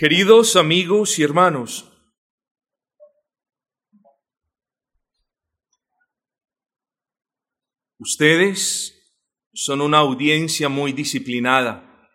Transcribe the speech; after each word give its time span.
Queridos 0.00 0.54
amigos 0.54 1.18
y 1.18 1.24
hermanos, 1.24 1.90
ustedes 7.98 8.94
son 9.52 9.80
una 9.80 9.98
audiencia 9.98 10.68
muy 10.68 10.92
disciplinada, 10.92 12.08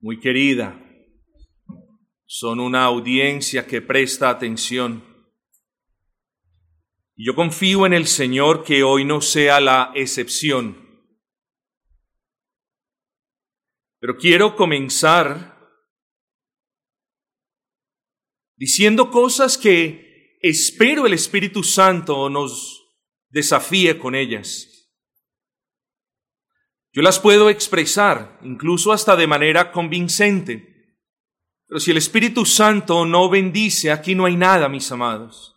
muy 0.00 0.20
querida, 0.20 0.78
son 2.26 2.60
una 2.60 2.84
audiencia 2.84 3.66
que 3.66 3.80
presta 3.80 4.28
atención. 4.28 5.02
Yo 7.16 7.34
confío 7.34 7.86
en 7.86 7.94
el 7.94 8.06
Señor 8.06 8.64
que 8.64 8.82
hoy 8.82 9.06
no 9.06 9.22
sea 9.22 9.60
la 9.60 9.92
excepción. 9.94 10.76
Pero 13.98 14.18
quiero 14.18 14.56
comenzar 14.56 15.52
diciendo 18.62 19.10
cosas 19.10 19.58
que 19.58 20.38
espero 20.40 21.04
el 21.04 21.14
Espíritu 21.14 21.64
Santo 21.64 22.30
nos 22.30 22.94
desafíe 23.28 23.98
con 23.98 24.14
ellas. 24.14 24.88
Yo 26.92 27.02
las 27.02 27.18
puedo 27.18 27.50
expresar, 27.50 28.38
incluso 28.44 28.92
hasta 28.92 29.16
de 29.16 29.26
manera 29.26 29.72
convincente. 29.72 31.00
Pero 31.66 31.80
si 31.80 31.90
el 31.90 31.96
Espíritu 31.96 32.46
Santo 32.46 33.04
no 33.04 33.28
bendice, 33.28 33.90
aquí 33.90 34.14
no 34.14 34.26
hay 34.26 34.36
nada, 34.36 34.68
mis 34.68 34.92
amados. 34.92 35.56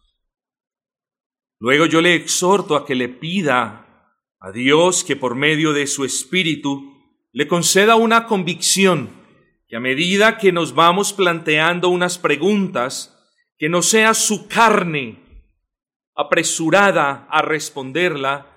Luego 1.59 1.86
yo 1.86 2.02
le 2.02 2.16
exhorto 2.16 2.76
a 2.76 2.88
que 2.88 2.95
le 2.95 3.08
pida 3.08 4.17
a 4.40 4.52
Dios 4.52 5.03
que 5.03 5.16
por 5.16 5.36
medio 5.36 5.73
de 5.73 5.86
su 5.86 6.06
Espíritu 6.06 6.92
le 7.31 7.48
conceda 7.48 7.98
una 7.98 8.26
convicción, 8.26 9.12
que 9.68 9.76
a 9.76 9.80
medida 9.80 10.38
que 10.38 10.52
nos 10.52 10.73
vamos 10.76 11.14
planteando 11.14 11.89
unas 11.89 12.17
preguntas, 12.17 13.12
que 13.58 13.70
no 13.70 13.81
sea 13.81 14.14
su 14.14 14.48
carne 14.48 15.23
apresurada 16.16 17.28
a 17.30 17.42
responderla, 17.42 18.52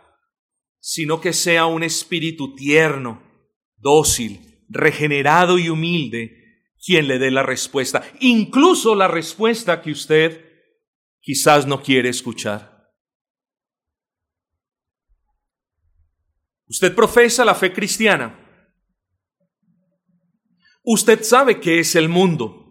sino 0.81 1.21
que 1.21 1.33
sea 1.33 1.67
un 1.67 1.83
espíritu 1.83 2.55
tierno, 2.55 3.23
dócil, 3.77 4.65
regenerado 4.69 5.59
y 5.59 5.69
humilde, 5.69 6.39
quien 6.85 7.09
le 7.09 7.19
dé 7.19 7.31
la 7.31 7.43
respuesta, 7.43 8.05
incluso 8.21 8.95
la 8.95 9.09
respuesta 9.09 9.83
que 9.83 9.91
usted 9.91 10.45
quizás 11.21 11.67
no 11.67 11.83
quiere 11.83 12.09
escuchar. 12.09 12.79
Usted 16.69 16.95
profesa 16.95 17.45
la 17.45 17.55
fe 17.55 17.73
cristiana. 17.73 18.48
Usted 20.91 21.23
sabe 21.23 21.61
qué 21.61 21.81
es 21.81 21.97
el 21.97 22.09
mundo. 22.09 22.65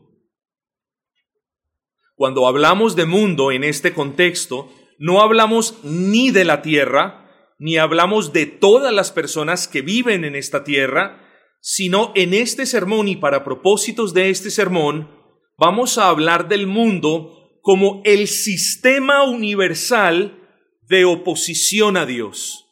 Cuando 2.16 2.48
hablamos 2.48 2.96
de 2.96 3.06
mundo 3.06 3.52
en 3.52 3.64
este 3.64 3.94
contexto, 3.94 4.74
no 4.98 5.22
hablamos 5.22 5.84
ni 5.84 6.32
de 6.32 6.44
la 6.44 6.64
tierra, 6.64 7.54
ni 7.60 7.78
hablamos 7.78 8.34
de 8.34 8.48
todas 8.48 8.92
las 8.92 9.12
personas 9.12 9.68
que 9.68 9.84
viven 9.84 10.26
en 10.26 10.36
esta 10.36 10.64
tierra, 10.64 11.30
sino 11.62 12.12
en 12.16 12.34
este 12.34 12.66
sermón 12.66 13.08
y 13.08 13.18
para 13.18 13.44
propósitos 13.44 14.16
de 14.16 14.32
este 14.32 14.50
sermón, 14.50 15.12
vamos 15.56 16.00
a 16.00 16.10
hablar 16.10 16.48
del 16.48 16.66
mundo 16.66 17.60
como 17.62 18.02
el 18.04 18.28
sistema 18.28 19.26
universal 19.26 20.42
de 20.82 21.06
oposición 21.06 21.98
a 21.98 22.08
Dios. 22.08 22.66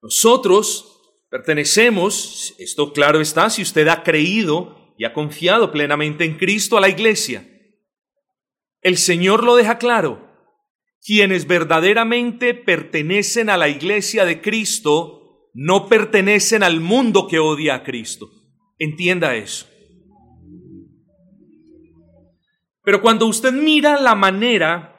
Nosotros 0.00 0.97
pertenecemos, 1.30 2.54
esto 2.58 2.92
claro 2.92 3.20
está, 3.20 3.50
si 3.50 3.62
usted 3.62 3.88
ha 3.88 4.02
creído 4.02 4.94
y 4.96 5.04
ha 5.04 5.12
confiado 5.12 5.70
plenamente 5.70 6.24
en 6.24 6.36
Cristo 6.36 6.76
a 6.76 6.80
la 6.80 6.88
iglesia. 6.88 7.46
El 8.80 8.96
Señor 8.96 9.44
lo 9.44 9.56
deja 9.56 9.78
claro. 9.78 10.26
Quienes 11.04 11.46
verdaderamente 11.46 12.54
pertenecen 12.54 13.50
a 13.50 13.56
la 13.56 13.68
iglesia 13.68 14.24
de 14.24 14.40
Cristo 14.40 15.50
no 15.54 15.88
pertenecen 15.88 16.62
al 16.62 16.80
mundo 16.80 17.26
que 17.28 17.38
odia 17.38 17.76
a 17.76 17.84
Cristo. 17.84 18.30
Entienda 18.78 19.34
eso. 19.36 19.66
Pero 22.82 23.02
cuando 23.02 23.26
usted 23.26 23.52
mira 23.52 24.00
la 24.00 24.14
manera 24.14 24.96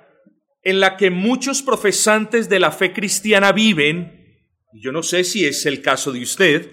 en 0.62 0.80
la 0.80 0.98
que 0.98 1.10
muchos 1.10 1.62
profesantes 1.62 2.50
de 2.50 2.60
la 2.60 2.72
fe 2.72 2.94
cristiana 2.94 3.52
viven, 3.52 4.19
y 4.74 4.84
yo 4.84 4.92
no 4.92 5.04
sé 5.04 5.24
si 5.24 5.46
es 5.46 5.66
el 5.66 5.82
caso 5.82 6.12
de 6.12 6.22
usted, 6.22 6.72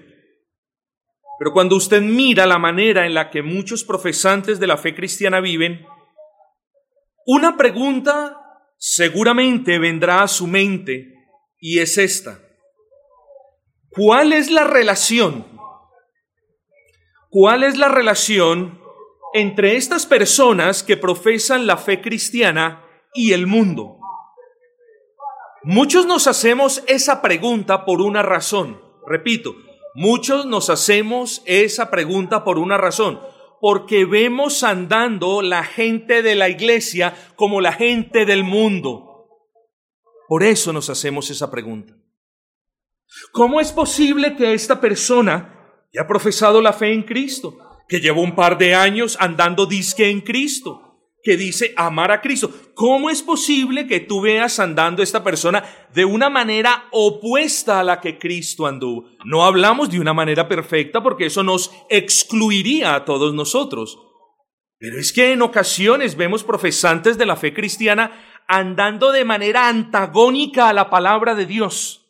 pero 1.39 1.53
cuando 1.53 1.77
usted 1.77 2.01
mira 2.01 2.47
la 2.47 2.59
manera 2.59 3.07
en 3.07 3.15
la 3.15 3.31
que 3.31 3.43
muchos 3.43 3.85
profesantes 3.85 4.59
de 4.59 4.67
la 4.67 4.77
fe 4.77 4.95
cristiana 4.95 5.41
viven, 5.41 5.87
una 7.27 7.57
pregunta 7.57 8.41
seguramente 8.79 9.79
vendrá 9.79 10.23
a 10.23 10.29
su 10.29 10.47
mente 10.47 11.15
y 11.59 11.79
es 11.79 11.99
esta. 11.99 12.41
¿Cuál 13.91 14.33
es 14.33 14.51
la 14.51 14.65
relación? 14.65 15.47
¿Cuál 17.31 17.65
es 17.65 17.77
la 17.77 17.89
relación 17.89 18.81
entre 19.35 19.77
estas 19.77 20.07
personas 20.07 20.83
que 20.83 20.97
profesan 20.97 21.67
la 21.67 21.77
fe 21.77 22.01
cristiana 22.01 22.85
y 23.15 23.33
el 23.33 23.47
mundo? 23.47 23.96
Muchos 25.69 26.07
nos 26.07 26.29
hacemos 26.29 26.85
esa 26.87 27.21
pregunta 27.21 27.85
por 27.85 28.01
una 28.01 28.23
razón. 28.23 28.81
Repito, 29.05 29.57
muchos 29.97 30.47
nos 30.47 30.71
hacemos 30.71 31.43
esa 31.45 31.91
pregunta 31.91 32.45
por 32.45 32.61
una 32.61 32.79
razón. 32.79 33.19
Porque 33.61 34.05
vemos 34.05 34.63
andando 34.63 35.43
la 35.43 35.65
gente 35.65 36.23
de 36.23 36.37
la 36.37 36.49
iglesia 36.49 37.17
como 37.35 37.61
la 37.61 37.73
gente 37.73 38.25
del 38.27 38.45
mundo. 38.45 39.27
Por 40.29 40.45
eso 40.45 40.73
nos 40.73 40.89
hacemos 40.89 41.31
esa 41.31 41.51
pregunta. 41.51 41.97
¿Cómo 43.33 43.61
es 43.61 43.73
posible 43.73 44.37
que 44.37 44.55
esta 44.55 44.81
persona 44.81 45.83
que 45.91 45.99
ha 45.99 46.07
profesado 46.07 46.63
la 46.63 46.75
fe 46.75 46.93
en 46.93 47.03
Cristo, 47.03 47.59
que 47.89 47.99
lleva 47.99 48.21
un 48.21 48.37
par 48.37 48.57
de 48.57 48.77
años 48.77 49.17
andando 49.19 49.67
disque 49.67 50.11
en 50.11 50.21
Cristo, 50.21 50.86
que 51.27 51.37
dice 51.37 51.75
amar 51.77 52.13
a 52.13 52.21
Cristo, 52.21 52.49
¿cómo 52.73 53.11
es 53.11 53.21
posible 53.21 53.89
que 53.89 53.99
tú 53.99 54.21
veas 54.21 54.61
andando 54.61 55.03
esta 55.03 55.25
persona 55.25 55.65
de 55.93 56.05
una 56.05 56.31
manera 56.31 56.85
opuesta 56.93 57.81
a 57.81 57.83
la 57.83 58.01
que 58.01 58.17
Cristo 58.17 58.65
anduvo? 58.65 59.09
No 59.25 59.45
hablamos 59.45 59.91
de 59.91 59.99
una 59.99 60.15
manera 60.15 60.47
perfecta 60.47 61.03
porque 61.03 61.27
eso 61.27 61.43
nos 61.43 61.73
excluiría 61.91 62.95
a 62.95 63.05
todos 63.05 63.35
nosotros. 63.35 63.99
Pero 64.79 65.01
es 65.01 65.13
que 65.13 65.33
en 65.33 65.43
ocasiones 65.43 66.17
vemos 66.17 66.45
profesantes 66.45 67.19
de 67.19 67.27
la 67.27 67.35
fe 67.35 67.53
cristiana 67.53 68.13
andando 68.47 69.11
de 69.11 69.25
manera 69.25 69.69
antagónica 69.69 70.69
a 70.69 70.73
la 70.73 70.91
palabra 70.91 71.35
de 71.35 71.47
Dios 71.47 72.05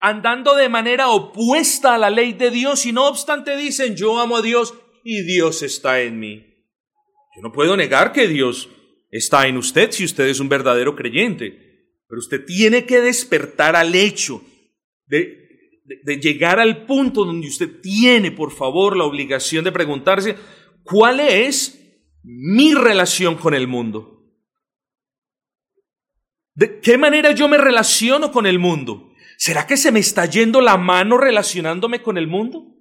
andando 0.00 0.54
de 0.54 0.68
manera 0.68 1.08
opuesta 1.08 1.94
a 1.94 1.98
la 1.98 2.10
ley 2.10 2.34
de 2.34 2.50
Dios 2.50 2.84
y 2.84 2.92
no 2.92 3.08
obstante 3.08 3.56
dicen, 3.56 3.96
yo 3.96 4.18
amo 4.18 4.36
a 4.36 4.42
Dios 4.42 4.74
y 5.02 5.22
Dios 5.22 5.62
está 5.62 6.02
en 6.02 6.20
mí. 6.20 6.53
Yo 7.34 7.42
no 7.42 7.52
puedo 7.52 7.76
negar 7.76 8.12
que 8.12 8.28
Dios 8.28 8.68
está 9.10 9.46
en 9.46 9.56
usted 9.56 9.90
si 9.90 10.04
usted 10.04 10.26
es 10.26 10.40
un 10.40 10.48
verdadero 10.48 10.94
creyente, 10.94 11.90
pero 12.08 12.18
usted 12.18 12.44
tiene 12.44 12.86
que 12.86 13.00
despertar 13.00 13.74
al 13.74 13.94
hecho 13.94 14.42
de, 15.06 15.44
de, 16.04 16.16
llegar 16.18 16.60
al 16.60 16.86
punto 16.86 17.24
donde 17.24 17.48
usted 17.48 17.80
tiene, 17.80 18.30
por 18.30 18.52
favor, 18.52 18.96
la 18.96 19.04
obligación 19.04 19.64
de 19.64 19.72
preguntarse, 19.72 20.36
¿cuál 20.82 21.20
es 21.20 21.80
mi 22.22 22.74
relación 22.74 23.36
con 23.36 23.54
el 23.54 23.66
mundo? 23.66 24.14
¿De 26.54 26.78
qué 26.80 26.96
manera 26.96 27.32
yo 27.32 27.48
me 27.48 27.58
relaciono 27.58 28.30
con 28.30 28.46
el 28.46 28.60
mundo? 28.60 29.12
¿Será 29.36 29.66
que 29.66 29.76
se 29.76 29.90
me 29.90 29.98
está 29.98 30.26
yendo 30.26 30.60
la 30.60 30.76
mano 30.76 31.18
relacionándome 31.18 32.00
con 32.00 32.16
el 32.16 32.28
mundo? 32.28 32.74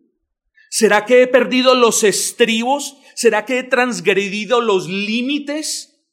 ¿Será 0.69 1.05
que 1.05 1.23
he 1.23 1.27
perdido 1.27 1.75
los 1.75 2.03
estribos? 2.03 2.97
¿Será 3.15 3.45
que 3.45 3.59
he 3.59 3.63
transgredido 3.63 4.61
los 4.61 4.87
límites 4.87 6.07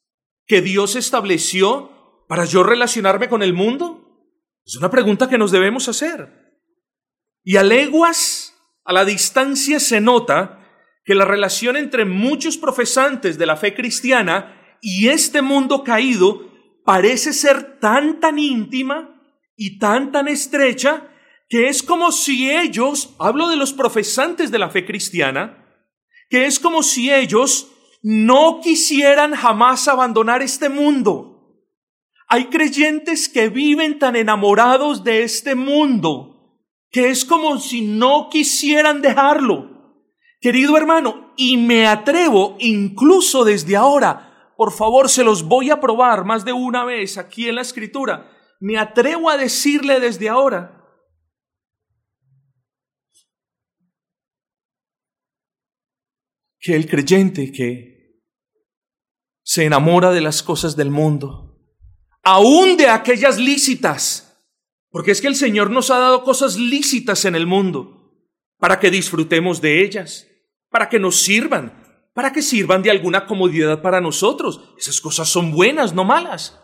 que 0.45 0.61
Dios 0.61 0.95
estableció 0.95 2.25
para 2.27 2.45
yo 2.45 2.63
relacionarme 2.63 3.29
con 3.29 3.43
el 3.43 3.53
mundo? 3.53 4.01
Es 4.65 4.75
una 4.75 4.89
pregunta 4.89 5.29
que 5.29 5.37
nos 5.37 5.51
debemos 5.51 5.87
hacer. 5.87 6.41
Y 7.43 7.57
a 7.57 7.63
leguas, 7.63 8.55
a 8.85 8.93
la 8.93 9.05
distancia 9.05 9.79
se 9.79 9.99
nota 9.99 10.59
que 11.03 11.15
la 11.15 11.25
relación 11.25 11.77
entre 11.77 12.05
muchos 12.05 12.57
profesantes 12.57 13.37
de 13.37 13.45
la 13.45 13.57
fe 13.57 13.73
cristiana 13.73 14.77
y 14.81 15.07
este 15.07 15.41
mundo 15.41 15.83
caído 15.83 16.51
parece 16.85 17.33
ser 17.33 17.79
tan 17.79 18.19
tan 18.19 18.39
íntima 18.39 19.21
y 19.55 19.79
tan 19.79 20.11
tan 20.11 20.27
estrecha 20.27 21.07
que 21.49 21.67
es 21.67 21.83
como 21.83 22.11
si 22.13 22.49
ellos, 22.49 23.13
hablo 23.19 23.49
de 23.49 23.57
los 23.57 23.73
profesantes 23.73 24.51
de 24.51 24.59
la 24.59 24.69
fe 24.69 24.85
cristiana, 24.85 25.60
que 26.31 26.45
es 26.45 26.59
como 26.59 26.81
si 26.81 27.11
ellos 27.11 27.67
no 28.01 28.61
quisieran 28.61 29.35
jamás 29.35 29.89
abandonar 29.89 30.41
este 30.41 30.69
mundo. 30.69 31.59
Hay 32.29 32.45
creyentes 32.45 33.27
que 33.27 33.49
viven 33.49 33.99
tan 33.99 34.15
enamorados 34.15 35.03
de 35.03 35.23
este 35.23 35.55
mundo 35.55 36.29
que 36.89 37.09
es 37.09 37.25
como 37.25 37.59
si 37.59 37.81
no 37.81 38.29
quisieran 38.29 39.01
dejarlo. 39.01 39.97
Querido 40.39 40.77
hermano, 40.77 41.33
y 41.35 41.57
me 41.57 41.85
atrevo 41.85 42.55
incluso 42.59 43.43
desde 43.43 43.75
ahora, 43.75 44.53
por 44.55 44.71
favor, 44.71 45.09
se 45.09 45.23
los 45.23 45.43
voy 45.43 45.69
a 45.69 45.81
probar 45.81 46.23
más 46.23 46.45
de 46.45 46.53
una 46.53 46.85
vez 46.85 47.17
aquí 47.17 47.49
en 47.49 47.55
la 47.55 47.61
escritura, 47.61 48.31
me 48.59 48.77
atrevo 48.77 49.29
a 49.29 49.37
decirle 49.37 49.99
desde 49.99 50.29
ahora, 50.29 50.80
que 56.61 56.75
el 56.75 56.87
creyente 56.87 57.51
que 57.51 58.21
se 59.43 59.65
enamora 59.65 60.11
de 60.11 60.21
las 60.21 60.43
cosas 60.43 60.75
del 60.75 60.91
mundo, 60.91 61.59
aún 62.23 62.77
de 62.77 62.87
aquellas 62.87 63.39
lícitas, 63.39 64.45
porque 64.91 65.11
es 65.11 65.21
que 65.21 65.27
el 65.27 65.35
Señor 65.35 65.71
nos 65.71 65.89
ha 65.89 65.97
dado 65.97 66.23
cosas 66.23 66.57
lícitas 66.57 67.25
en 67.25 67.35
el 67.35 67.47
mundo, 67.47 68.13
para 68.59 68.79
que 68.79 68.91
disfrutemos 68.91 69.59
de 69.59 69.83
ellas, 69.83 70.27
para 70.69 70.87
que 70.87 70.99
nos 70.99 71.19
sirvan, 71.19 71.81
para 72.13 72.31
que 72.31 72.43
sirvan 72.43 72.83
de 72.83 72.91
alguna 72.91 73.25
comodidad 73.25 73.81
para 73.81 73.99
nosotros. 73.99 74.61
Esas 74.77 75.01
cosas 75.01 75.29
son 75.29 75.51
buenas, 75.51 75.93
no 75.93 76.03
malas. 76.03 76.59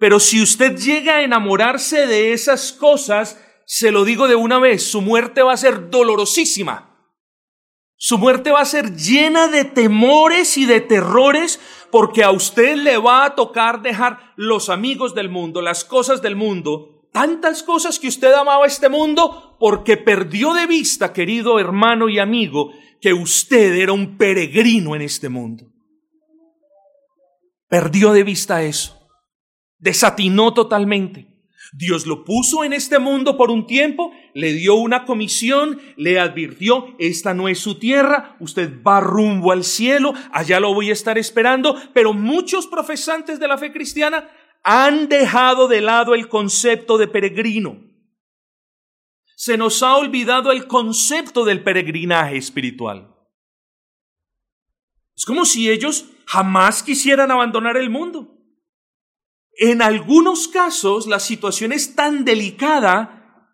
Pero 0.00 0.18
si 0.18 0.42
usted 0.42 0.76
llega 0.76 1.16
a 1.16 1.22
enamorarse 1.22 2.06
de 2.08 2.32
esas 2.32 2.72
cosas, 2.72 3.40
se 3.64 3.92
lo 3.92 4.04
digo 4.04 4.26
de 4.26 4.34
una 4.34 4.58
vez, 4.58 4.82
su 4.82 5.00
muerte 5.02 5.42
va 5.42 5.52
a 5.52 5.56
ser 5.56 5.88
dolorosísima. 5.90 6.87
Su 8.00 8.16
muerte 8.16 8.52
va 8.52 8.60
a 8.60 8.64
ser 8.64 8.94
llena 8.94 9.48
de 9.48 9.64
temores 9.64 10.56
y 10.56 10.66
de 10.66 10.80
terrores 10.80 11.60
porque 11.90 12.22
a 12.22 12.30
usted 12.30 12.76
le 12.76 12.96
va 12.96 13.24
a 13.24 13.34
tocar 13.34 13.82
dejar 13.82 14.34
los 14.36 14.68
amigos 14.68 15.16
del 15.16 15.28
mundo, 15.28 15.60
las 15.62 15.84
cosas 15.84 16.22
del 16.22 16.36
mundo, 16.36 17.08
tantas 17.12 17.64
cosas 17.64 17.98
que 17.98 18.06
usted 18.06 18.32
amaba 18.32 18.66
este 18.66 18.88
mundo 18.88 19.56
porque 19.58 19.96
perdió 19.96 20.54
de 20.54 20.68
vista, 20.68 21.12
querido 21.12 21.58
hermano 21.58 22.08
y 22.08 22.20
amigo, 22.20 22.70
que 23.00 23.12
usted 23.12 23.74
era 23.74 23.92
un 23.92 24.16
peregrino 24.16 24.94
en 24.94 25.02
este 25.02 25.28
mundo. 25.28 25.66
Perdió 27.68 28.12
de 28.12 28.22
vista 28.22 28.62
eso. 28.62 28.96
Desatinó 29.76 30.54
totalmente. 30.54 31.37
Dios 31.72 32.06
lo 32.06 32.24
puso 32.24 32.64
en 32.64 32.72
este 32.72 32.98
mundo 32.98 33.36
por 33.36 33.50
un 33.50 33.66
tiempo, 33.66 34.12
le 34.34 34.52
dio 34.54 34.74
una 34.74 35.04
comisión, 35.04 35.80
le 35.96 36.18
advirtió, 36.18 36.94
esta 36.98 37.34
no 37.34 37.48
es 37.48 37.58
su 37.58 37.78
tierra, 37.78 38.36
usted 38.40 38.82
va 38.82 39.00
rumbo 39.00 39.52
al 39.52 39.64
cielo, 39.64 40.14
allá 40.32 40.60
lo 40.60 40.72
voy 40.72 40.90
a 40.90 40.94
estar 40.94 41.18
esperando, 41.18 41.76
pero 41.92 42.14
muchos 42.14 42.66
profesantes 42.66 43.38
de 43.38 43.48
la 43.48 43.58
fe 43.58 43.72
cristiana 43.72 44.28
han 44.64 45.08
dejado 45.08 45.68
de 45.68 45.80
lado 45.80 46.14
el 46.14 46.28
concepto 46.28 46.96
de 46.96 47.08
peregrino. 47.08 47.84
Se 49.36 49.56
nos 49.56 49.82
ha 49.82 49.96
olvidado 49.96 50.50
el 50.50 50.66
concepto 50.66 51.44
del 51.44 51.62
peregrinaje 51.62 52.36
espiritual. 52.36 53.14
Es 55.14 55.24
como 55.24 55.44
si 55.44 55.68
ellos 55.70 56.06
jamás 56.26 56.82
quisieran 56.82 57.30
abandonar 57.30 57.76
el 57.76 57.90
mundo. 57.90 58.37
En 59.60 59.82
algunos 59.82 60.46
casos 60.46 61.08
la 61.08 61.18
situación 61.18 61.72
es 61.72 61.96
tan 61.96 62.24
delicada 62.24 63.50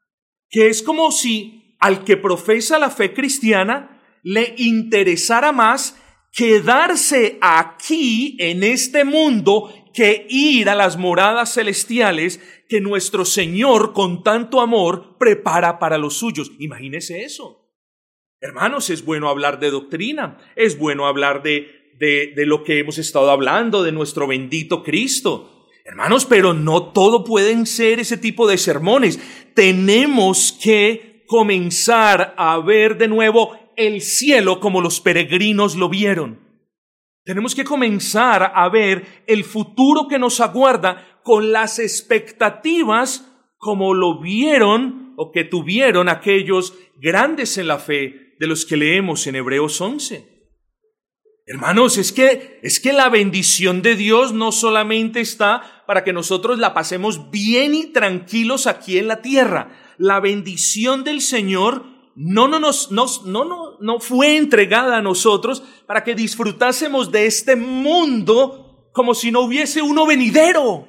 que 0.51 0.69
es 0.69 0.83
como 0.83 1.11
si 1.11 1.77
al 1.81 2.05
que 2.05 2.19
profesa 2.19 2.79
la 2.79 2.91
fe 2.91 3.15
cristiana 3.15 4.21
le 4.23 4.55
interesara 4.59 5.51
más 5.51 5.99
quedarse 6.31 7.39
aquí 7.41 8.37
en 8.39 8.63
este 8.63 9.05
mundo 9.05 9.73
que 9.95 10.27
ir 10.29 10.69
a 10.69 10.75
las 10.75 10.99
moradas 10.99 11.55
celestiales 11.55 12.39
que 12.69 12.83
nuestro 12.83 13.25
Señor 13.25 13.95
con 13.95 14.23
tanto 14.23 14.61
amor 14.61 15.17
prepara 15.19 15.79
para 15.79 15.97
los 15.97 16.19
suyos. 16.19 16.53
Imagínese 16.59 17.25
eso. 17.25 17.73
Hermanos, 18.41 18.91
es 18.91 19.07
bueno 19.07 19.31
hablar 19.31 19.59
de 19.59 19.71
doctrina, 19.71 20.37
es 20.55 20.79
bueno 20.79 21.07
hablar 21.07 21.43
de, 21.43 21.95
de, 21.99 22.35
de 22.37 22.45
lo 22.45 22.63
que 22.63 22.79
hemos 22.79 22.99
estado 22.99 23.31
hablando, 23.31 23.83
de 23.83 23.93
nuestro 23.93 24.27
bendito 24.27 24.83
Cristo. 24.83 25.54
Hermanos, 25.85 26.25
pero 26.25 26.55
no 26.55 26.93
todo 26.93 27.25
pueden 27.25 27.67
ser 27.67 28.01
ese 28.01 28.17
tipo 28.17 28.49
de 28.49 28.57
sermones. 28.57 29.21
Tenemos 29.55 30.59
que 30.63 31.25
comenzar 31.27 32.35
a 32.39 32.59
ver 32.59 32.97
de 32.97 33.07
nuevo 33.07 33.59
el 33.77 34.01
cielo 34.01 34.61
como 34.61 34.81
los 34.81 35.01
peregrinos 35.01 35.77
lo 35.77 35.91
vieron. 35.91 36.41
Tenemos 37.25 37.55
que 37.55 37.65
comenzar 37.65 38.53
a 38.55 38.69
ver 38.71 39.25
el 39.27 39.45
futuro 39.45 40.09
que 40.09 40.19
nos 40.19 40.41
aguarda 40.41 41.21
con 41.23 41.53
las 41.53 41.79
expectativas 41.79 43.31
como 43.59 43.95
lo 43.95 44.21
vieron 44.21 45.15
o 45.17 45.33
que 45.33 45.45
tuvieron 45.45 46.09
aquellos 46.09 46.75
grandes 46.97 47.59
en 47.59 47.67
la 47.67 47.79
fe 47.79 48.37
de 48.39 48.47
los 48.47 48.65
que 48.65 48.77
leemos 48.77 49.27
en 49.27 49.37
Hebreos 49.37 49.81
11. 49.81 50.35
Hermanos, 51.47 51.99
es 51.99 52.13
que, 52.13 52.59
es 52.63 52.81
que 52.81 52.93
la 52.93 53.11
bendición 53.11 53.83
de 53.83 53.97
Dios 53.97 54.33
no 54.33 54.51
solamente 54.51 55.21
está 55.21 55.74
para 55.87 56.05
que 56.05 56.13
nosotros 56.13 56.59
la 56.59 56.75
pasemos 56.75 57.31
bien 57.31 57.75
y 57.75 57.87
tranquilos 57.87 58.67
aquí 58.67 58.99
en 58.99 59.09
la 59.09 59.23
tierra. 59.23 59.73
La 59.99 60.21
bendición 60.21 61.05
del 61.05 61.21
Señor 61.21 61.85
no, 62.17 62.49
no, 62.49 62.61
nos, 62.61 62.91
no, 62.91 63.07
no, 63.25 63.79
no 63.81 64.01
fue 64.01 64.37
entregada 64.37 64.99
a 64.99 65.03
nosotros 65.03 65.63
para 65.87 66.05
que 66.05 66.15
disfrutásemos 66.15 67.11
de 67.11 67.27
este 67.27 67.57
mundo 67.57 68.91
como 68.93 69.15
si 69.15 69.31
no 69.31 69.41
hubiese 69.41 69.83
uno 69.83 70.07
venidero. 70.07 70.87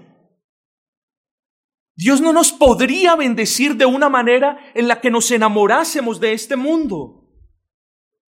Dios 1.96 2.22
no 2.22 2.34
nos 2.34 2.52
podría 2.52 3.16
bendecir 3.16 3.76
de 3.76 3.86
una 3.86 4.10
manera 4.10 4.60
en 4.76 4.88
la 4.88 5.00
que 5.00 5.10
nos 5.10 5.32
enamorásemos 5.32 6.20
de 6.20 6.34
este 6.34 6.56
mundo. 6.56 7.26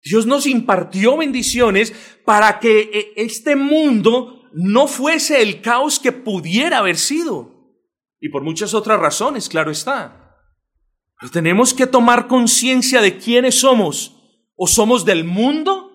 Dios 0.03 0.25
nos 0.25 0.47
impartió 0.47 1.15
bendiciones 1.17 1.93
para 2.25 2.59
que 2.59 2.89
eh, 2.91 3.13
este 3.15 3.55
mundo 3.55 4.40
no 4.53 4.87
fuese 4.87 5.41
el 5.41 5.61
caos 5.61 5.99
que 5.99 6.11
pudiera 6.11 6.79
haber 6.79 6.97
sido. 6.97 7.79
Y 8.19 8.29
por 8.29 8.43
muchas 8.43 8.73
otras 8.73 8.99
razones, 8.99 9.49
claro 9.49 9.71
está. 9.71 10.37
Pero 11.19 11.31
tenemos 11.31 11.73
que 11.73 11.87
tomar 11.87 12.27
conciencia 12.27 13.01
de 13.01 13.17
quiénes 13.17 13.59
somos. 13.59 14.17
O 14.55 14.67
somos 14.67 15.05
del 15.05 15.23
mundo, 15.23 15.91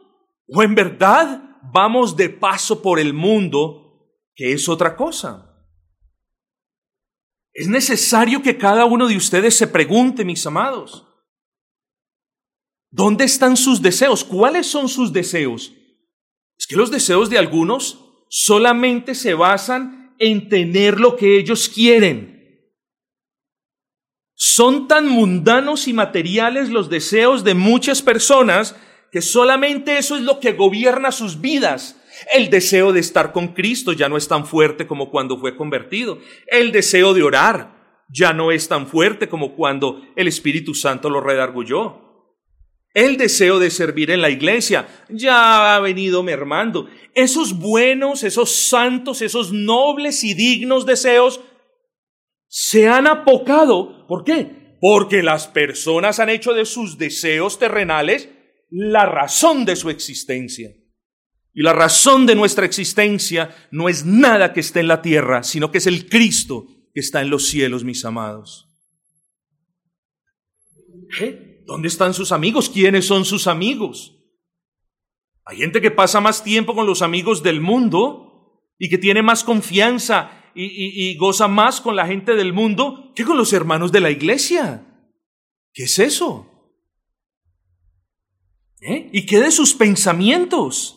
o 0.49 0.63
en 0.63 0.75
verdad 0.75 1.59
vamos 1.73 2.17
de 2.17 2.31
paso 2.31 2.83
por 2.83 2.99
el 2.99 3.13
mundo, 3.13 4.11
que 4.35 4.53
es 4.53 4.69
otra 4.69 4.97
cosa. 4.97 5.65
Es 7.53 7.69
necesario 7.69 8.43
que 8.43 8.59
cada 8.59 8.85
uno 8.85 9.07
de 9.07 9.17
ustedes 9.17 9.57
se 9.57 9.67
pregunte, 9.67 10.25
mis 10.25 10.45
amados, 10.47 11.07
¿Dónde 12.97 13.25
están 13.25 13.59
sus 13.59 13.83
deseos? 13.83 14.25
¿Cuáles 14.25 14.67
son 14.67 14.89
sus 14.89 15.13
deseos? 15.13 15.71
Es 16.59 16.67
que 16.67 16.77
los 16.77 16.91
deseos 16.91 17.29
de 17.29 17.37
algunos 17.37 18.06
solamente 18.29 19.15
se 19.15 19.35
basan 19.35 20.15
en 20.19 20.49
tener 20.49 20.99
lo 20.99 21.17
que 21.17 21.39
ellos 21.39 21.69
quieren. 21.69 22.37
Son 24.35 24.87
tan 24.87 25.09
mundanos 25.09 25.89
y 25.89 25.93
materiales 25.93 26.69
los 26.69 26.91
deseos 26.91 27.43
de 27.43 27.55
muchas 27.55 28.03
personas 28.03 28.77
que 29.11 29.23
solamente 29.23 29.99
eso 29.99 30.17
es 30.17 30.23
lo 30.23 30.41
que 30.41 30.53
gobierna 30.53 31.11
sus 31.11 31.41
vidas. 31.41 32.03
El 32.33 32.51
deseo 32.51 32.93
de 32.93 33.01
estar 33.01 33.33
con 33.33 33.49
Cristo 33.49 33.93
ya 33.93 34.09
no 34.09 34.17
es 34.17 34.29
tan 34.29 34.47
fuerte 34.47 34.87
como 34.87 35.11
cuando 35.11 35.39
fue 35.39 35.57
convertido. 35.57 36.19
El 36.47 36.73
deseo 36.73 37.15
de 37.15 37.23
orar 37.23 38.05
ya 38.09 38.33
no 38.33 38.53
es 38.53 38.69
tan 38.69 38.87
fuerte 38.87 39.29
como 39.29 39.55
cuando 39.55 40.03
el 40.17 40.29
Espíritu 40.29 40.75
Santo 40.75 41.11
lo 41.11 41.21
redargulló. 41.21 42.06
El 42.97 43.19
deseo 43.19 43.59
de 43.59 43.71
servir 43.71 44.11
en 44.11 44.23
la 44.23 44.31
iglesia 44.31 44.89
ya 45.11 45.77
ha 45.77 45.81
venido 45.81 46.23
mermando. 46.23 46.89
Esos 47.13 47.59
buenos, 47.59 48.23
esos 48.23 48.55
santos, 48.55 49.21
esos 49.21 49.53
nobles 49.53 50.25
y 50.25 50.33
dignos 50.33 50.87
deseos 50.87 51.43
se 52.49 52.89
han 52.89 53.07
apocado. 53.07 54.07
¿Por 54.07 54.25
qué? 54.25 54.79
Porque 54.81 55.23
las 55.23 55.47
personas 55.47 56.21
han 56.21 56.31
hecho 56.31 56.55
de 56.55 56.65
sus 56.65 56.97
deseos 56.97 57.59
terrenales 57.59 58.31
la 58.71 59.05
razón 59.05 59.67
de 59.67 59.77
su 59.77 59.91
existencia. 59.91 60.71
Y 61.53 61.63
la 61.63 61.75
razón 61.75 62.25
de 62.25 62.35
nuestra 62.35 62.65
existencia 62.65 63.55
no 63.71 63.91
es 63.91 64.07
nada 64.07 64.55
que 64.55 64.61
esté 64.61 64.81
en 64.81 64.89
la 64.89 65.03
tierra, 65.03 65.43
sino 65.43 65.71
que 65.71 65.79
es 65.79 65.87
el 65.87 66.09
Cristo 66.09 66.65
que 66.95 67.01
está 67.01 67.21
en 67.21 67.29
los 67.29 67.47
cielos, 67.47 67.85
mis 67.85 68.07
amados. 68.07 68.71
¿Qué? 71.19 71.46
¿Dónde 71.67 71.89
están 71.89 72.15
sus 72.15 72.31
amigos? 72.31 72.71
¿Quiénes 72.71 73.07
son 73.07 73.25
sus 73.25 73.49
amigos? 73.49 74.17
Hay 75.45 75.59
gente 75.59 75.81
que 75.81 75.91
pasa 75.91 76.21
más 76.21 76.43
tiempo 76.43 76.75
con 76.75 76.87
los 76.87 77.03
amigos 77.03 77.43
del 77.43 77.61
mundo 77.61 78.63
y 78.79 78.89
que 78.89 78.99
tiene 78.99 79.23
más 79.23 79.43
confianza 79.43 80.31
y, 80.55 81.15
goza 81.19 81.49
más 81.49 81.81
con 81.81 81.97
la 81.97 82.07
gente 82.07 82.35
del 82.35 82.53
mundo 82.53 83.13
que 83.15 83.25
con 83.25 83.37
los 83.37 83.53
hermanos 83.53 83.93
de 83.93 84.01
la 84.01 84.11
iglesia. 84.11 84.87
¿Qué 85.73 85.85
es 85.85 85.99
eso? 85.99 86.73
¿Eh? 88.81 89.11
¿Y 89.13 89.27
qué 89.27 89.41
de 89.41 89.51
sus 89.51 89.75
pensamientos? 89.75 90.97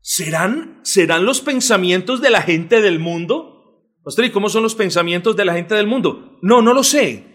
¿Serán, 0.00 0.80
¿Serán 0.82 1.24
los 1.24 1.40
pensamientos 1.40 2.20
de 2.20 2.30
la 2.30 2.42
gente 2.42 2.82
del 2.82 2.98
mundo? 2.98 3.96
Pastor, 4.02 4.24
¿y 4.24 4.32
cómo 4.32 4.48
son 4.48 4.64
los 4.64 4.74
pensamientos 4.74 5.36
de 5.36 5.44
la 5.44 5.54
gente 5.54 5.74
del 5.74 5.86
mundo? 5.86 6.38
No, 6.42 6.62
no 6.62 6.74
lo 6.74 6.82
sé. 6.82 7.29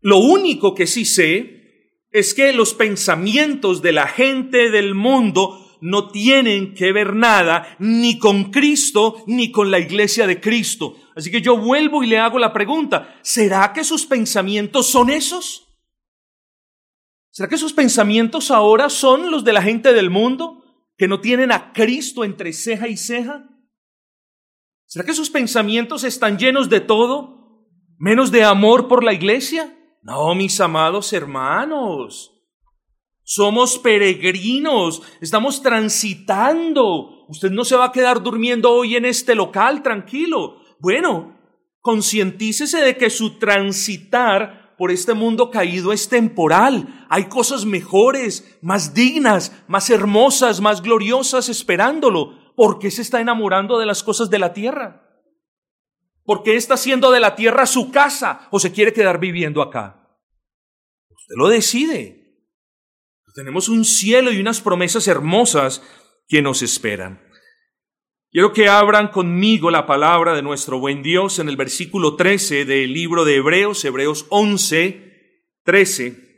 Lo 0.00 0.18
único 0.18 0.74
que 0.74 0.86
sí 0.86 1.04
sé 1.04 1.58
es 2.10 2.34
que 2.34 2.52
los 2.52 2.74
pensamientos 2.74 3.82
de 3.82 3.92
la 3.92 4.06
gente 4.06 4.70
del 4.70 4.94
mundo 4.94 5.64
no 5.80 6.08
tienen 6.08 6.74
que 6.74 6.92
ver 6.92 7.14
nada 7.14 7.76
ni 7.78 8.18
con 8.18 8.50
Cristo 8.50 9.22
ni 9.26 9.52
con 9.52 9.70
la 9.70 9.78
iglesia 9.78 10.26
de 10.26 10.40
Cristo. 10.40 10.96
Así 11.14 11.30
que 11.30 11.40
yo 11.40 11.56
vuelvo 11.56 12.02
y 12.02 12.06
le 12.06 12.18
hago 12.18 12.38
la 12.38 12.52
pregunta, 12.52 13.18
¿será 13.22 13.72
que 13.72 13.84
sus 13.84 14.06
pensamientos 14.06 14.86
son 14.86 15.10
esos? 15.10 15.68
¿Será 17.30 17.48
que 17.48 17.58
sus 17.58 17.72
pensamientos 17.72 18.50
ahora 18.50 18.90
son 18.90 19.30
los 19.30 19.44
de 19.44 19.52
la 19.52 19.62
gente 19.62 19.92
del 19.92 20.10
mundo 20.10 20.64
que 20.96 21.06
no 21.06 21.20
tienen 21.20 21.52
a 21.52 21.72
Cristo 21.72 22.24
entre 22.24 22.52
ceja 22.52 22.88
y 22.88 22.96
ceja? 22.96 23.48
¿Será 24.86 25.04
que 25.04 25.12
sus 25.12 25.30
pensamientos 25.30 26.02
están 26.02 26.38
llenos 26.38 26.68
de 26.68 26.80
todo, 26.80 27.68
menos 27.98 28.32
de 28.32 28.42
amor 28.42 28.88
por 28.88 29.04
la 29.04 29.12
iglesia? 29.12 29.77
No, 30.08 30.34
mis 30.34 30.58
amados 30.58 31.12
hermanos. 31.12 32.32
Somos 33.22 33.76
peregrinos, 33.76 35.02
estamos 35.20 35.60
transitando. 35.60 37.26
Usted 37.28 37.50
no 37.50 37.62
se 37.62 37.76
va 37.76 37.84
a 37.84 37.92
quedar 37.92 38.22
durmiendo 38.22 38.72
hoy 38.72 38.96
en 38.96 39.04
este 39.04 39.34
local, 39.34 39.82
tranquilo. 39.82 40.62
Bueno, 40.78 41.38
concientícese 41.82 42.78
de 42.78 42.96
que 42.96 43.10
su 43.10 43.38
transitar 43.38 44.74
por 44.78 44.90
este 44.90 45.12
mundo 45.12 45.50
caído 45.50 45.92
es 45.92 46.08
temporal. 46.08 47.06
Hay 47.10 47.24
cosas 47.24 47.66
mejores, 47.66 48.58
más 48.62 48.94
dignas, 48.94 49.52
más 49.66 49.90
hermosas, 49.90 50.62
más 50.62 50.80
gloriosas 50.80 51.50
esperándolo. 51.50 52.54
¿Por 52.56 52.78
qué 52.78 52.90
se 52.90 53.02
está 53.02 53.20
enamorando 53.20 53.78
de 53.78 53.84
las 53.84 54.02
cosas 54.02 54.30
de 54.30 54.38
la 54.38 54.54
tierra? 54.54 55.04
¿Por 56.24 56.42
qué 56.42 56.56
está 56.56 56.74
haciendo 56.74 57.10
de 57.10 57.20
la 57.20 57.36
tierra 57.36 57.66
su 57.66 57.90
casa 57.90 58.48
o 58.50 58.58
se 58.58 58.72
quiere 58.72 58.94
quedar 58.94 59.20
viviendo 59.20 59.60
acá? 59.60 59.97
Lo 61.28 61.48
decide. 61.48 62.18
Tenemos 63.34 63.68
un 63.68 63.84
cielo 63.84 64.32
y 64.32 64.40
unas 64.40 64.60
promesas 64.60 65.06
hermosas 65.06 65.82
que 66.26 66.42
nos 66.42 66.62
esperan. 66.62 67.22
Quiero 68.30 68.52
que 68.52 68.68
abran 68.68 69.08
conmigo 69.08 69.70
la 69.70 69.86
palabra 69.86 70.34
de 70.34 70.42
nuestro 70.42 70.78
buen 70.78 71.02
Dios 71.02 71.38
en 71.38 71.48
el 71.48 71.56
versículo 71.56 72.16
13 72.16 72.64
del 72.64 72.92
libro 72.92 73.24
de 73.24 73.36
Hebreos, 73.36 73.84
Hebreos 73.84 74.26
11, 74.28 75.52
13. 75.64 76.28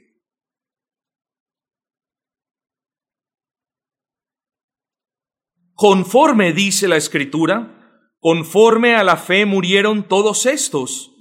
Conforme 5.74 6.52
dice 6.52 6.86
la 6.86 6.98
escritura, 6.98 8.10
conforme 8.18 8.94
a 8.94 9.02
la 9.02 9.16
fe 9.16 9.46
murieron 9.46 10.06
todos 10.06 10.44
estos, 10.44 11.12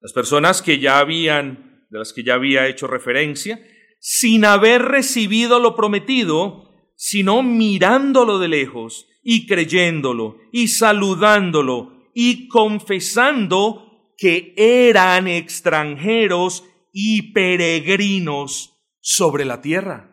las 0.00 0.12
personas 0.12 0.62
que 0.62 0.78
ya 0.78 1.00
habían, 1.00 1.65
de 1.90 1.98
las 1.98 2.12
que 2.12 2.22
ya 2.22 2.34
había 2.34 2.66
hecho 2.66 2.86
referencia, 2.86 3.60
sin 4.00 4.44
haber 4.44 4.82
recibido 4.82 5.58
lo 5.58 5.74
prometido, 5.74 6.70
sino 6.94 7.42
mirándolo 7.42 8.38
de 8.38 8.48
lejos 8.48 9.06
y 9.22 9.46
creyéndolo 9.46 10.38
y 10.52 10.68
saludándolo 10.68 12.10
y 12.14 12.48
confesando 12.48 14.12
que 14.16 14.54
eran 14.56 15.28
extranjeros 15.28 16.64
y 16.92 17.32
peregrinos 17.32 18.74
sobre 19.00 19.44
la 19.44 19.60
tierra. 19.60 20.12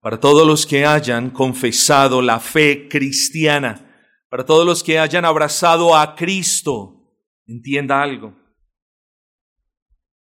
Para 0.00 0.18
todos 0.18 0.46
los 0.46 0.66
que 0.66 0.84
hayan 0.84 1.30
confesado 1.30 2.20
la 2.20 2.40
fe 2.40 2.88
cristiana, 2.88 3.88
para 4.28 4.44
todos 4.44 4.66
los 4.66 4.82
que 4.82 4.98
hayan 4.98 5.24
abrazado 5.24 5.96
a 5.96 6.16
Cristo, 6.16 7.01
entienda 7.46 8.02
algo 8.02 8.42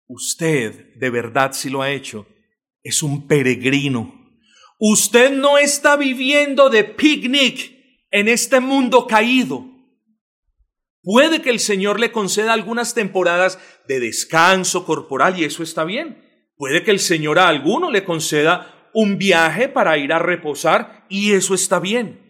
Usted, 0.08 0.96
de 0.96 1.10
verdad 1.10 1.54
si 1.54 1.70
lo 1.70 1.82
ha 1.82 1.90
hecho, 1.90 2.28
es 2.84 3.02
un 3.02 3.28
peregrino. 3.28 4.14
Usted 4.78 5.32
no 5.32 5.58
está 5.58 5.96
viviendo 5.96 6.70
de 6.70 6.84
picnic 6.84 7.72
en 8.12 8.28
este 8.28 8.60
mundo 8.60 9.08
caído. 9.08 9.66
Puede 11.02 11.42
que 11.42 11.50
el 11.50 11.60
Señor 11.60 12.00
le 12.00 12.12
conceda 12.12 12.54
algunas 12.54 12.94
temporadas 12.94 13.60
de 13.88 14.00
descanso 14.00 14.86
corporal 14.86 15.40
y 15.40 15.46
eso 15.46 15.64
está 15.64 15.84
bien. 15.84 16.22
Puede 16.58 16.84
que 16.84 16.92
el 16.92 17.00
Señor 17.00 17.40
a 17.40 17.48
alguno 17.48 17.90
le 17.90 18.04
conceda 18.04 18.90
un 18.94 19.18
viaje 19.18 19.68
para 19.68 19.98
ir 19.98 20.14
a 20.14 20.20
reposar 20.20 21.08
y 21.10 21.34
eso 21.34 21.56
está 21.56 21.80
bien. 21.80 22.23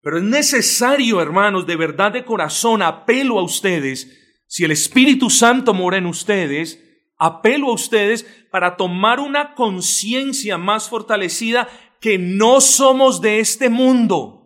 Pero 0.00 0.18
es 0.18 0.24
necesario, 0.24 1.20
hermanos, 1.20 1.66
de 1.66 1.76
verdad 1.76 2.12
de 2.12 2.24
corazón, 2.24 2.82
apelo 2.82 3.38
a 3.38 3.42
ustedes, 3.42 4.42
si 4.46 4.64
el 4.64 4.70
Espíritu 4.70 5.28
Santo 5.28 5.74
mora 5.74 5.98
en 5.98 6.06
ustedes, 6.06 6.82
apelo 7.18 7.68
a 7.68 7.74
ustedes 7.74 8.24
para 8.50 8.76
tomar 8.76 9.20
una 9.20 9.54
conciencia 9.54 10.56
más 10.56 10.88
fortalecida 10.88 11.68
que 12.00 12.18
no 12.18 12.60
somos 12.60 13.20
de 13.20 13.40
este 13.40 13.68
mundo. 13.68 14.38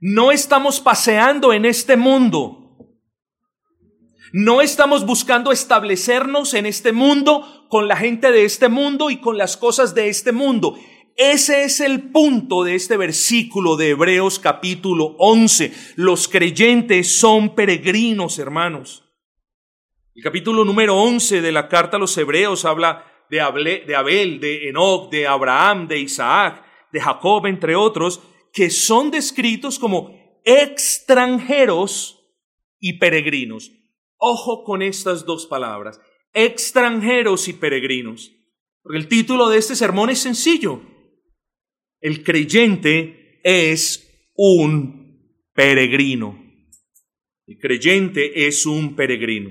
No 0.00 0.32
estamos 0.32 0.80
paseando 0.80 1.52
en 1.52 1.64
este 1.64 1.96
mundo. 1.96 2.62
No 4.32 4.60
estamos 4.60 5.06
buscando 5.06 5.52
establecernos 5.52 6.54
en 6.54 6.66
este 6.66 6.92
mundo 6.92 7.66
con 7.70 7.88
la 7.88 7.96
gente 7.96 8.32
de 8.32 8.44
este 8.44 8.68
mundo 8.68 9.10
y 9.10 9.20
con 9.20 9.38
las 9.38 9.56
cosas 9.56 9.94
de 9.94 10.08
este 10.08 10.32
mundo. 10.32 10.76
Ese 11.16 11.64
es 11.64 11.80
el 11.80 12.10
punto 12.10 12.62
de 12.62 12.74
este 12.74 12.98
versículo 12.98 13.76
de 13.76 13.90
Hebreos 13.90 14.38
capítulo 14.38 15.16
11. 15.18 15.72
Los 15.96 16.28
creyentes 16.28 17.18
son 17.18 17.54
peregrinos, 17.54 18.38
hermanos. 18.38 19.02
El 20.14 20.22
capítulo 20.22 20.62
número 20.62 20.94
11 20.94 21.40
de 21.40 21.52
la 21.52 21.68
carta 21.68 21.96
a 21.96 22.00
los 22.00 22.14
Hebreos 22.18 22.66
habla 22.66 23.06
de 23.30 23.40
Abel, 23.40 24.40
de 24.40 24.68
Enoch, 24.68 25.10
de 25.10 25.26
Abraham, 25.26 25.88
de 25.88 26.00
Isaac, 26.00 26.62
de 26.92 27.00
Jacob, 27.00 27.46
entre 27.46 27.74
otros, 27.74 28.20
que 28.52 28.68
son 28.68 29.10
descritos 29.10 29.78
como 29.78 30.14
extranjeros 30.44 32.26
y 32.78 32.98
peregrinos. 32.98 33.72
Ojo 34.18 34.64
con 34.64 34.82
estas 34.82 35.24
dos 35.24 35.46
palabras, 35.46 35.98
extranjeros 36.34 37.48
y 37.48 37.54
peregrinos. 37.54 38.32
Porque 38.82 38.98
el 38.98 39.08
título 39.08 39.48
de 39.48 39.56
este 39.56 39.74
sermón 39.76 40.10
es 40.10 40.18
sencillo. 40.18 40.94
El 42.00 42.22
creyente 42.22 43.40
es 43.42 44.30
un 44.34 45.06
peregrino. 45.54 46.42
El 47.46 47.58
creyente 47.58 48.46
es 48.46 48.66
un 48.66 48.94
peregrino. 48.94 49.50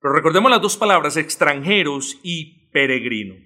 Pero 0.00 0.14
recordemos 0.14 0.50
las 0.50 0.60
dos 0.60 0.76
palabras, 0.76 1.16
extranjeros 1.16 2.18
y 2.22 2.68
peregrino. 2.70 3.36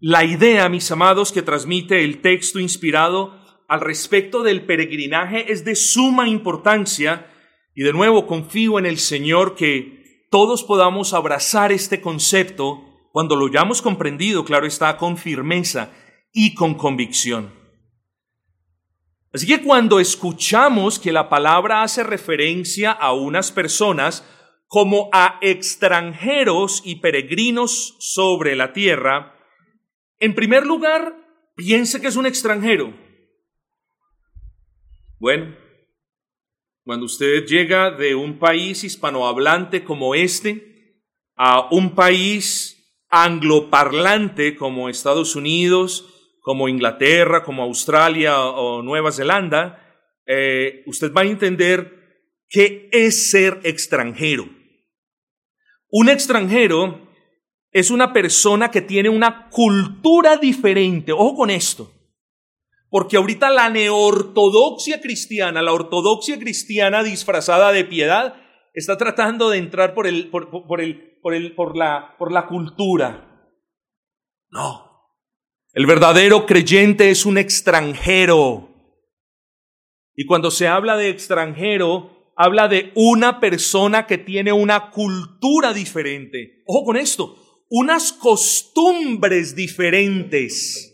La 0.00 0.24
idea, 0.24 0.68
mis 0.68 0.90
amados, 0.90 1.30
que 1.30 1.42
transmite 1.42 2.02
el 2.02 2.20
texto 2.20 2.58
inspirado 2.58 3.38
al 3.68 3.80
respecto 3.80 4.42
del 4.42 4.66
peregrinaje 4.66 5.52
es 5.52 5.64
de 5.64 5.76
suma 5.76 6.28
importancia 6.28 7.30
y 7.74 7.82
de 7.84 7.92
nuevo 7.92 8.26
confío 8.26 8.78
en 8.78 8.86
el 8.86 8.98
Señor 8.98 9.54
que 9.54 10.26
todos 10.30 10.64
podamos 10.64 11.14
abrazar 11.14 11.70
este 11.70 12.00
concepto 12.00 12.82
cuando 13.12 13.36
lo 13.36 13.46
hayamos 13.46 13.80
comprendido, 13.80 14.44
claro 14.44 14.66
está, 14.66 14.96
con 14.96 15.16
firmeza 15.16 15.92
y 16.32 16.54
con 16.54 16.74
convicción. 16.74 17.52
Así 19.32 19.46
que 19.46 19.62
cuando 19.62 19.98
escuchamos 19.98 20.98
que 20.98 21.12
la 21.12 21.28
palabra 21.28 21.82
hace 21.82 22.02
referencia 22.02 22.90
a 22.92 23.14
unas 23.14 23.50
personas, 23.50 24.24
como 24.66 25.08
a 25.12 25.38
extranjeros 25.40 26.82
y 26.84 26.96
peregrinos 26.96 27.96
sobre 27.98 28.56
la 28.56 28.72
tierra, 28.72 29.38
en 30.18 30.34
primer 30.34 30.66
lugar, 30.66 31.16
piense 31.56 32.00
que 32.00 32.08
es 32.08 32.16
un 32.16 32.26
extranjero. 32.26 32.94
Bueno, 35.18 35.56
cuando 36.84 37.06
usted 37.06 37.46
llega 37.46 37.90
de 37.90 38.14
un 38.14 38.38
país 38.38 38.84
hispanohablante 38.84 39.84
como 39.84 40.14
este 40.14 41.00
a 41.36 41.68
un 41.70 41.94
país 41.94 43.00
angloparlante 43.08 44.56
como 44.56 44.88
Estados 44.88 45.36
Unidos, 45.36 46.11
como 46.42 46.68
Inglaterra, 46.68 47.44
como 47.44 47.62
Australia 47.62 48.38
o 48.40 48.82
Nueva 48.82 49.12
Zelanda, 49.12 49.78
eh, 50.26 50.82
usted 50.86 51.12
va 51.12 51.22
a 51.22 51.26
entender 51.26 52.28
qué 52.48 52.90
es 52.92 53.30
ser 53.30 53.60
extranjero. 53.62 54.48
Un 55.88 56.08
extranjero 56.08 57.08
es 57.70 57.90
una 57.90 58.12
persona 58.12 58.70
que 58.70 58.82
tiene 58.82 59.08
una 59.08 59.48
cultura 59.48 60.36
diferente. 60.36 61.12
Ojo 61.12 61.36
con 61.36 61.50
esto. 61.50 61.90
Porque 62.90 63.16
ahorita 63.16 63.48
la 63.48 63.70
neortodoxia 63.70 65.00
cristiana, 65.00 65.62
la 65.62 65.72
ortodoxia 65.72 66.38
cristiana 66.38 67.02
disfrazada 67.02 67.72
de 67.72 67.84
piedad, 67.84 68.34
está 68.74 68.98
tratando 68.98 69.48
de 69.48 69.58
entrar 69.58 69.94
por, 69.94 70.06
el, 70.06 70.28
por, 70.28 70.42
el, 70.80 71.18
por, 71.22 71.34
el, 71.34 71.54
por, 71.54 71.76
la, 71.76 72.16
por 72.18 72.32
la 72.32 72.46
cultura. 72.46 73.48
No. 74.50 74.91
El 75.74 75.86
verdadero 75.86 76.44
creyente 76.44 77.10
es 77.10 77.24
un 77.24 77.38
extranjero. 77.38 78.68
Y 80.14 80.26
cuando 80.26 80.50
se 80.50 80.68
habla 80.68 80.98
de 80.98 81.08
extranjero, 81.08 82.32
habla 82.36 82.68
de 82.68 82.92
una 82.94 83.40
persona 83.40 84.06
que 84.06 84.18
tiene 84.18 84.52
una 84.52 84.90
cultura 84.90 85.72
diferente. 85.72 86.62
Ojo 86.66 86.84
con 86.84 86.96
esto, 86.98 87.64
unas 87.70 88.12
costumbres 88.12 89.56
diferentes. 89.56 90.90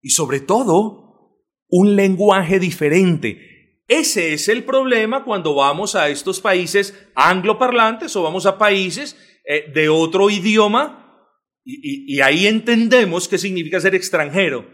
Y 0.00 0.10
sobre 0.10 0.40
todo, 0.40 1.38
un 1.68 1.94
lenguaje 1.94 2.58
diferente. 2.58 3.84
Ese 3.86 4.32
es 4.32 4.48
el 4.48 4.64
problema 4.64 5.24
cuando 5.24 5.54
vamos 5.54 5.94
a 5.94 6.08
estos 6.08 6.40
países 6.40 7.08
angloparlantes 7.14 8.16
o 8.16 8.22
vamos 8.24 8.46
a 8.46 8.58
países 8.58 9.16
eh, 9.44 9.70
de 9.72 9.88
otro 9.88 10.28
idioma 10.28 11.01
y, 11.64 12.20
ahí 12.20 12.46
entendemos 12.46 13.28
qué 13.28 13.38
significa 13.38 13.80
ser 13.80 13.94
extranjero. 13.94 14.68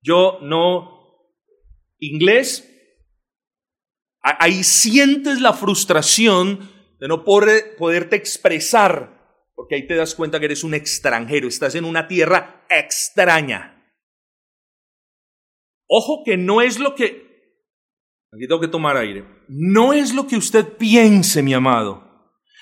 Yo 0.00 0.38
no, 0.42 1.32
inglés, 1.98 2.68
ahí 4.20 4.62
sientes 4.64 5.40
la 5.40 5.52
frustración 5.52 6.70
de 7.00 7.08
no 7.08 7.24
poder, 7.24 7.76
poderte 7.76 8.16
expresar, 8.16 9.46
porque 9.54 9.76
ahí 9.76 9.86
te 9.86 9.96
das 9.96 10.14
cuenta 10.14 10.38
que 10.38 10.46
eres 10.46 10.64
un 10.64 10.74
extranjero, 10.74 11.48
estás 11.48 11.74
en 11.74 11.84
una 11.84 12.06
tierra 12.06 12.66
extraña. 12.68 13.74
Ojo 15.88 16.22
que 16.24 16.36
no 16.36 16.60
es 16.60 16.78
lo 16.78 16.94
que... 16.94 17.26
Aquí 18.30 18.46
tengo 18.46 18.60
que 18.60 18.68
tomar 18.68 18.98
aire. 18.98 19.24
No 19.48 19.94
es 19.94 20.14
lo 20.14 20.26
que 20.26 20.36
usted 20.36 20.76
piense, 20.76 21.42
mi 21.42 21.54
amado. 21.54 22.07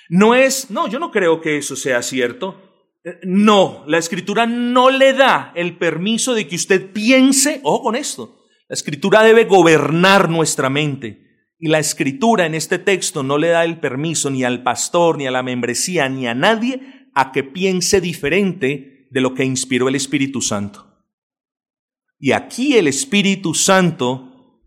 No 0.08 0.34
es, 0.34 0.70
no, 0.70 0.88
yo 0.88 0.98
no 0.98 1.10
creo 1.10 1.40
que 1.40 1.58
eso 1.58 1.76
sea 1.76 2.02
cierto. 2.02 2.62
Eh, 3.04 3.18
no, 3.25 3.84
la 3.86 3.98
escritura 3.98 4.46
no 4.46 4.90
le 4.90 5.12
da 5.12 5.52
el 5.54 5.76
permiso 5.76 6.34
de 6.34 6.46
que 6.46 6.56
usted 6.56 6.92
piense, 6.92 7.60
ojo 7.62 7.84
con 7.84 7.96
esto, 7.96 8.44
la 8.68 8.75
escritura 8.75 9.22
debe 9.22 9.44
gobernar 9.44 10.28
nuestra 10.28 10.70
mente. 10.70 11.25
Y 11.58 11.68
la 11.68 11.78
escritura 11.78 12.44
en 12.46 12.54
este 12.54 12.78
texto 12.78 13.22
no 13.22 13.38
le 13.38 13.48
da 13.48 13.64
el 13.64 13.80
permiso 13.80 14.28
ni 14.30 14.44
al 14.44 14.62
pastor, 14.62 15.16
ni 15.16 15.26
a 15.26 15.30
la 15.30 15.42
membresía, 15.42 16.08
ni 16.08 16.26
a 16.26 16.34
nadie 16.34 17.08
a 17.14 17.32
que 17.32 17.44
piense 17.44 18.00
diferente 18.00 19.08
de 19.10 19.20
lo 19.20 19.34
que 19.34 19.44
inspiró 19.44 19.88
el 19.88 19.94
Espíritu 19.94 20.42
Santo. 20.42 20.86
Y 22.18 22.32
aquí 22.32 22.76
el 22.76 22.88
Espíritu 22.88 23.54
Santo 23.54 24.60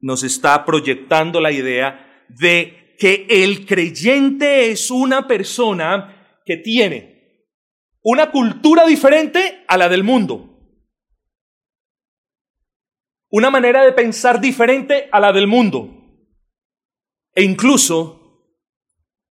nos 0.00 0.22
está 0.22 0.64
proyectando 0.64 1.40
la 1.40 1.50
idea 1.50 2.24
de 2.28 2.85
que 2.98 3.26
el 3.28 3.66
creyente 3.66 4.70
es 4.70 4.90
una 4.90 5.26
persona 5.26 6.40
que 6.44 6.56
tiene 6.56 7.16
una 8.02 8.30
cultura 8.30 8.86
diferente 8.86 9.64
a 9.66 9.76
la 9.76 9.88
del 9.88 10.04
mundo. 10.04 10.52
Una 13.28 13.50
manera 13.50 13.84
de 13.84 13.92
pensar 13.92 14.40
diferente 14.40 15.08
a 15.10 15.18
la 15.18 15.32
del 15.32 15.48
mundo. 15.48 15.92
E 17.34 17.42
incluso 17.42 18.54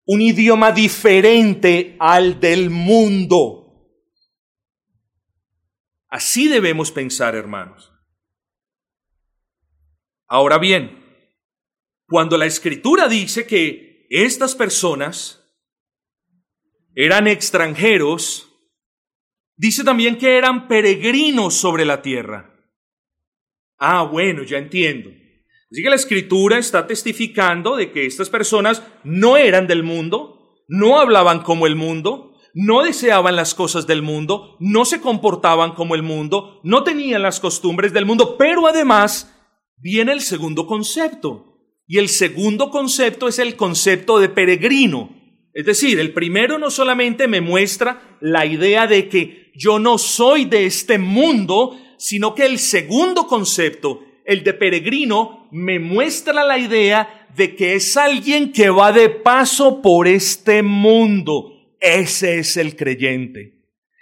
un 0.06 0.22
idioma 0.22 0.72
diferente 0.72 1.96
al 2.00 2.40
del 2.40 2.70
mundo. 2.70 3.66
Así 6.10 6.48
debemos 6.48 6.92
pensar, 6.92 7.34
hermanos. 7.34 7.92
Ahora 10.28 10.58
bien, 10.58 11.05
cuando 12.08 12.38
la 12.38 12.46
escritura 12.46 13.08
dice 13.08 13.46
que 13.48 14.06
estas 14.10 14.56
personas 14.56 15.42
eran 16.94 17.28
extranjeros, 17.28 18.50
dice 19.58 19.84
también 19.84 20.18
que 20.18 20.38
eran 20.38 20.68
peregrinos 20.68 21.56
sobre 21.56 21.86
la 21.86 22.02
tierra. 22.02 22.56
Ah, 23.78 24.04
bueno, 24.04 24.44
ya 24.44 24.58
entiendo. 24.58 25.10
Así 25.72 25.84
que 25.84 25.90
la 25.90 25.96
escritura 25.96 26.58
está 26.58 26.88
testificando 26.88 27.76
de 27.76 27.92
que 27.92 28.06
estas 28.06 28.30
personas 28.30 28.84
no 29.04 29.36
eran 29.36 29.68
del 29.68 29.84
mundo, 29.84 30.56
no 30.68 31.00
hablaban 31.00 31.42
como 31.42 31.68
el 31.68 31.76
mundo, 31.76 32.38
no 32.54 32.84
deseaban 32.84 33.36
las 33.36 33.54
cosas 33.54 33.86
del 33.86 34.02
mundo, 34.02 34.56
no 34.62 34.86
se 34.86 35.02
comportaban 35.02 35.74
como 35.74 35.96
el 35.96 36.04
mundo, 36.04 36.62
no 36.64 36.84
tenían 36.84 37.22
las 37.22 37.42
costumbres 37.42 37.92
del 37.92 38.06
mundo, 38.06 38.38
pero 38.38 38.68
además 38.68 39.36
viene 39.76 40.14
el 40.14 40.22
segundo 40.22 40.66
concepto. 40.66 41.55
Y 41.88 42.00
el 42.00 42.10
segundo 42.10 42.70
concepto 42.70 43.28
es 43.28 43.40
el 43.40 43.56
concepto 43.56 44.20
de 44.20 44.30
peregrino. 44.30 45.16
Es 45.54 45.66
decir, 45.66 46.00
el 46.00 46.14
primero 46.14 46.58
no 46.58 46.70
solamente 46.70 47.28
me 47.28 47.42
muestra 47.42 48.18
la 48.20 48.46
idea 48.46 48.88
de 48.88 49.08
que 49.08 49.52
yo 49.56 49.80
no 49.80 49.98
soy 49.98 50.46
de 50.46 50.66
este 50.66 50.98
mundo, 50.98 51.80
sino 51.98 52.36
que 52.36 52.46
el 52.46 52.60
segundo 52.60 53.28
concepto, 53.28 54.04
el 54.26 54.44
de 54.44 54.54
peregrino, 54.54 55.48
me 55.52 55.80
muestra 55.80 56.44
la 56.44 56.58
idea 56.58 57.28
de 57.36 57.56
que 57.56 57.76
es 57.76 57.96
alguien 57.96 58.52
que 58.52 58.70
va 58.70 58.92
de 58.92 59.10
paso 59.10 59.82
por 59.82 60.08
este 60.08 60.62
mundo. 60.64 61.54
Ese 61.80 62.40
es 62.40 62.58
el 62.58 62.76
creyente. 62.76 63.56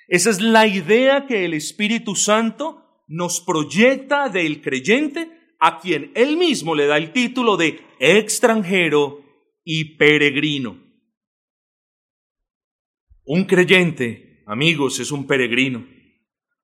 Esa 0.08 0.30
es 0.30 0.42
la 0.42 0.68
idea 0.68 1.28
que 1.28 1.46
el 1.46 1.54
Espíritu 1.54 2.16
Santo 2.16 2.84
nos 3.08 3.42
proyecta 3.42 4.30
del 4.30 4.62
creyente 4.62 5.30
a 5.66 5.80
quien 5.80 6.12
él 6.14 6.36
mismo 6.36 6.76
le 6.76 6.88
da 6.88 6.98
el 6.98 7.14
título 7.14 7.56
de 7.56 7.80
extranjero 7.98 9.24
y 9.64 9.96
peregrino. 9.96 10.78
Un 13.24 13.46
creyente, 13.46 14.44
amigos, 14.46 15.00
es 15.00 15.10
un 15.10 15.26
peregrino, 15.26 15.88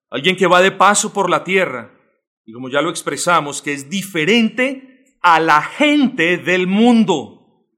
alguien 0.09 0.35
que 0.35 0.47
va 0.47 0.62
de 0.62 0.73
paso 0.73 1.13
por 1.13 1.29
la 1.29 1.45
tierra 1.45 1.97
y 2.45 2.51
como 2.51 2.69
ya 2.69 2.81
lo 2.81 2.89
expresamos, 2.89 3.62
que 3.62 3.71
es 3.71 3.89
diferente 3.89 5.15
a 5.21 5.39
la 5.39 5.62
gente 5.62 6.35
del 6.35 6.67
mundo. 6.67 7.69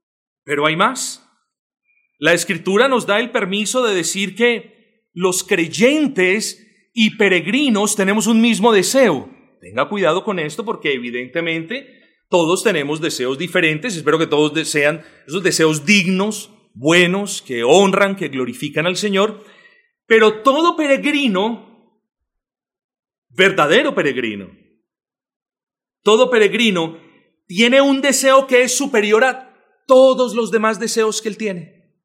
Pero 0.42 0.66
hay 0.66 0.74
más. 0.74 1.24
La 2.18 2.32
escritura 2.32 2.88
nos 2.88 3.06
da 3.06 3.20
el 3.20 3.30
permiso 3.30 3.84
de 3.84 3.94
decir 3.94 4.34
que 4.34 5.06
los 5.12 5.44
creyentes 5.44 6.90
y 6.92 7.16
peregrinos 7.16 7.94
tenemos 7.94 8.26
un 8.26 8.40
mismo 8.40 8.72
deseo 8.72 9.30
Tenga 9.62 9.88
cuidado 9.88 10.24
con 10.24 10.40
esto 10.40 10.64
porque 10.64 10.92
evidentemente 10.92 12.02
todos 12.28 12.64
tenemos 12.64 13.00
deseos 13.00 13.38
diferentes. 13.38 13.96
Espero 13.96 14.18
que 14.18 14.26
todos 14.26 14.52
desean 14.52 15.04
esos 15.24 15.40
deseos 15.44 15.86
dignos, 15.86 16.50
buenos, 16.74 17.42
que 17.42 17.62
honran, 17.62 18.16
que 18.16 18.26
glorifican 18.26 18.86
al 18.86 18.96
Señor. 18.96 19.44
Pero 20.04 20.42
todo 20.42 20.74
peregrino, 20.74 22.02
verdadero 23.28 23.94
peregrino, 23.94 24.50
todo 26.02 26.28
peregrino 26.28 26.98
tiene 27.46 27.80
un 27.80 28.00
deseo 28.02 28.48
que 28.48 28.62
es 28.62 28.76
superior 28.76 29.22
a 29.22 29.84
todos 29.86 30.34
los 30.34 30.50
demás 30.50 30.80
deseos 30.80 31.22
que 31.22 31.28
él 31.28 31.36
tiene. 31.36 32.00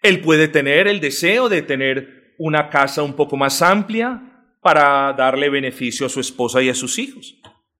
Él 0.00 0.22
puede 0.22 0.48
tener 0.48 0.88
el 0.88 1.00
deseo 1.00 1.50
de 1.50 1.60
tener 1.60 2.34
una 2.38 2.70
casa 2.70 3.02
un 3.02 3.12
poco 3.12 3.36
más 3.36 3.60
amplia, 3.60 4.27
para 4.60 5.12
darle 5.12 5.48
beneficio 5.50 6.06
a 6.06 6.08
su 6.08 6.20
esposa 6.20 6.62
y 6.62 6.68
a 6.68 6.74
sus 6.74 6.98
hijos. 6.98 7.36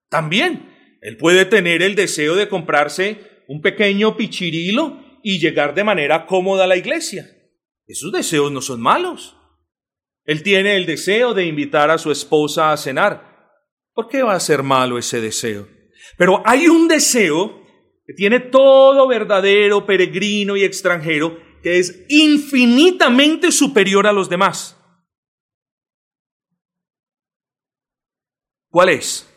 También, 0.09 0.99
él 1.01 1.17
puede 1.17 1.45
tener 1.45 1.83
el 1.83 1.95
deseo 1.95 2.35
de 2.35 2.49
comprarse 2.49 3.45
un 3.49 3.61
pequeño 3.61 4.17
pichirilo 4.17 5.03
y 5.23 5.39
llegar 5.39 5.75
de 5.75 5.85
manera 5.85 6.27
cómoda 6.27 6.65
a 6.65 6.67
la 6.67 6.77
iglesia. 6.77 7.27
Esos 7.87 8.13
deseos 8.13 8.53
no 8.53 8.61
son 8.61 8.81
malos. 8.81 9.37
Él 10.25 10.43
tiene 10.43 10.77
el 10.77 10.87
deseo 10.87 11.35
de 11.35 11.47
invitar 11.47 11.91
a 11.91 11.99
su 11.99 12.11
esposa 12.11 12.73
a 12.73 12.77
cenar. 12.77 13.29
¿Por 13.95 14.09
qué 14.09 14.23
va 14.23 14.35
a 14.35 14.41
ser 14.41 14.63
malo 14.63 14.99
ese 14.99 15.21
deseo? 15.21 15.67
Pero 16.17 16.43
hay 16.45 16.69
un 16.69 16.87
deseo 16.87 17.63
que 18.07 18.13
tiene 18.13 18.41
todo 18.41 19.09
verdadero 19.09 19.87
peregrino 19.87 20.57
y 20.57 20.65
extranjero 20.65 21.39
que 21.63 21.79
es 21.79 22.05
infinitamente 22.09 23.51
superior 23.51 24.07
a 24.07 24.13
los 24.13 24.29
demás. 24.29 24.78
¿Cuál 28.71 28.91
es? 28.91 29.29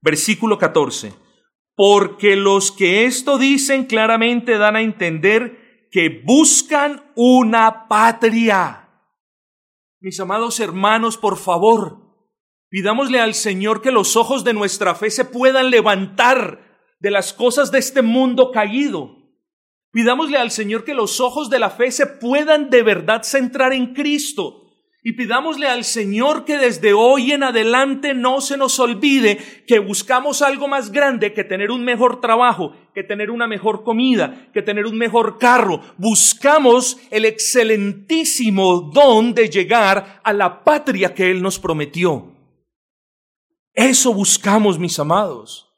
Versículo 0.00 0.58
14. 0.58 1.14
Porque 1.74 2.36
los 2.36 2.72
que 2.72 3.04
esto 3.04 3.38
dicen 3.38 3.84
claramente 3.84 4.58
dan 4.58 4.76
a 4.76 4.82
entender 4.82 5.88
que 5.90 6.22
buscan 6.24 7.12
una 7.14 7.88
patria. 7.88 8.88
Mis 10.00 10.18
amados 10.18 10.58
hermanos, 10.58 11.16
por 11.16 11.36
favor, 11.38 11.98
pidámosle 12.68 13.20
al 13.20 13.34
Señor 13.34 13.82
que 13.82 13.92
los 13.92 14.16
ojos 14.16 14.42
de 14.42 14.52
nuestra 14.52 14.94
fe 14.94 15.10
se 15.10 15.24
puedan 15.24 15.70
levantar 15.70 16.94
de 16.98 17.10
las 17.10 17.32
cosas 17.32 17.70
de 17.70 17.78
este 17.78 18.02
mundo 18.02 18.50
caído. 18.50 19.16
Pidámosle 19.92 20.38
al 20.38 20.50
Señor 20.50 20.84
que 20.84 20.94
los 20.94 21.20
ojos 21.20 21.50
de 21.50 21.58
la 21.58 21.70
fe 21.70 21.90
se 21.92 22.06
puedan 22.06 22.70
de 22.70 22.82
verdad 22.82 23.22
centrar 23.22 23.72
en 23.72 23.94
Cristo 23.94 24.61
y 25.04 25.14
pidámosle 25.14 25.66
al 25.66 25.82
Señor 25.82 26.44
que 26.44 26.58
desde 26.58 26.92
hoy 26.92 27.32
en 27.32 27.42
adelante 27.42 28.14
no 28.14 28.40
se 28.40 28.56
nos 28.56 28.78
olvide 28.78 29.36
que 29.66 29.80
buscamos 29.80 30.42
algo 30.42 30.68
más 30.68 30.92
grande 30.92 31.32
que 31.32 31.42
tener 31.42 31.72
un 31.72 31.84
mejor 31.84 32.20
trabajo, 32.20 32.72
que 32.94 33.02
tener 33.02 33.30
una 33.30 33.48
mejor 33.48 33.82
comida, 33.82 34.48
que 34.52 34.62
tener 34.62 34.86
un 34.86 34.96
mejor 34.96 35.38
carro. 35.38 35.80
Buscamos 35.98 36.98
el 37.10 37.24
excelentísimo 37.24 38.92
don 38.94 39.34
de 39.34 39.48
llegar 39.48 40.20
a 40.22 40.32
la 40.32 40.62
patria 40.62 41.12
que 41.12 41.32
Él 41.32 41.42
nos 41.42 41.58
prometió. 41.58 42.32
Eso 43.74 44.14
buscamos, 44.14 44.78
mis 44.78 44.98
amados. 45.00 45.71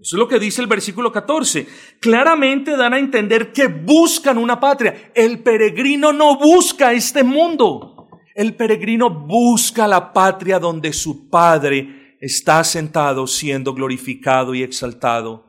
Eso 0.00 0.16
es 0.16 0.20
lo 0.20 0.28
que 0.28 0.38
dice 0.38 0.60
el 0.62 0.68
versículo 0.68 1.10
14. 1.10 1.66
Claramente 2.00 2.76
dan 2.76 2.94
a 2.94 2.98
entender 2.98 3.52
que 3.52 3.66
buscan 3.66 4.38
una 4.38 4.60
patria. 4.60 5.10
El 5.14 5.42
peregrino 5.42 6.12
no 6.12 6.38
busca 6.38 6.92
este 6.92 7.24
mundo. 7.24 8.08
El 8.34 8.54
peregrino 8.54 9.10
busca 9.10 9.88
la 9.88 10.12
patria 10.12 10.60
donde 10.60 10.92
su 10.92 11.28
Padre 11.28 12.16
está 12.20 12.62
sentado 12.62 13.26
siendo 13.26 13.74
glorificado 13.74 14.54
y 14.54 14.62
exaltado 14.62 15.44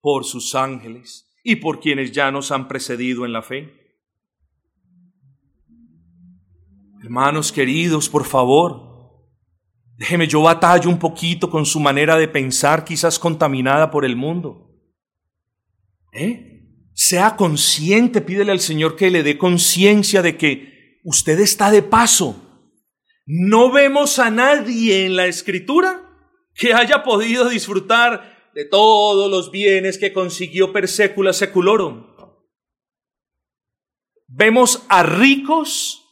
por 0.00 0.24
sus 0.24 0.54
ángeles 0.54 1.30
y 1.42 1.56
por 1.56 1.80
quienes 1.80 2.12
ya 2.12 2.30
nos 2.30 2.50
han 2.52 2.68
precedido 2.68 3.26
en 3.26 3.34
la 3.34 3.42
fe. 3.42 3.70
Hermanos 7.02 7.52
queridos, 7.52 8.08
por 8.08 8.24
favor, 8.24 8.93
Déjeme, 9.96 10.26
yo 10.26 10.42
batallo 10.42 10.90
un 10.90 10.98
poquito 10.98 11.48
con 11.48 11.64
su 11.64 11.78
manera 11.78 12.16
de 12.16 12.26
pensar, 12.26 12.84
quizás 12.84 13.18
contaminada 13.18 13.90
por 13.90 14.04
el 14.04 14.16
mundo. 14.16 14.70
¿Eh? 16.12 16.62
Sea 16.94 17.36
consciente, 17.36 18.20
pídele 18.20 18.52
al 18.52 18.60
Señor 18.60 18.96
que 18.96 19.10
le 19.10 19.22
dé 19.22 19.38
conciencia 19.38 20.22
de 20.22 20.36
que 20.36 21.00
usted 21.04 21.38
está 21.40 21.70
de 21.70 21.82
paso. 21.82 22.40
No 23.26 23.70
vemos 23.70 24.18
a 24.18 24.30
nadie 24.30 25.06
en 25.06 25.16
la 25.16 25.26
Escritura 25.26 26.00
que 26.54 26.74
haya 26.74 27.02
podido 27.02 27.48
disfrutar 27.48 28.50
de 28.54 28.64
todos 28.64 29.30
los 29.30 29.50
bienes 29.50 29.98
que 29.98 30.12
consiguió 30.12 30.72
per 30.72 30.88
secula 30.88 31.32
seculorum. 31.32 32.06
Vemos 34.26 34.84
a 34.88 35.02
ricos 35.02 36.04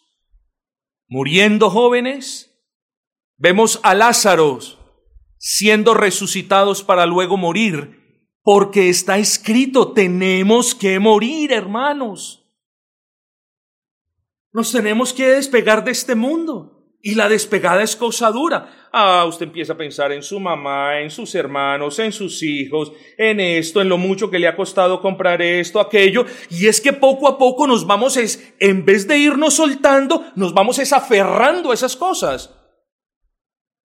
muriendo 1.08 1.70
jóvenes, 1.70 2.51
Vemos 3.42 3.80
a 3.82 3.92
Lázaro 3.96 4.60
siendo 5.36 5.94
resucitados 5.94 6.84
para 6.84 7.06
luego 7.06 7.36
morir, 7.36 8.28
porque 8.44 8.88
está 8.88 9.18
escrito, 9.18 9.90
tenemos 9.90 10.76
que 10.76 11.00
morir, 11.00 11.50
hermanos. 11.50 12.48
Nos 14.52 14.70
tenemos 14.70 15.12
que 15.12 15.26
despegar 15.26 15.82
de 15.82 15.90
este 15.90 16.14
mundo. 16.14 16.94
Y 17.00 17.16
la 17.16 17.28
despegada 17.28 17.82
es 17.82 17.96
cosa 17.96 18.30
dura. 18.30 18.88
Ah, 18.92 19.24
usted 19.26 19.46
empieza 19.46 19.72
a 19.72 19.76
pensar 19.76 20.12
en 20.12 20.22
su 20.22 20.38
mamá, 20.38 21.00
en 21.00 21.10
sus 21.10 21.34
hermanos, 21.34 21.98
en 21.98 22.12
sus 22.12 22.44
hijos, 22.44 22.92
en 23.18 23.40
esto, 23.40 23.80
en 23.80 23.88
lo 23.88 23.98
mucho 23.98 24.30
que 24.30 24.38
le 24.38 24.46
ha 24.46 24.54
costado 24.54 25.02
comprar 25.02 25.42
esto, 25.42 25.80
aquello. 25.80 26.26
Y 26.48 26.68
es 26.68 26.80
que 26.80 26.92
poco 26.92 27.26
a 27.26 27.38
poco 27.38 27.66
nos 27.66 27.88
vamos, 27.88 28.16
es, 28.16 28.54
en 28.60 28.84
vez 28.84 29.08
de 29.08 29.18
irnos 29.18 29.54
soltando, 29.54 30.26
nos 30.36 30.54
vamos 30.54 30.78
es 30.78 30.92
aferrando 30.92 31.72
a 31.72 31.74
esas 31.74 31.96
cosas. 31.96 32.61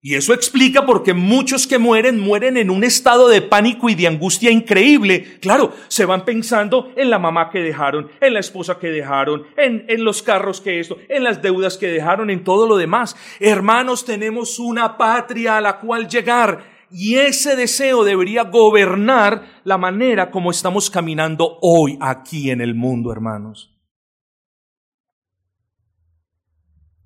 Y 0.07 0.15
eso 0.15 0.33
explica 0.33 0.85
por 0.85 1.03
qué 1.03 1.13
muchos 1.13 1.67
que 1.67 1.79
mueren 1.79 2.17
mueren 2.17 2.55
en 2.55 2.69
un 2.69 2.85
estado 2.85 3.27
de 3.27 3.41
pánico 3.41 3.89
y 3.89 3.95
de 3.95 4.07
angustia 4.07 4.49
increíble. 4.49 5.37
Claro, 5.41 5.73
se 5.89 6.05
van 6.05 6.23
pensando 6.23 6.93
en 6.95 7.09
la 7.09 7.19
mamá 7.19 7.49
que 7.49 7.59
dejaron, 7.59 8.09
en 8.21 8.33
la 8.33 8.39
esposa 8.39 8.79
que 8.79 8.87
dejaron, 8.87 9.43
en, 9.57 9.83
en 9.89 10.05
los 10.05 10.21
carros 10.23 10.61
que 10.61 10.79
esto, 10.79 10.95
en 11.09 11.25
las 11.25 11.41
deudas 11.41 11.77
que 11.77 11.87
dejaron, 11.87 12.29
en 12.29 12.45
todo 12.45 12.67
lo 12.67 12.77
demás. 12.77 13.17
Hermanos, 13.41 14.05
tenemos 14.05 14.59
una 14.59 14.97
patria 14.97 15.57
a 15.57 15.61
la 15.61 15.77
cual 15.77 16.07
llegar 16.07 16.63
y 16.89 17.15
ese 17.15 17.57
deseo 17.57 18.05
debería 18.05 18.43
gobernar 18.43 19.59
la 19.65 19.77
manera 19.77 20.31
como 20.31 20.51
estamos 20.51 20.89
caminando 20.89 21.59
hoy 21.61 21.97
aquí 21.99 22.49
en 22.49 22.61
el 22.61 22.75
mundo, 22.75 23.11
hermanos. 23.11 23.77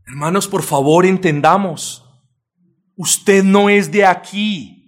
Hermanos, 0.05 0.47
por 0.47 0.61
favor, 0.61 1.07
entendamos. 1.07 2.07
Usted 2.95 3.43
no 3.43 3.69
es 3.69 3.91
de 3.91 4.05
aquí. 4.05 4.81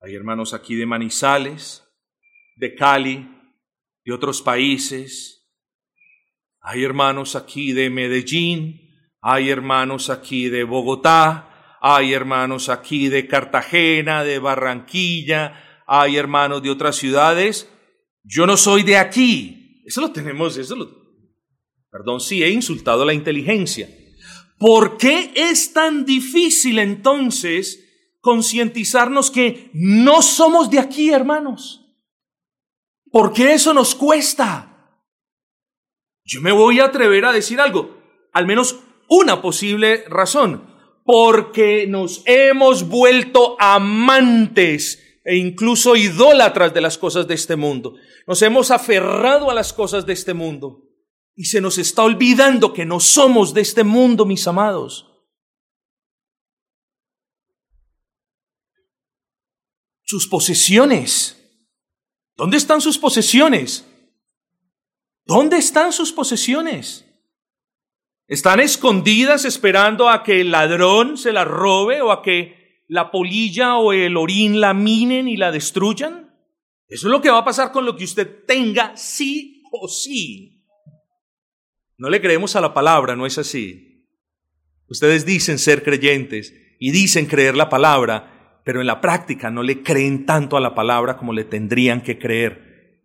Hay 0.00 0.14
hermanos 0.14 0.52
aquí 0.52 0.74
de 0.74 0.84
Manizales, 0.84 1.82
de 2.56 2.74
Cali, 2.74 3.26
de 4.04 4.12
otros 4.12 4.42
países. 4.42 5.48
Hay 6.60 6.84
hermanos 6.84 7.36
aquí 7.36 7.72
de 7.72 7.90
Medellín, 7.90 8.80
hay 9.20 9.50
hermanos 9.50 10.10
aquí 10.10 10.48
de 10.48 10.64
Bogotá, 10.64 11.78
hay 11.80 12.12
hermanos 12.12 12.68
aquí 12.68 13.08
de 13.08 13.26
Cartagena, 13.26 14.24
de 14.24 14.38
Barranquilla, 14.38 15.82
hay 15.86 16.16
hermanos 16.16 16.62
de 16.62 16.70
otras 16.70 16.96
ciudades. 16.96 17.70
Yo 18.22 18.46
no 18.46 18.56
soy 18.56 18.82
de 18.82 18.96
aquí. 18.96 19.82
Eso 19.84 20.00
lo 20.00 20.12
tenemos, 20.12 20.56
eso 20.56 20.76
lo... 20.76 21.04
Perdón, 21.90 22.20
sí, 22.20 22.42
he 22.42 22.50
insultado 22.50 23.04
la 23.04 23.14
inteligencia. 23.14 23.88
¿Por 24.66 24.96
qué 24.96 25.30
es 25.36 25.74
tan 25.74 26.06
difícil 26.06 26.78
entonces 26.78 27.84
concientizarnos 28.22 29.30
que 29.30 29.68
no 29.74 30.22
somos 30.22 30.70
de 30.70 30.78
aquí, 30.78 31.10
hermanos? 31.10 31.84
¿Por 33.10 33.34
qué 33.34 33.52
eso 33.52 33.74
nos 33.74 33.94
cuesta? 33.94 34.96
Yo 36.24 36.40
me 36.40 36.50
voy 36.50 36.80
a 36.80 36.86
atrever 36.86 37.26
a 37.26 37.32
decir 37.32 37.60
algo, 37.60 37.98
al 38.32 38.46
menos 38.46 38.80
una 39.06 39.42
posible 39.42 40.02
razón, 40.08 40.64
porque 41.04 41.86
nos 41.86 42.22
hemos 42.24 42.88
vuelto 42.88 43.56
amantes 43.60 45.20
e 45.26 45.36
incluso 45.36 45.94
idólatras 45.94 46.72
de 46.72 46.80
las 46.80 46.96
cosas 46.96 47.28
de 47.28 47.34
este 47.34 47.56
mundo. 47.56 47.96
Nos 48.26 48.40
hemos 48.40 48.70
aferrado 48.70 49.50
a 49.50 49.54
las 49.54 49.74
cosas 49.74 50.06
de 50.06 50.14
este 50.14 50.32
mundo. 50.32 50.93
Y 51.34 51.46
se 51.46 51.60
nos 51.60 51.78
está 51.78 52.02
olvidando 52.02 52.72
que 52.72 52.84
no 52.84 53.00
somos 53.00 53.54
de 53.54 53.60
este 53.60 53.82
mundo, 53.82 54.24
mis 54.24 54.46
amados. 54.46 55.10
Sus 60.02 60.28
posesiones. 60.28 61.40
¿Dónde 62.36 62.56
están 62.56 62.80
sus 62.80 62.98
posesiones? 62.98 63.84
¿Dónde 65.24 65.56
están 65.56 65.92
sus 65.92 66.12
posesiones? 66.12 67.04
¿Están 68.26 68.60
escondidas 68.60 69.44
esperando 69.44 70.08
a 70.08 70.22
que 70.22 70.40
el 70.40 70.50
ladrón 70.50 71.18
se 71.18 71.32
las 71.32 71.46
robe 71.46 72.00
o 72.00 72.10
a 72.10 72.22
que 72.22 72.84
la 72.88 73.10
polilla 73.10 73.76
o 73.76 73.92
el 73.92 74.16
orín 74.16 74.60
la 74.60 74.74
minen 74.74 75.28
y 75.28 75.36
la 75.36 75.50
destruyan? 75.50 76.34
Eso 76.86 77.08
es 77.08 77.10
lo 77.10 77.20
que 77.20 77.30
va 77.30 77.38
a 77.38 77.44
pasar 77.44 77.72
con 77.72 77.84
lo 77.84 77.96
que 77.96 78.04
usted 78.04 78.44
tenga 78.46 78.96
sí 78.96 79.62
o 79.72 79.88
sí. 79.88 80.53
No 81.96 82.10
le 82.10 82.20
creemos 82.20 82.56
a 82.56 82.60
la 82.60 82.74
palabra, 82.74 83.16
no 83.16 83.26
es 83.26 83.38
así. 83.38 84.08
Ustedes 84.88 85.24
dicen 85.24 85.58
ser 85.58 85.82
creyentes 85.82 86.54
y 86.78 86.90
dicen 86.90 87.26
creer 87.26 87.56
la 87.56 87.68
palabra, 87.68 88.60
pero 88.64 88.80
en 88.80 88.86
la 88.86 89.00
práctica 89.00 89.50
no 89.50 89.62
le 89.62 89.82
creen 89.82 90.26
tanto 90.26 90.56
a 90.56 90.60
la 90.60 90.74
palabra 90.74 91.16
como 91.16 91.32
le 91.32 91.44
tendrían 91.44 92.02
que 92.02 92.18
creer. 92.18 93.00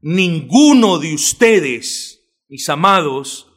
Ninguno 0.00 0.98
de 0.98 1.14
ustedes, 1.14 2.20
mis 2.48 2.68
amados, 2.68 3.52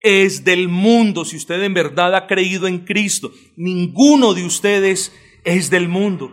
es 0.00 0.44
del 0.44 0.68
mundo 0.68 1.24
si 1.24 1.36
usted 1.36 1.62
en 1.62 1.74
verdad 1.74 2.14
ha 2.14 2.26
creído 2.26 2.66
en 2.66 2.80
Cristo. 2.80 3.32
Ninguno 3.56 4.34
de 4.34 4.44
ustedes 4.44 5.12
es 5.44 5.70
del 5.70 5.88
mundo. 5.88 6.32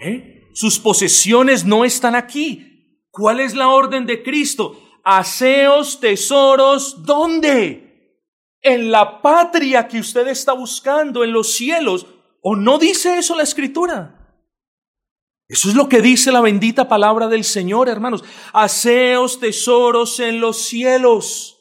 ¿Eh? 0.00 0.48
Sus 0.52 0.78
posesiones 0.78 1.64
no 1.64 1.84
están 1.84 2.14
aquí. 2.14 3.04
¿Cuál 3.10 3.40
es 3.40 3.54
la 3.54 3.68
orden 3.68 4.06
de 4.06 4.22
Cristo? 4.22 4.87
Aseos 5.04 6.00
tesoros, 6.00 7.04
¿dónde? 7.04 8.18
En 8.60 8.90
la 8.90 9.22
patria 9.22 9.88
que 9.88 10.00
usted 10.00 10.28
está 10.28 10.52
buscando, 10.52 11.24
en 11.24 11.32
los 11.32 11.52
cielos. 11.52 12.06
¿O 12.42 12.56
no 12.56 12.78
dice 12.78 13.18
eso 13.18 13.34
la 13.34 13.42
escritura? 13.42 14.14
Eso 15.48 15.70
es 15.70 15.74
lo 15.74 15.88
que 15.88 16.02
dice 16.02 16.30
la 16.30 16.42
bendita 16.42 16.88
palabra 16.88 17.26
del 17.26 17.42
Señor, 17.42 17.88
hermanos. 17.88 18.22
Haceos 18.52 19.40
tesoros 19.40 20.20
en 20.20 20.40
los 20.40 20.58
cielos. 20.58 21.58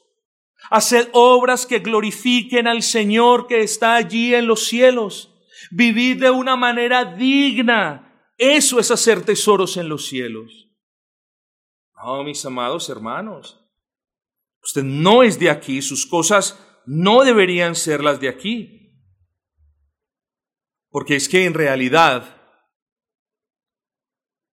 Haced 0.70 1.08
obras 1.14 1.66
que 1.66 1.80
glorifiquen 1.80 2.68
al 2.68 2.84
Señor 2.84 3.48
que 3.48 3.62
está 3.62 3.96
allí 3.96 4.36
en 4.36 4.48
los 4.48 4.66
cielos. 4.66 5.34
Vivid 5.72 6.22
de 6.22 6.30
una 6.30 6.58
manera 6.58 7.06
digna. 7.06 8.32
Eso 8.38 8.80
es 8.80 8.92
hacer 8.92 9.24
tesoros 9.24 9.78
en 9.78 9.88
los 9.88 10.08
cielos. 10.08 10.67
No, 12.08 12.24
mis 12.24 12.46
amados 12.46 12.88
hermanos, 12.88 13.60
usted 14.64 14.82
no 14.82 15.24
es 15.24 15.38
de 15.40 15.50
aquí, 15.50 15.82
sus 15.82 16.06
cosas 16.06 16.58
no 16.86 17.26
deberían 17.26 17.76
ser 17.76 18.02
las 18.02 18.22
de 18.22 18.30
aquí. 18.30 19.04
Porque 20.90 21.18
es 21.18 21.28
que 21.28 21.44
en 21.44 21.54
realidad 21.54 22.24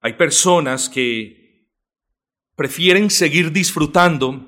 hay 0.00 0.14
personas 0.14 0.88
que 0.88 1.70
prefieren 2.56 3.08
seguir 3.08 3.52
disfrutando 3.52 4.44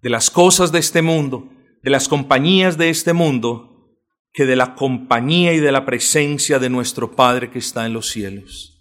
de 0.00 0.08
las 0.08 0.30
cosas 0.30 0.72
de 0.72 0.78
este 0.78 1.02
mundo, 1.02 1.52
de 1.82 1.90
las 1.90 2.08
compañías 2.08 2.78
de 2.78 2.88
este 2.88 3.12
mundo, 3.12 3.98
que 4.32 4.46
de 4.46 4.56
la 4.56 4.76
compañía 4.76 5.52
y 5.52 5.60
de 5.60 5.72
la 5.72 5.84
presencia 5.84 6.58
de 6.58 6.70
nuestro 6.70 7.14
Padre 7.14 7.50
que 7.50 7.58
está 7.58 7.84
en 7.84 7.92
los 7.92 8.08
cielos. 8.08 8.71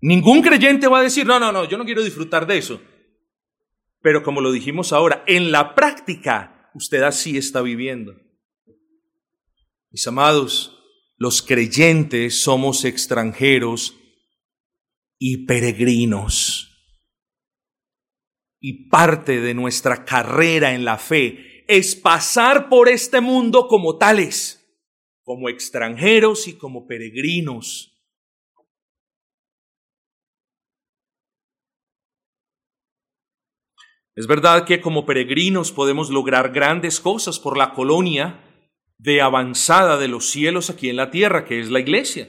Ningún 0.00 0.42
creyente 0.42 0.86
va 0.86 1.00
a 1.00 1.02
decir, 1.02 1.26
no, 1.26 1.40
no, 1.40 1.50
no, 1.50 1.64
yo 1.64 1.76
no 1.76 1.84
quiero 1.84 2.04
disfrutar 2.04 2.46
de 2.46 2.58
eso. 2.58 2.80
Pero 4.00 4.22
como 4.22 4.40
lo 4.40 4.52
dijimos 4.52 4.92
ahora, 4.92 5.24
en 5.26 5.50
la 5.50 5.74
práctica 5.74 6.70
usted 6.74 7.02
así 7.02 7.36
está 7.36 7.62
viviendo. 7.62 8.14
Mis 9.90 10.06
amados, 10.06 10.78
los 11.16 11.42
creyentes 11.42 12.42
somos 12.42 12.84
extranjeros 12.84 13.96
y 15.18 15.46
peregrinos. 15.46 16.66
Y 18.60 18.88
parte 18.88 19.40
de 19.40 19.54
nuestra 19.54 20.04
carrera 20.04 20.74
en 20.74 20.84
la 20.84 20.98
fe 20.98 21.64
es 21.66 21.96
pasar 21.96 22.68
por 22.68 22.88
este 22.88 23.20
mundo 23.20 23.66
como 23.68 23.98
tales, 23.98 24.64
como 25.22 25.48
extranjeros 25.48 26.48
y 26.48 26.54
como 26.54 26.86
peregrinos. 26.86 27.97
Es 34.18 34.26
verdad 34.26 34.64
que 34.64 34.80
como 34.80 35.06
peregrinos 35.06 35.70
podemos 35.70 36.10
lograr 36.10 36.50
grandes 36.50 36.98
cosas 36.98 37.38
por 37.38 37.56
la 37.56 37.72
colonia 37.72 38.40
de 38.98 39.20
avanzada 39.20 39.96
de 39.96 40.08
los 40.08 40.28
cielos 40.28 40.70
aquí 40.70 40.88
en 40.88 40.96
la 40.96 41.12
tierra, 41.12 41.44
que 41.44 41.60
es 41.60 41.70
la 41.70 41.78
iglesia. 41.78 42.28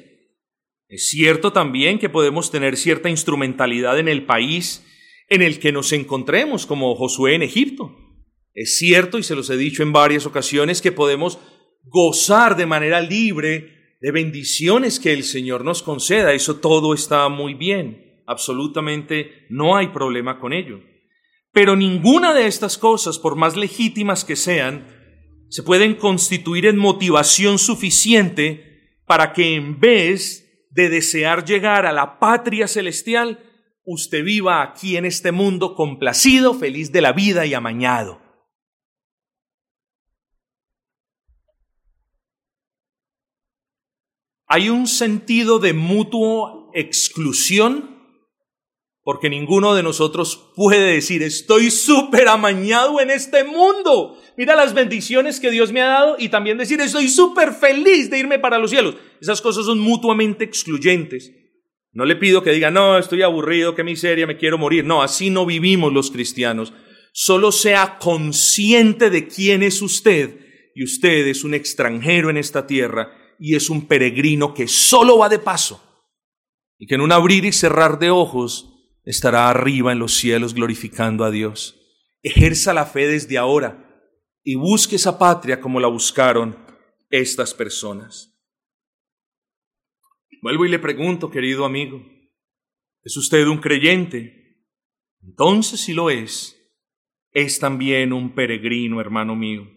Es 0.88 1.10
cierto 1.10 1.52
también 1.52 1.98
que 1.98 2.08
podemos 2.08 2.52
tener 2.52 2.78
cierta 2.78 3.10
instrumentalidad 3.10 3.98
en 3.98 4.08
el 4.08 4.28
país 4.28 4.86
en 5.30 5.42
el 5.42 5.58
que 5.58 5.72
nos 5.72 5.92
encontremos, 5.92 6.68
como 6.68 6.94
Josué 6.94 7.34
en 7.34 7.42
Egipto. 7.42 7.98
Es 8.54 8.78
cierto, 8.78 9.18
y 9.18 9.24
se 9.24 9.34
los 9.34 9.50
he 9.50 9.58
dicho 9.58 9.82
en 9.82 9.92
varias 9.92 10.28
ocasiones, 10.28 10.84
que 10.84 10.92
podemos 10.92 11.40
gozar 11.86 12.56
de 12.56 12.68
manera 12.68 13.02
libre 13.02 13.96
de 14.00 14.12
bendiciones 14.12 15.00
que 15.00 15.12
el 15.12 15.24
Señor 15.24 15.66
nos 15.66 15.82
conceda. 15.82 16.34
Eso 16.34 16.58
todo 16.58 16.94
está 16.94 17.28
muy 17.30 17.56
bien. 17.56 18.22
Absolutamente 18.28 19.48
no 19.50 19.76
hay 19.76 19.88
problema 19.88 20.40
con 20.40 20.54
ello. 20.54 20.82
Pero 21.52 21.76
ninguna 21.76 22.34
de 22.34 22.48
estas 22.48 22.78
cosas, 22.78 23.18
por 23.18 23.36
más 23.36 23.56
legítimas 23.56 24.24
que 24.24 24.36
sean, 24.36 24.88
se 25.50 25.64
pueden 25.64 25.96
constituir 25.96 26.66
en 26.68 26.78
motivación 26.78 27.58
suficiente 27.58 29.00
para 29.06 29.34
que 29.34 29.56
en 29.56 29.80
vez 29.80 30.68
de 30.70 30.90
desear 30.90 31.44
llegar 31.44 31.86
a 31.88 31.92
la 31.92 32.20
patria 32.20 32.68
celestial, 32.68 33.44
usted 33.84 34.24
viva 34.24 34.62
aquí 34.62 34.98
en 34.98 35.06
este 35.06 35.32
mundo 35.32 35.74
complacido, 35.74 36.54
feliz 36.54 36.92
de 36.92 37.02
la 37.02 37.14
vida 37.14 37.46
y 37.48 37.56
amañado. 37.56 38.22
Hay 44.46 44.70
un 44.70 44.88
sentido 44.88 45.60
de 45.60 45.74
mutuo 45.74 46.72
exclusión 46.74 47.99
porque 49.10 49.28
ninguno 49.28 49.74
de 49.74 49.82
nosotros 49.82 50.52
puede 50.56 50.94
decir, 50.94 51.24
estoy 51.24 51.72
súper 51.72 52.28
amañado 52.28 53.02
en 53.02 53.10
este 53.10 53.44
mundo. 53.44 54.22
Mira 54.38 54.56
las 54.56 54.76
bendiciones 54.76 55.40
que 55.40 55.50
Dios 55.50 55.72
me 55.72 55.82
ha 55.82 55.88
dado 55.88 56.16
y 56.20 56.30
también 56.30 56.60
decir, 56.60 56.80
estoy 56.80 57.10
súper 57.10 57.54
feliz 57.54 58.12
de 58.12 58.20
irme 58.20 58.38
para 58.38 58.60
los 58.60 58.70
cielos. 58.70 58.94
Esas 59.20 59.42
cosas 59.42 59.66
son 59.66 59.80
mutuamente 59.80 60.44
excluyentes. 60.44 61.32
No 61.92 62.06
le 62.06 62.18
pido 62.18 62.44
que 62.44 62.52
diga, 62.52 62.70
no, 62.70 63.00
estoy 63.00 63.24
aburrido, 63.24 63.74
qué 63.74 63.84
miseria, 63.84 64.28
me 64.28 64.38
quiero 64.38 64.60
morir. 64.60 64.86
No, 64.86 65.02
así 65.02 65.32
no 65.32 65.44
vivimos 65.44 65.92
los 65.92 66.12
cristianos. 66.12 66.72
Solo 67.12 67.52
sea 67.52 67.98
consciente 67.98 69.10
de 69.10 69.28
quién 69.28 69.64
es 69.64 69.82
usted 69.82 70.38
y 70.76 70.84
usted 70.84 71.26
es 71.26 71.44
un 71.44 71.56
extranjero 71.56 72.30
en 72.30 72.38
esta 72.38 72.68
tierra 72.68 73.12
y 73.40 73.56
es 73.56 73.72
un 73.72 73.88
peregrino 73.88 74.54
que 74.54 74.68
solo 74.68 75.18
va 75.18 75.30
de 75.30 75.40
paso 75.40 75.82
y 76.78 76.86
que 76.86 76.94
en 76.94 77.02
un 77.02 77.12
abrir 77.12 77.44
y 77.46 77.52
cerrar 77.52 77.98
de 77.98 78.12
ojos 78.12 78.69
estará 79.04 79.50
arriba 79.50 79.92
en 79.92 80.00
los 80.00 80.14
cielos 80.14 80.54
glorificando 80.54 81.24
a 81.24 81.32
Dios. 81.32 81.76
Ejerza 82.22 82.74
la 82.74 82.86
fe 82.86 83.08
desde 83.08 83.38
ahora 83.38 83.86
y 84.44 84.56
busque 84.56 84.96
esa 84.96 85.18
patria 85.18 85.62
como 85.62 85.80
la 85.80 85.88
buscaron 85.88 86.58
estas 87.10 87.54
personas. 87.54 88.36
Vuelvo 90.42 90.66
y 90.66 90.70
le 90.70 90.80
pregunto, 90.80 91.30
querido 91.30 91.66
amigo, 91.66 92.02
¿es 93.04 93.18
usted 93.18 93.46
un 93.48 93.60
creyente? 93.60 94.66
Entonces, 95.22 95.82
si 95.82 95.94
lo 95.94 96.10
es, 96.10 96.56
es 97.32 97.60
también 97.60 98.14
un 98.14 98.34
peregrino, 98.34 99.02
hermano 99.02 99.36
mío. 99.36 99.68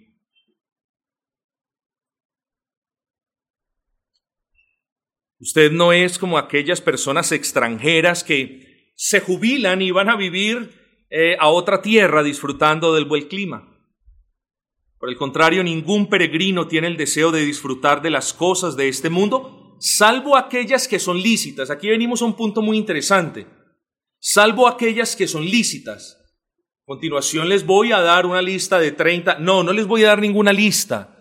Usted 5.41 5.73
no 5.73 5.93
es 5.93 6.19
como 6.19 6.39
aquellas 6.39 6.81
personas 6.81 7.33
extranjeras 7.33 8.23
que 8.23 8.72
se 8.95 9.21
jubilan 9.21 9.83
y 9.83 9.91
van 9.91 10.09
a 10.09 10.17
vivir 10.17 10.83
eh, 11.11 11.37
a 11.39 11.49
otra 11.49 11.83
tierra 11.83 12.23
disfrutando 12.23 12.95
del 12.95 13.05
buen 13.05 13.29
clima. 13.29 13.69
Por 14.99 15.11
el 15.11 15.17
contrario, 15.17 15.65
ningún 15.65 16.09
peregrino 16.09 16.69
tiene 16.69 16.87
el 16.87 16.97
deseo 16.97 17.33
de 17.33 17.45
disfrutar 17.45 18.03
de 18.03 18.11
las 18.11 18.33
cosas 18.33 18.77
de 18.77 18.89
este 18.89 19.11
mundo, 19.11 19.77
salvo 19.81 20.37
aquellas 20.37 20.87
que 20.87 21.01
son 21.01 21.21
lícitas. 21.21 21.71
Aquí 21.71 21.89
venimos 21.89 22.23
a 22.23 22.27
un 22.27 22.37
punto 22.37 22.63
muy 22.63 22.79
interesante. 22.79 23.47
Salvo 24.21 24.69
aquellas 24.69 25.17
que 25.17 25.27
son 25.27 25.45
lícitas. 25.45 26.19
A 26.83 26.87
continuación 26.87 27.49
les 27.49 27.67
voy 27.67 27.91
a 27.91 28.01
dar 28.01 28.27
una 28.27 28.41
lista 28.41 28.79
de 28.79 28.93
30. 28.93 29.41
No, 29.41 29.65
no 29.65 29.73
les 29.73 29.89
voy 29.89 30.05
a 30.05 30.09
dar 30.09 30.21
ninguna 30.21 30.53
lista. 30.53 31.13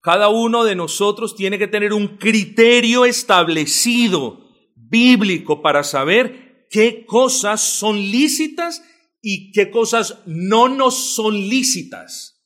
Cada 0.00 0.28
uno 0.28 0.64
de 0.64 0.74
nosotros 0.74 1.36
tiene 1.36 1.58
que 1.58 1.68
tener 1.68 1.92
un 1.92 2.16
criterio 2.16 3.04
establecido, 3.04 4.48
bíblico, 4.74 5.60
para 5.60 5.82
saber 5.82 6.45
qué 6.70 7.04
cosas 7.06 7.60
son 7.60 7.96
lícitas 7.96 8.82
y 9.20 9.52
qué 9.52 9.70
cosas 9.70 10.22
no 10.26 10.68
nos 10.68 11.14
son 11.14 11.34
lícitas. 11.34 12.44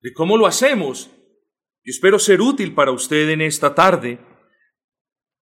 ¿De 0.00 0.12
cómo 0.12 0.36
lo 0.36 0.46
hacemos? 0.46 1.10
Yo 1.84 1.90
espero 1.90 2.18
ser 2.18 2.40
útil 2.40 2.74
para 2.74 2.92
usted 2.92 3.28
en 3.28 3.42
esta 3.42 3.74
tarde, 3.74 4.18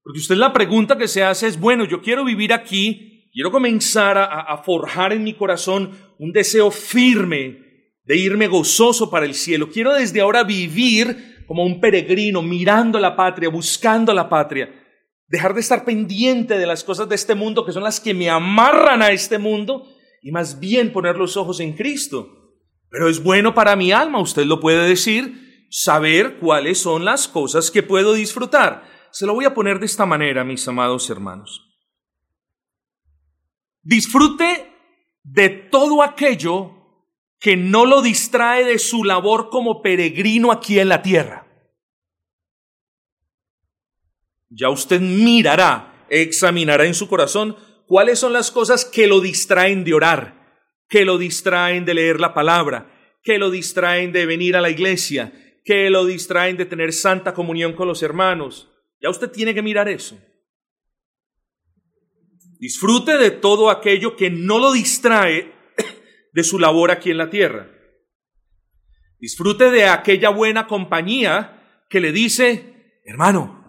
porque 0.03 0.19
usted 0.19 0.35
la 0.35 0.53
pregunta 0.53 0.97
que 0.97 1.07
se 1.07 1.23
hace 1.23 1.47
es, 1.47 1.59
bueno, 1.59 1.85
yo 1.85 2.01
quiero 2.01 2.25
vivir 2.25 2.51
aquí, 2.51 3.29
quiero 3.31 3.51
comenzar 3.51 4.17
a, 4.17 4.25
a 4.25 4.63
forjar 4.63 5.13
en 5.13 5.23
mi 5.23 5.33
corazón 5.33 5.91
un 6.17 6.31
deseo 6.31 6.71
firme 6.71 7.93
de 8.03 8.17
irme 8.17 8.47
gozoso 8.47 9.11
para 9.11 9.25
el 9.27 9.35
cielo, 9.35 9.69
quiero 9.69 9.93
desde 9.93 10.21
ahora 10.21 10.43
vivir 10.43 11.43
como 11.45 11.63
un 11.63 11.79
peregrino, 11.79 12.41
mirando 12.41 12.99
la 12.99 13.15
patria, 13.15 13.49
buscando 13.49 14.13
la 14.13 14.27
patria 14.27 14.80
dejar 15.31 15.53
de 15.53 15.61
estar 15.61 15.85
pendiente 15.85 16.57
de 16.57 16.65
las 16.67 16.83
cosas 16.83 17.07
de 17.07 17.15
este 17.15 17.35
mundo 17.35 17.65
que 17.65 17.71
son 17.71 17.83
las 17.83 18.01
que 18.01 18.13
me 18.13 18.29
amarran 18.29 19.01
a 19.01 19.11
este 19.11 19.37
mundo 19.37 19.87
y 20.21 20.29
más 20.29 20.59
bien 20.59 20.91
poner 20.91 21.15
los 21.15 21.37
ojos 21.37 21.61
en 21.61 21.71
Cristo. 21.71 22.59
Pero 22.89 23.07
es 23.07 23.23
bueno 23.23 23.53
para 23.53 23.77
mi 23.77 23.93
alma, 23.93 24.19
usted 24.19 24.43
lo 24.43 24.59
puede 24.59 24.85
decir, 24.89 25.65
saber 25.69 26.37
cuáles 26.37 26.79
son 26.79 27.05
las 27.05 27.29
cosas 27.29 27.71
que 27.71 27.81
puedo 27.81 28.13
disfrutar. 28.13 28.83
Se 29.11 29.25
lo 29.25 29.33
voy 29.33 29.45
a 29.45 29.53
poner 29.53 29.79
de 29.79 29.85
esta 29.85 30.05
manera, 30.05 30.43
mis 30.43 30.67
amados 30.67 31.09
hermanos. 31.09 31.65
Disfrute 33.83 34.69
de 35.23 35.47
todo 35.47 36.03
aquello 36.03 36.73
que 37.39 37.55
no 37.55 37.85
lo 37.85 38.01
distrae 38.01 38.65
de 38.65 38.79
su 38.79 39.05
labor 39.05 39.49
como 39.49 39.81
peregrino 39.81 40.51
aquí 40.51 40.77
en 40.77 40.89
la 40.89 41.01
tierra. 41.01 41.47
Ya 44.53 44.69
usted 44.69 44.99
mirará, 44.99 46.05
examinará 46.09 46.85
en 46.85 46.93
su 46.93 47.07
corazón 47.07 47.55
cuáles 47.87 48.19
son 48.19 48.33
las 48.33 48.51
cosas 48.51 48.83
que 48.83 49.07
lo 49.07 49.21
distraen 49.21 49.85
de 49.85 49.93
orar, 49.93 50.67
que 50.89 51.05
lo 51.05 51.17
distraen 51.17 51.85
de 51.85 51.93
leer 51.93 52.19
la 52.19 52.33
palabra, 52.33 52.91
que 53.23 53.37
lo 53.37 53.49
distraen 53.49 54.11
de 54.11 54.25
venir 54.25 54.57
a 54.57 54.61
la 54.61 54.69
iglesia, 54.69 55.31
que 55.63 55.89
lo 55.89 56.05
distraen 56.05 56.57
de 56.57 56.65
tener 56.65 56.91
santa 56.91 57.33
comunión 57.33 57.73
con 57.73 57.87
los 57.87 58.03
hermanos. 58.03 58.69
Ya 58.99 59.09
usted 59.09 59.31
tiene 59.31 59.53
que 59.53 59.61
mirar 59.61 59.87
eso. 59.87 60.19
Disfrute 62.59 63.17
de 63.17 63.31
todo 63.31 63.69
aquello 63.69 64.17
que 64.17 64.29
no 64.29 64.59
lo 64.59 64.73
distrae 64.73 65.53
de 66.33 66.43
su 66.43 66.59
labor 66.59 66.91
aquí 66.91 67.09
en 67.09 67.17
la 67.17 67.29
tierra. 67.29 67.71
Disfrute 69.17 69.71
de 69.71 69.85
aquella 69.85 70.29
buena 70.29 70.67
compañía 70.67 71.85
que 71.89 72.01
le 72.01 72.11
dice, 72.11 72.99
hermano, 73.05 73.60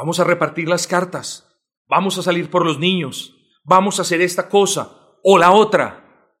Vamos 0.00 0.18
a 0.18 0.24
repartir 0.24 0.66
las 0.66 0.86
cartas. 0.86 1.46
Vamos 1.86 2.16
a 2.16 2.22
salir 2.22 2.48
por 2.48 2.64
los 2.64 2.78
niños. 2.78 3.36
Vamos 3.64 3.98
a 3.98 4.02
hacer 4.02 4.22
esta 4.22 4.48
cosa 4.48 4.96
o 5.22 5.36
la 5.36 5.52
otra. 5.52 6.32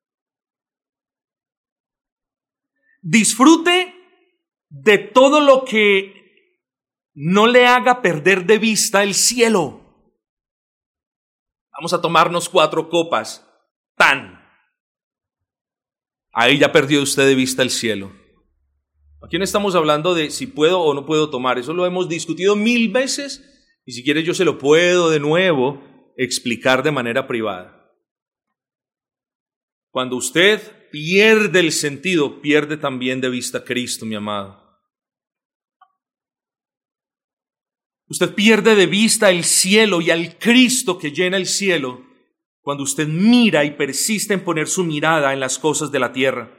Disfrute 3.02 3.94
de 4.70 4.96
todo 4.96 5.42
lo 5.42 5.66
que 5.66 6.56
no 7.12 7.48
le 7.48 7.66
haga 7.66 8.00
perder 8.00 8.46
de 8.46 8.56
vista 8.56 9.02
el 9.02 9.12
cielo. 9.12 9.82
Vamos 11.70 11.92
a 11.92 12.00
tomarnos 12.00 12.48
cuatro 12.48 12.88
copas. 12.88 13.46
Tan. 13.94 14.42
Ahí 16.32 16.58
ya 16.58 16.72
perdió 16.72 17.02
usted 17.02 17.26
de 17.26 17.34
vista 17.34 17.60
el 17.60 17.68
cielo. 17.68 18.10
Aquí 19.22 19.36
no 19.36 19.44
estamos 19.44 19.74
hablando 19.74 20.14
de 20.14 20.30
si 20.30 20.46
puedo 20.46 20.80
o 20.80 20.94
no 20.94 21.04
puedo 21.04 21.28
tomar. 21.28 21.58
Eso 21.58 21.74
lo 21.74 21.84
hemos 21.84 22.08
discutido 22.08 22.56
mil 22.56 22.90
veces 22.90 23.48
y 23.84 23.92
si 23.92 24.04
quiere 24.04 24.22
yo 24.22 24.34
se 24.34 24.44
lo 24.44 24.58
puedo 24.58 25.10
de 25.10 25.20
nuevo 25.20 25.82
explicar 26.16 26.82
de 26.82 26.90
manera 26.90 27.26
privada. 27.26 27.92
Cuando 29.90 30.16
usted 30.16 30.60
pierde 30.90 31.60
el 31.60 31.72
sentido, 31.72 32.40
pierde 32.40 32.76
también 32.76 33.20
de 33.20 33.30
vista 33.30 33.58
a 33.58 33.64
Cristo, 33.64 34.06
mi 34.06 34.14
amado. 34.14 34.60
Usted 38.08 38.34
pierde 38.34 38.74
de 38.74 38.86
vista 38.86 39.30
el 39.30 39.44
cielo 39.44 40.00
y 40.00 40.10
al 40.10 40.36
Cristo 40.38 40.98
que 40.98 41.12
llena 41.12 41.36
el 41.36 41.46
cielo 41.46 42.04
cuando 42.60 42.82
usted 42.82 43.06
mira 43.06 43.64
y 43.64 43.72
persiste 43.72 44.34
en 44.34 44.44
poner 44.44 44.68
su 44.68 44.84
mirada 44.84 45.32
en 45.32 45.40
las 45.40 45.58
cosas 45.58 45.90
de 45.90 46.00
la 46.00 46.12
tierra. 46.12 46.56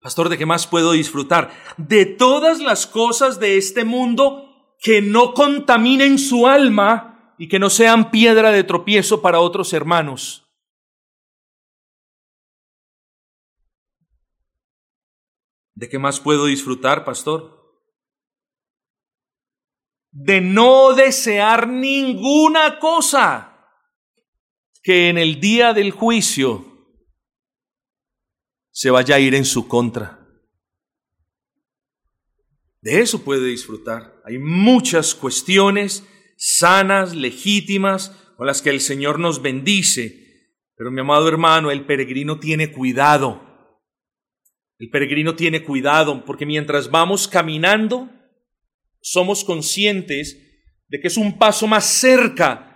Pastor, 0.00 0.28
¿de 0.28 0.38
qué 0.38 0.46
más 0.46 0.66
puedo 0.66 0.92
disfrutar? 0.92 1.52
De 1.76 2.06
todas 2.06 2.60
las 2.60 2.86
cosas 2.86 3.40
de 3.40 3.58
este 3.58 3.84
mundo 3.84 4.45
que 4.78 5.02
no 5.02 5.34
contaminen 5.34 6.18
su 6.18 6.46
alma 6.46 7.34
y 7.38 7.48
que 7.48 7.58
no 7.58 7.70
sean 7.70 8.10
piedra 8.10 8.50
de 8.50 8.64
tropiezo 8.64 9.22
para 9.22 9.40
otros 9.40 9.72
hermanos. 9.72 10.46
¿De 15.74 15.88
qué 15.88 15.98
más 15.98 16.20
puedo 16.20 16.46
disfrutar, 16.46 17.04
pastor? 17.04 17.54
De 20.10 20.40
no 20.40 20.94
desear 20.94 21.68
ninguna 21.68 22.78
cosa 22.78 23.52
que 24.82 25.10
en 25.10 25.18
el 25.18 25.38
día 25.40 25.74
del 25.74 25.90
juicio 25.90 26.64
se 28.70 28.90
vaya 28.90 29.16
a 29.16 29.18
ir 29.18 29.34
en 29.34 29.44
su 29.44 29.68
contra. 29.68 30.25
De 32.80 33.00
eso 33.00 33.24
puede 33.24 33.46
disfrutar. 33.48 34.20
Hay 34.24 34.38
muchas 34.38 35.14
cuestiones 35.14 36.04
sanas, 36.36 37.14
legítimas, 37.14 38.10
con 38.36 38.46
las 38.46 38.62
que 38.62 38.70
el 38.70 38.80
Señor 38.80 39.18
nos 39.18 39.42
bendice. 39.42 40.26
Pero 40.76 40.90
mi 40.90 41.00
amado 41.00 41.28
hermano, 41.28 41.70
el 41.70 41.86
peregrino 41.86 42.38
tiene 42.38 42.70
cuidado. 42.70 43.42
El 44.78 44.90
peregrino 44.90 45.34
tiene 45.34 45.62
cuidado 45.62 46.24
porque 46.24 46.44
mientras 46.44 46.90
vamos 46.90 47.28
caminando, 47.28 48.10
somos 49.00 49.44
conscientes 49.44 50.36
de 50.88 51.00
que 51.00 51.08
es 51.08 51.16
un 51.16 51.38
paso 51.38 51.66
más 51.66 51.86
cerca 51.86 52.66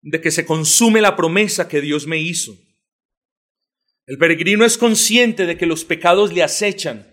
de 0.00 0.20
que 0.20 0.32
se 0.32 0.44
consume 0.44 1.00
la 1.00 1.14
promesa 1.14 1.68
que 1.68 1.80
Dios 1.80 2.06
me 2.06 2.18
hizo. 2.18 2.52
El 4.06 4.18
peregrino 4.18 4.64
es 4.64 4.76
consciente 4.76 5.46
de 5.46 5.56
que 5.56 5.66
los 5.66 5.84
pecados 5.84 6.32
le 6.32 6.42
acechan, 6.42 7.06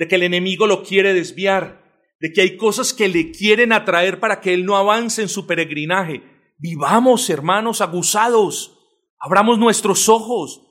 de 0.00 0.08
que 0.08 0.14
el 0.14 0.22
enemigo 0.22 0.66
lo 0.66 0.82
quiere 0.82 1.12
desviar, 1.12 1.84
de 2.20 2.32
que 2.32 2.40
hay 2.40 2.56
cosas 2.56 2.94
que 2.94 3.06
le 3.06 3.32
quieren 3.32 3.70
atraer 3.70 4.18
para 4.18 4.40
que 4.40 4.54
él 4.54 4.64
no 4.64 4.78
avance 4.78 5.20
en 5.20 5.28
su 5.28 5.46
peregrinaje. 5.46 6.22
Vivamos, 6.56 7.28
hermanos, 7.28 7.82
aguzados, 7.82 8.78
abramos 9.18 9.58
nuestros 9.58 10.08
ojos, 10.08 10.62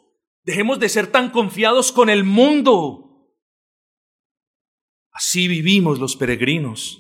dejemos 0.45 0.79
de 0.79 0.89
ser 0.89 1.11
tan 1.11 1.29
confiados 1.29 1.91
con 1.91 2.09
el 2.09 2.23
mundo. 2.23 3.29
Así 5.11 5.47
vivimos 5.47 5.99
los 5.99 6.15
peregrinos. 6.15 6.99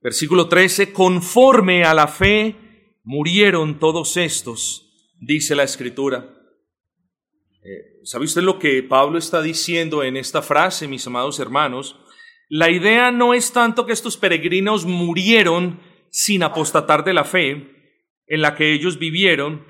Versículo 0.00 0.48
13, 0.48 0.94
conforme 0.94 1.84
a 1.84 1.92
la 1.92 2.08
fe 2.08 2.96
murieron 3.04 3.78
todos 3.78 4.16
estos, 4.16 5.12
dice 5.20 5.54
la 5.54 5.64
escritura. 5.64 6.35
Eh, 7.66 7.98
¿Sabe 8.04 8.26
usted 8.26 8.42
lo 8.42 8.60
que 8.60 8.80
Pablo 8.84 9.18
está 9.18 9.42
diciendo 9.42 10.04
en 10.04 10.16
esta 10.16 10.40
frase, 10.40 10.86
mis 10.86 11.04
amados 11.08 11.40
hermanos? 11.40 11.96
La 12.48 12.70
idea 12.70 13.10
no 13.10 13.34
es 13.34 13.52
tanto 13.52 13.86
que 13.86 13.92
estos 13.92 14.16
peregrinos 14.16 14.84
murieron 14.84 15.80
sin 16.12 16.44
apostatar 16.44 17.02
de 17.02 17.12
la 17.12 17.24
fe 17.24 17.72
en 18.28 18.40
la 18.40 18.54
que 18.54 18.72
ellos 18.72 19.00
vivieron, 19.00 19.66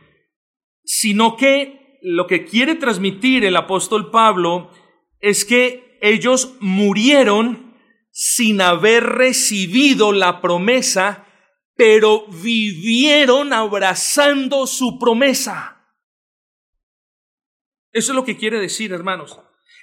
sino 0.85 1.39
que 1.39 1.99
lo 2.03 2.27
que 2.27 2.45
quiere 2.45 2.75
transmitir 2.75 3.47
el 3.47 3.57
apóstol 3.57 4.11
Pablo 4.11 4.71
es 5.21 5.47
que 5.47 5.99
ellos 6.03 6.55
murieron 6.61 7.75
sin 8.11 8.61
haber 8.61 9.05
recibido 9.05 10.13
la 10.13 10.43
promesa, 10.43 11.27
pero 11.77 12.27
vivieron 12.29 13.55
abrazando 13.55 14.67
su 14.67 14.99
promesa. 14.99 15.76
Eso 17.97 18.13
es 18.13 18.17
lo 18.17 18.25
que 18.25 18.37
quiere 18.37 18.61
decir, 18.61 18.93
hermanos. 18.93 19.39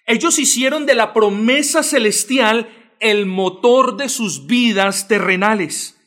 Ellos 0.06 0.38
hicieron 0.38 0.86
de 0.86 0.94
la 0.94 1.14
promesa 1.14 1.82
celestial 1.82 2.94
el 3.00 3.26
motor 3.26 3.98
de 3.98 4.08
sus 4.08 4.46
vidas 4.46 5.08
terrenales. 5.08 6.00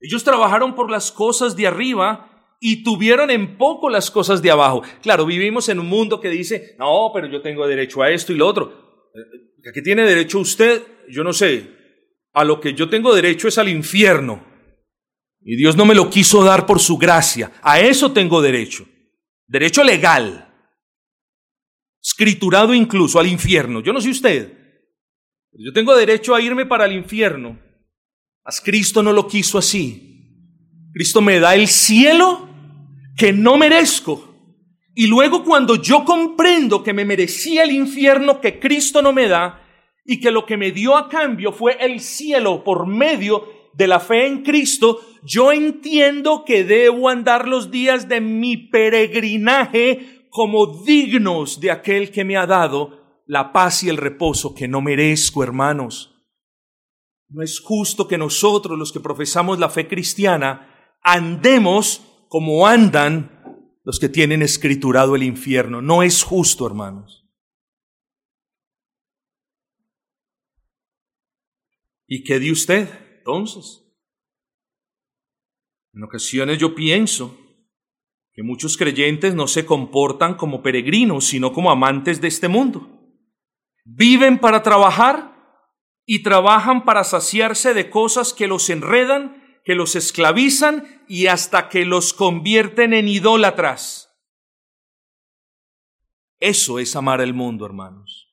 Ellos 0.00 0.22
trabajaron 0.22 0.76
por 0.76 0.88
las 0.88 1.10
cosas 1.10 1.56
de 1.56 1.66
arriba 1.66 2.54
y 2.60 2.84
tuvieron 2.84 3.32
en 3.32 3.58
poco 3.58 3.90
las 3.90 4.08
cosas 4.12 4.40
de 4.40 4.52
abajo. 4.52 4.84
Claro, 5.02 5.26
vivimos 5.26 5.68
en 5.68 5.80
un 5.80 5.88
mundo 5.88 6.20
que 6.20 6.28
dice, 6.28 6.76
no, 6.78 7.10
pero 7.12 7.26
yo 7.26 7.42
tengo 7.42 7.66
derecho 7.66 8.02
a 8.02 8.10
esto 8.12 8.32
y 8.32 8.36
lo 8.36 8.46
otro. 8.46 9.10
¿A 9.68 9.72
qué 9.74 9.82
tiene 9.82 10.04
derecho 10.04 10.38
usted? 10.38 10.80
Yo 11.08 11.24
no 11.24 11.32
sé. 11.32 11.68
A 12.34 12.44
lo 12.44 12.60
que 12.60 12.74
yo 12.74 12.88
tengo 12.88 13.12
derecho 13.12 13.48
es 13.48 13.58
al 13.58 13.68
infierno. 13.68 14.46
Y 15.40 15.56
Dios 15.56 15.76
no 15.76 15.84
me 15.84 15.96
lo 15.96 16.08
quiso 16.08 16.44
dar 16.44 16.66
por 16.66 16.78
su 16.78 16.98
gracia. 16.98 17.50
A 17.62 17.80
eso 17.80 18.12
tengo 18.12 18.40
derecho. 18.40 18.86
Derecho 19.48 19.82
legal. 19.82 20.47
Escriturado 22.10 22.72
incluso 22.72 23.20
al 23.20 23.26
infierno. 23.26 23.82
Yo 23.82 23.92
no 23.92 24.00
sé 24.00 24.08
usted. 24.08 24.56
Yo 25.52 25.74
tengo 25.74 25.94
derecho 25.94 26.34
a 26.34 26.40
irme 26.40 26.64
para 26.64 26.86
el 26.86 26.92
infierno. 26.92 27.58
Mas 28.42 28.62
Cristo 28.62 29.02
no 29.02 29.12
lo 29.12 29.28
quiso 29.28 29.58
así. 29.58 30.32
Cristo 30.94 31.20
me 31.20 31.38
da 31.38 31.54
el 31.54 31.68
cielo 31.68 32.48
que 33.14 33.34
no 33.34 33.58
merezco. 33.58 34.34
Y 34.94 35.06
luego 35.06 35.44
cuando 35.44 35.76
yo 35.76 36.06
comprendo 36.06 36.82
que 36.82 36.94
me 36.94 37.04
merecía 37.04 37.62
el 37.62 37.72
infierno 37.72 38.40
que 38.40 38.58
Cristo 38.58 39.02
no 39.02 39.12
me 39.12 39.28
da, 39.28 39.62
y 40.06 40.18
que 40.20 40.30
lo 40.30 40.46
que 40.46 40.56
me 40.56 40.72
dio 40.72 40.96
a 40.96 41.10
cambio 41.10 41.52
fue 41.52 41.76
el 41.78 42.00
cielo 42.00 42.64
por 42.64 42.86
medio 42.86 43.46
de 43.74 43.86
la 43.86 44.00
fe 44.00 44.26
en 44.26 44.42
Cristo, 44.42 44.98
yo 45.22 45.52
entiendo 45.52 46.46
que 46.46 46.64
debo 46.64 47.10
andar 47.10 47.46
los 47.46 47.70
días 47.70 48.08
de 48.08 48.22
mi 48.22 48.56
peregrinaje 48.56 50.17
como 50.30 50.82
dignos 50.84 51.60
de 51.60 51.70
aquel 51.70 52.10
que 52.10 52.24
me 52.24 52.36
ha 52.36 52.46
dado 52.46 53.22
la 53.26 53.52
paz 53.52 53.82
y 53.82 53.88
el 53.88 53.96
reposo 53.96 54.54
que 54.54 54.68
no 54.68 54.80
merezco, 54.80 55.42
hermanos. 55.42 56.14
No 57.28 57.42
es 57.42 57.60
justo 57.60 58.08
que 58.08 58.16
nosotros, 58.16 58.78
los 58.78 58.92
que 58.92 59.00
profesamos 59.00 59.58
la 59.58 59.68
fe 59.68 59.86
cristiana, 59.86 60.96
andemos 61.02 62.02
como 62.28 62.66
andan 62.66 63.70
los 63.84 63.98
que 63.98 64.08
tienen 64.08 64.42
escriturado 64.42 65.14
el 65.14 65.22
infierno. 65.22 65.82
No 65.82 66.02
es 66.02 66.22
justo, 66.22 66.66
hermanos. 66.66 67.26
¿Y 72.06 72.24
qué 72.24 72.38
de 72.38 72.50
usted 72.50 72.88
entonces? 73.18 73.84
En 75.92 76.02
ocasiones 76.04 76.58
yo 76.58 76.74
pienso 76.74 77.47
que 78.38 78.44
muchos 78.44 78.76
creyentes 78.76 79.34
no 79.34 79.48
se 79.48 79.66
comportan 79.66 80.34
como 80.34 80.62
peregrinos, 80.62 81.26
sino 81.26 81.52
como 81.52 81.72
amantes 81.72 82.20
de 82.20 82.28
este 82.28 82.46
mundo. 82.46 82.88
Viven 83.84 84.38
para 84.38 84.62
trabajar 84.62 85.34
y 86.06 86.22
trabajan 86.22 86.84
para 86.84 87.02
saciarse 87.02 87.74
de 87.74 87.90
cosas 87.90 88.32
que 88.32 88.46
los 88.46 88.70
enredan 88.70 89.42
que 89.64 89.74
los 89.74 89.96
esclavizan 89.96 91.04
y 91.08 91.26
hasta 91.26 91.68
que 91.68 91.84
los 91.84 92.14
convierten 92.14 92.94
en 92.94 93.08
idólatras. 93.08 94.16
Eso 96.38 96.78
es 96.78 96.94
amar 96.94 97.20
el 97.20 97.34
mundo, 97.34 97.66
hermanos. 97.66 98.27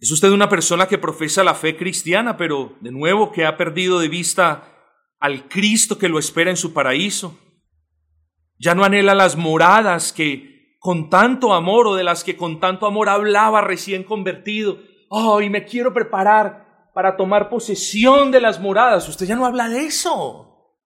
Es 0.00 0.10
usted 0.10 0.30
una 0.30 0.48
persona 0.48 0.88
que 0.88 0.96
profesa 0.96 1.44
la 1.44 1.54
fe 1.54 1.76
cristiana, 1.76 2.38
pero 2.38 2.76
de 2.80 2.90
nuevo 2.90 3.30
que 3.32 3.44
ha 3.44 3.58
perdido 3.58 4.00
de 4.00 4.08
vista 4.08 4.64
al 5.18 5.46
Cristo 5.48 5.98
que 5.98 6.08
lo 6.08 6.18
espera 6.18 6.48
en 6.48 6.56
su 6.56 6.72
paraíso. 6.72 7.38
Ya 8.58 8.74
no 8.74 8.82
anhela 8.82 9.14
las 9.14 9.36
moradas 9.36 10.14
que 10.14 10.78
con 10.78 11.10
tanto 11.10 11.52
amor 11.52 11.86
o 11.86 11.94
de 11.94 12.04
las 12.04 12.24
que 12.24 12.36
con 12.36 12.60
tanto 12.60 12.86
amor 12.86 13.10
hablaba 13.10 13.60
recién 13.60 14.02
convertido 14.02 14.78
oh, 15.10 15.42
y 15.42 15.50
me 15.50 15.66
quiero 15.66 15.92
preparar 15.92 16.88
para 16.94 17.18
tomar 17.18 17.50
posesión 17.50 18.30
de 18.30 18.40
las 18.40 18.58
moradas. 18.58 19.06
Usted 19.06 19.26
ya 19.26 19.36
no 19.36 19.44
habla 19.44 19.68
de 19.68 19.84
eso. 19.84 20.76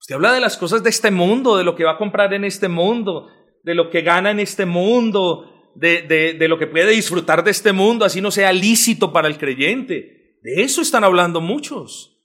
Usted 0.00 0.14
habla 0.14 0.32
de 0.32 0.40
las 0.40 0.56
cosas 0.56 0.82
de 0.82 0.90
este 0.90 1.10
mundo, 1.10 1.56
de 1.56 1.64
lo 1.64 1.76
que 1.76 1.84
va 1.84 1.92
a 1.92 1.98
comprar 1.98 2.32
en 2.32 2.44
este 2.44 2.68
mundo, 2.68 3.28
de 3.62 3.74
lo 3.74 3.90
que 3.90 4.00
gana 4.00 4.30
en 4.30 4.40
este 4.40 4.64
mundo, 4.64 5.51
de, 5.74 6.02
de, 6.02 6.34
de 6.34 6.48
lo 6.48 6.58
que 6.58 6.66
puede 6.66 6.92
disfrutar 6.92 7.44
de 7.44 7.50
este 7.50 7.72
mundo, 7.72 8.04
así 8.04 8.20
no 8.20 8.30
sea 8.30 8.52
lícito 8.52 9.12
para 9.12 9.28
el 9.28 9.38
creyente. 9.38 10.38
De 10.42 10.62
eso 10.62 10.82
están 10.82 11.04
hablando 11.04 11.40
muchos. 11.40 12.20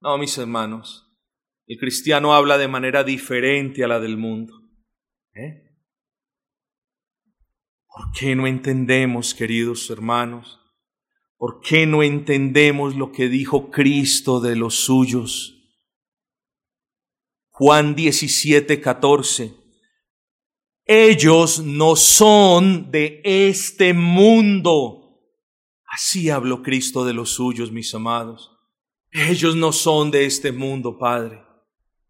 No, 0.00 0.16
mis 0.16 0.36
hermanos, 0.38 1.08
el 1.66 1.78
cristiano 1.78 2.34
habla 2.34 2.56
de 2.56 2.68
manera 2.68 3.04
diferente 3.04 3.84
a 3.84 3.88
la 3.88 4.00
del 4.00 4.16
mundo. 4.16 4.54
¿Eh? 5.34 5.68
¿Por 7.86 8.12
qué 8.18 8.34
no 8.34 8.46
entendemos, 8.46 9.34
queridos 9.34 9.90
hermanos? 9.90 10.60
¿Por 11.36 11.60
qué 11.60 11.86
no 11.86 12.02
entendemos 12.02 12.96
lo 12.96 13.12
que 13.12 13.28
dijo 13.28 13.70
Cristo 13.70 14.40
de 14.40 14.56
los 14.56 14.76
suyos? 14.76 15.54
Juan 17.50 17.94
17, 17.94 18.80
14. 18.80 19.57
Ellos 20.88 21.60
no 21.60 21.96
son 21.96 22.90
de 22.90 23.20
este 23.22 23.92
mundo. 23.92 25.20
Así 25.84 26.30
habló 26.30 26.62
Cristo 26.62 27.04
de 27.04 27.12
los 27.12 27.30
suyos, 27.30 27.70
mis 27.70 27.94
amados. 27.94 28.56
Ellos 29.10 29.54
no 29.54 29.72
son 29.72 30.10
de 30.10 30.24
este 30.24 30.50
mundo, 30.50 30.98
Padre. 30.98 31.42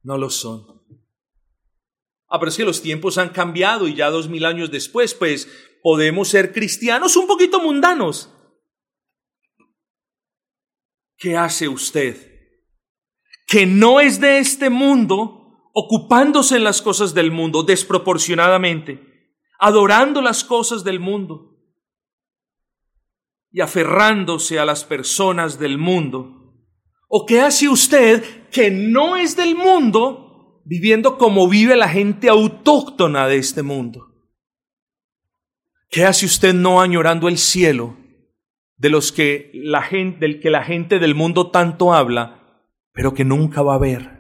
No 0.05 0.17
lo 0.17 0.31
son. 0.31 0.65
Ah, 2.29 2.39
pero 2.39 2.51
es 2.51 2.57
que 2.57 2.65
los 2.65 2.81
tiempos 2.81 3.19
han 3.19 3.31
cambiado 3.31 3.89
y 3.89 3.95
ya 3.95 4.11
dos 4.11 4.29
mil 4.29 4.45
años 4.45 4.71
después, 4.71 5.13
pues 5.13 5.49
podemos 5.83 6.29
ser 6.29 6.53
cristianos 6.53 7.17
un 7.17 7.27
poquito 7.27 7.61
mundanos. 7.61 8.33
¿Qué 11.17 11.37
hace 11.37 11.67
usted? 11.67 12.17
Que 13.49 13.67
no 13.67 13.99
es 13.99 14.21
de 14.21 14.39
este 14.39 14.71
mundo, 14.71 15.38
ocupándose 15.81 16.57
en 16.57 16.65
las 16.65 16.83
cosas 16.83 17.15
del 17.15 17.31
mundo 17.31 17.63
desproporcionadamente, 17.63 19.01
adorando 19.61 20.21
las 20.21 20.43
cosas 20.43 20.83
del 20.83 20.99
mundo 20.99 21.57
y 23.53 23.61
aferrándose 23.61 24.59
a 24.59 24.65
las 24.65 24.85
personas 24.85 25.61
del 25.61 25.79
mundo? 25.79 26.35
¿O 27.07 27.25
qué 27.25 27.43
hace 27.43 27.69
usted 27.69 28.49
que 28.51 28.73
no 28.73 29.17
es 29.17 29.37
del 29.37 29.55
mundo 29.55 30.63
viviendo 30.65 31.17
como 31.17 31.49
vive 31.49 31.77
la 31.77 31.89
gente 31.89 32.29
autóctona 32.29 33.29
de 33.29 33.37
este 33.37 33.63
mundo? 33.63 34.05
¿Qué 35.91 36.05
hace 36.05 36.27
usted 36.27 36.55
no 36.55 36.81
añorando 36.81 37.29
el 37.29 37.39
cielo 37.39 37.97
de 38.79 38.91
los 38.91 39.13
que 39.13 39.53
la 39.55 39.83
gente, 39.83 40.19
del 40.19 40.41
que 40.41 40.51
la 40.51 40.65
gente 40.65 40.99
del 40.99 41.15
mundo 41.15 41.53
tanto 41.53 41.95
habla, 41.95 42.65
pero 42.93 43.15
que 43.15 43.25
nunca 43.25 43.63
va 43.63 43.77
a 43.77 43.79
ver? 43.79 44.18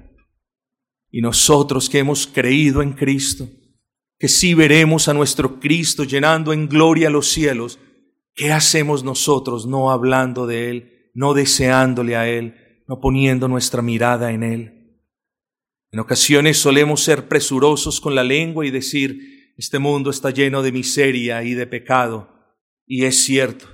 Y 1.11 1.21
nosotros 1.21 1.89
que 1.89 1.99
hemos 1.99 2.27
creído 2.27 2.83
en 2.83 2.93
Cristo, 2.93 3.49
que 4.19 4.29
sí 4.29 4.55
veremos 4.55 5.09
a 5.09 5.15
nuestro 5.15 5.61
Cristo 5.61 6.05
llenando 6.05 6.53
en 6.53 6.69
gloria 6.69 7.11
los 7.11 7.29
cielos, 7.29 7.79
¿qué 8.35 8.53
hacemos 8.53 9.05
nosotros 9.05 9.67
no 9.67 9.91
hablando 9.91 10.47
de 10.47 10.71
Él, 10.71 11.11
no 11.15 11.35
deseándole 11.35 12.17
a 12.17 12.29
Él, 12.29 12.83
no 12.87 13.01
poniendo 13.01 13.49
nuestra 13.49 13.81
mirada 13.81 14.33
en 14.33 14.43
Él? 14.43 14.75
En 15.91 16.01
ocasiones 16.01 16.59
solemos 16.59 17.03
ser 17.03 17.29
presurosos 17.29 18.01
con 18.01 18.15
la 18.15 18.23
lengua 18.23 18.67
y 18.67 18.71
decir, 18.71 19.55
este 19.57 19.79
mundo 19.79 20.11
está 20.11 20.31
lleno 20.31 20.63
de 20.63 20.73
miseria 20.73 21.43
y 21.43 21.55
de 21.55 21.67
pecado. 21.67 22.29
Y 22.87 23.05
es 23.05 23.25
cierto. 23.25 23.67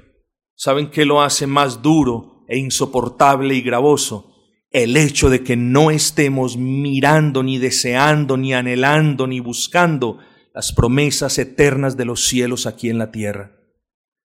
¿Saben 0.55 0.91
qué 0.91 1.05
lo 1.05 1.21
hace 1.21 1.47
más 1.47 1.83
duro 1.83 2.45
e 2.49 2.57
insoportable 2.57 3.55
y 3.55 3.61
gravoso? 3.61 4.34
El 4.75 4.97
hecho 4.97 5.31
de 5.31 5.45
que 5.45 5.57
no 5.57 5.93
estemos 5.93 6.57
mirando, 6.57 7.45
ni 7.45 7.59
deseando, 7.59 8.37
ni 8.37 8.55
anhelando, 8.55 9.29
ni 9.29 9.39
buscando 9.39 10.19
las 10.53 10.73
promesas 10.73 11.39
eternas 11.39 11.97
de 11.97 12.05
los 12.05 12.25
cielos 12.25 12.67
aquí 12.67 12.91
en 12.91 12.99
la 12.99 13.13
tierra. 13.13 13.53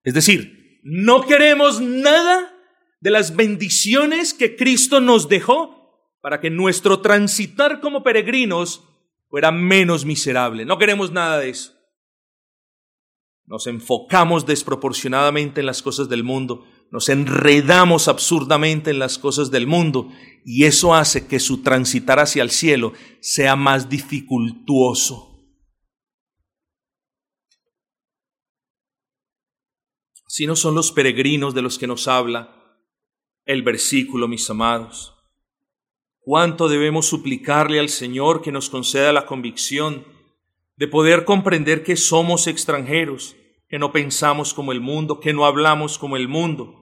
Es 0.04 0.16
decir, 0.16 0.80
no 0.82 1.28
queremos 1.28 1.82
nada 1.82 2.52
de 3.00 3.12
las 3.12 3.36
bendiciones 3.36 4.34
que 4.34 4.56
Cristo 4.56 5.00
nos 5.00 5.30
dejó 5.30 6.18
para 6.20 6.42
que 6.42 6.50
nuestro 6.50 7.00
transitar 7.00 7.80
como 7.80 8.02
peregrinos 8.02 8.84
fuera 9.30 9.52
menos 9.52 10.04
miserable. 10.04 10.66
No 10.66 10.80
queremos 10.80 11.12
nada 11.12 11.38
de 11.38 11.50
eso. 11.50 11.74
Nos 13.46 13.68
enfocamos 13.68 14.48
desproporcionadamente 14.48 15.60
en 15.60 15.68
las 15.68 15.84
cosas 15.84 16.10
del 16.10 16.24
mundo 16.24 16.66
nos 16.92 17.10
enredamos 17.10 18.08
absurdamente 18.08 18.90
en 18.92 19.00
las 19.00 19.18
cosas 19.18 19.52
del 19.52 19.68
mundo 19.68 20.12
y 20.44 20.66
eso 20.66 20.96
hace 20.96 21.28
que 21.28 21.40
su 21.40 21.62
transitar 21.62 22.20
hacia 22.20 22.42
el 22.42 22.50
cielo 22.50 22.94
sea 23.22 23.56
más 23.56 23.90
dificultuoso. 23.90 25.30
Así 30.26 30.48
no 30.48 30.56
son 30.56 30.76
los 30.76 30.92
peregrinos 30.92 31.54
de 31.54 31.62
los 31.62 31.78
que 31.78 31.88
nos 31.88 32.08
habla 32.08 32.56
el 33.46 33.64
versículo, 33.64 34.28
mis 34.28 34.50
amados. 34.50 35.16
¿Cuánto 36.20 36.70
debemos 36.70 37.08
suplicarle 37.08 37.80
al 37.80 37.90
Señor 37.90 38.42
que 38.42 38.52
nos 38.52 38.70
conceda 38.70 39.12
la 39.12 39.26
convicción 39.26 40.06
de 40.76 40.88
poder 40.88 41.26
comprender 41.26 41.84
que 41.84 41.96
somos 41.96 42.48
extranjeros, 42.48 43.36
que 43.70 43.80
no 43.80 43.92
pensamos 43.92 44.54
como 44.54 44.72
el 44.72 44.82
mundo, 44.82 45.20
que 45.20 45.34
no 45.34 45.46
hablamos 45.46 45.98
como 45.98 46.18
el 46.18 46.28
mundo, 46.28 46.80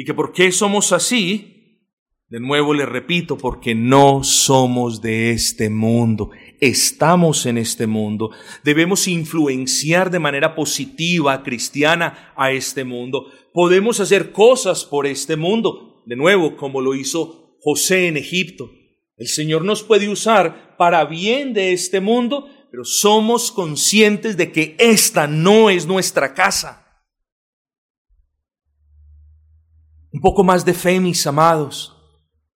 ¿Y 0.00 0.04
que 0.04 0.14
por 0.14 0.32
qué 0.32 0.52
somos 0.52 0.92
así? 0.92 1.82
De 2.28 2.38
nuevo 2.38 2.72
le 2.72 2.86
repito, 2.86 3.36
porque 3.36 3.74
no 3.74 4.22
somos 4.22 5.02
de 5.02 5.32
este 5.32 5.70
mundo, 5.70 6.30
estamos 6.60 7.46
en 7.46 7.58
este 7.58 7.88
mundo, 7.88 8.30
debemos 8.62 9.08
influenciar 9.08 10.12
de 10.12 10.20
manera 10.20 10.54
positiva, 10.54 11.42
cristiana, 11.42 12.32
a 12.36 12.52
este 12.52 12.84
mundo. 12.84 13.26
Podemos 13.52 13.98
hacer 13.98 14.30
cosas 14.30 14.84
por 14.84 15.04
este 15.04 15.34
mundo, 15.34 16.04
de 16.06 16.14
nuevo, 16.14 16.56
como 16.56 16.80
lo 16.80 16.94
hizo 16.94 17.56
José 17.60 18.06
en 18.06 18.18
Egipto. 18.18 18.70
El 19.16 19.26
Señor 19.26 19.64
nos 19.64 19.82
puede 19.82 20.08
usar 20.08 20.76
para 20.76 21.04
bien 21.06 21.54
de 21.54 21.72
este 21.72 22.00
mundo, 22.00 22.48
pero 22.70 22.84
somos 22.84 23.50
conscientes 23.50 24.36
de 24.36 24.52
que 24.52 24.76
esta 24.78 25.26
no 25.26 25.70
es 25.70 25.86
nuestra 25.86 26.34
casa. 26.34 26.84
Un 30.12 30.20
poco 30.20 30.44
más 30.44 30.64
de 30.64 30.74
fe, 30.74 31.00
mis 31.00 31.26
amados. 31.26 31.94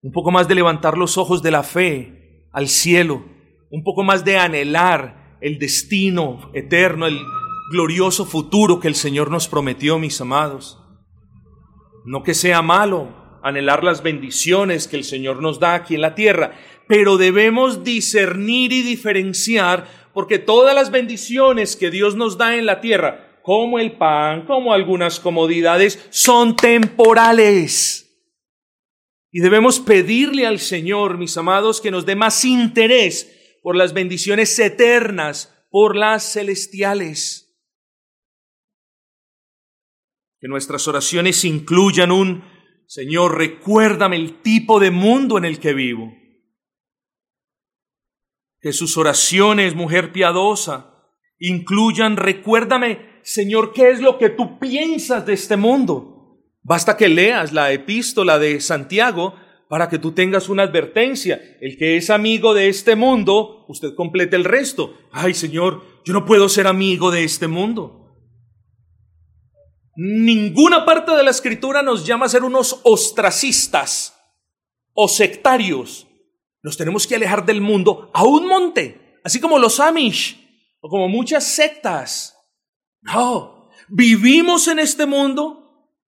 Un 0.02 0.12
poco 0.12 0.30
más 0.30 0.48
de 0.48 0.54
levantar 0.54 0.96
los 0.96 1.18
ojos 1.18 1.42
de 1.42 1.50
la 1.50 1.62
fe 1.62 2.48
al 2.52 2.68
cielo. 2.68 3.24
Un 3.70 3.82
poco 3.82 4.02
más 4.02 4.24
de 4.24 4.38
anhelar 4.38 5.38
el 5.40 5.58
destino 5.58 6.50
eterno, 6.54 7.06
el 7.06 7.20
glorioso 7.70 8.26
futuro 8.26 8.80
que 8.80 8.88
el 8.88 8.94
Señor 8.94 9.30
nos 9.30 9.48
prometió, 9.48 9.98
mis 9.98 10.20
amados. 10.20 10.78
No 12.04 12.22
que 12.22 12.34
sea 12.34 12.62
malo 12.62 13.20
anhelar 13.42 13.84
las 13.84 14.02
bendiciones 14.02 14.88
que 14.88 14.96
el 14.96 15.04
Señor 15.04 15.40
nos 15.40 15.60
da 15.60 15.74
aquí 15.74 15.94
en 15.94 16.02
la 16.02 16.14
tierra, 16.14 16.52
pero 16.88 17.16
debemos 17.16 17.84
discernir 17.84 18.72
y 18.72 18.82
diferenciar 18.82 19.99
porque 20.12 20.38
todas 20.38 20.74
las 20.74 20.90
bendiciones 20.90 21.76
que 21.76 21.90
Dios 21.90 22.16
nos 22.16 22.38
da 22.38 22.56
en 22.56 22.66
la 22.66 22.80
tierra 22.80 23.30
como 23.42 23.78
el 23.78 23.92
pan, 23.92 24.46
como 24.46 24.72
algunas 24.72 25.18
comodidades, 25.18 26.06
son 26.10 26.56
temporales. 26.56 28.06
Y 29.32 29.40
debemos 29.40 29.80
pedirle 29.80 30.46
al 30.46 30.58
Señor, 30.58 31.18
mis 31.18 31.36
amados, 31.36 31.80
que 31.80 31.90
nos 31.90 32.04
dé 32.04 32.16
más 32.16 32.44
interés 32.44 33.58
por 33.62 33.76
las 33.76 33.92
bendiciones 33.92 34.58
eternas, 34.58 35.54
por 35.70 35.96
las 35.96 36.32
celestiales. 36.32 37.46
Que 40.40 40.48
nuestras 40.48 40.88
oraciones 40.88 41.44
incluyan 41.44 42.10
un, 42.10 42.44
Señor, 42.86 43.38
recuérdame 43.38 44.16
el 44.16 44.42
tipo 44.42 44.80
de 44.80 44.90
mundo 44.90 45.38
en 45.38 45.44
el 45.44 45.60
que 45.60 45.74
vivo. 45.74 46.19
Que 48.60 48.72
sus 48.72 48.96
oraciones, 48.96 49.74
mujer 49.74 50.12
piadosa, 50.12 51.08
incluyan, 51.38 52.16
recuérdame 52.16 53.10
Señor, 53.22 53.72
¿qué 53.72 53.90
es 53.90 54.00
lo 54.00 54.18
que 54.18 54.30
tú 54.30 54.58
piensas 54.58 55.26
de 55.26 55.34
este 55.34 55.56
mundo? 55.56 56.38
Basta 56.62 56.96
que 56.96 57.08
leas 57.08 57.52
la 57.52 57.72
epístola 57.72 58.38
de 58.38 58.60
Santiago 58.60 59.34
para 59.68 59.88
que 59.88 59.98
tú 59.98 60.12
tengas 60.12 60.48
una 60.48 60.64
advertencia. 60.64 61.40
El 61.60 61.76
que 61.76 61.96
es 61.96 62.10
amigo 62.10 62.54
de 62.54 62.68
este 62.68 62.96
mundo, 62.96 63.64
usted 63.68 63.94
complete 63.94 64.36
el 64.36 64.44
resto. 64.44 64.98
Ay, 65.12 65.34
Señor, 65.34 65.82
yo 66.04 66.12
no 66.12 66.24
puedo 66.24 66.48
ser 66.48 66.66
amigo 66.66 67.10
de 67.10 67.24
este 67.24 67.46
mundo. 67.46 67.96
Ninguna 69.96 70.84
parte 70.84 71.12
de 71.12 71.22
la 71.22 71.30
escritura 71.30 71.82
nos 71.82 72.06
llama 72.06 72.26
a 72.26 72.30
ser 72.30 72.42
unos 72.42 72.80
ostracistas 72.84 74.16
o 74.92 75.08
sectarios. 75.08 76.06
Nos 76.62 76.76
tenemos 76.76 77.06
que 77.06 77.16
alejar 77.16 77.46
del 77.46 77.60
mundo 77.60 78.10
a 78.12 78.24
un 78.24 78.46
monte, 78.46 79.18
así 79.24 79.40
como 79.40 79.58
los 79.58 79.80
Amish 79.80 80.38
o 80.80 80.88
como 80.88 81.08
muchas 81.08 81.44
sectas. 81.44 82.36
No, 83.02 83.70
vivimos 83.88 84.68
en 84.68 84.78
este 84.78 85.06
mundo. 85.06 85.56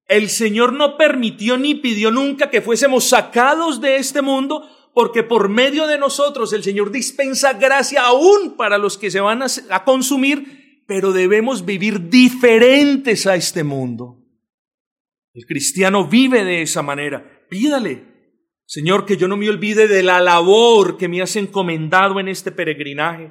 El 0.07 0.29
Señor 0.29 0.73
no 0.73 0.99
permitió 0.99 1.57
ni 1.57 1.75
pidió 1.75 2.11
nunca 2.11 2.51
que 2.51 2.61
fuésemos 2.61 3.05
sacados 3.05 3.81
de 3.81 3.97
este 3.97 4.21
mundo, 4.21 4.69
porque 4.95 5.23
por 5.23 5.49
medio 5.49 5.87
de 5.87 5.97
nosotros 5.97 6.53
el 6.53 6.63
Señor 6.63 6.91
dispensa 6.91 7.55
gracia 7.55 8.03
aún 8.03 8.57
para 8.57 8.77
los 8.77 8.99
que 8.99 9.11
se 9.11 9.21
van 9.21 9.43
a, 9.43 9.85
consumir, 9.85 10.83
pero 10.87 11.13
debemos 11.13 11.65
vivir 11.65 12.11
diferentes 12.11 13.27
a 13.27 13.37
este 13.37 13.65
mundo. 13.65 14.19
El 15.33 15.47
cristiano 15.47 16.07
vive 16.07 16.45
de 16.45 16.61
esa 16.61 16.83
manera. 16.83 17.47
Pídale, 17.49 18.12
Señor, 18.73 19.05
que 19.05 19.19
yo 19.19 19.29
no 19.29 19.37
me 19.37 19.51
olvide 19.51 19.87
de 19.87 20.03
la 20.03 20.19
labor 20.19 20.97
que 20.97 21.07
me 21.07 21.21
has 21.21 21.37
encomendado 21.37 22.19
en 22.19 22.29
este 22.29 22.51
peregrinaje. 22.51 23.31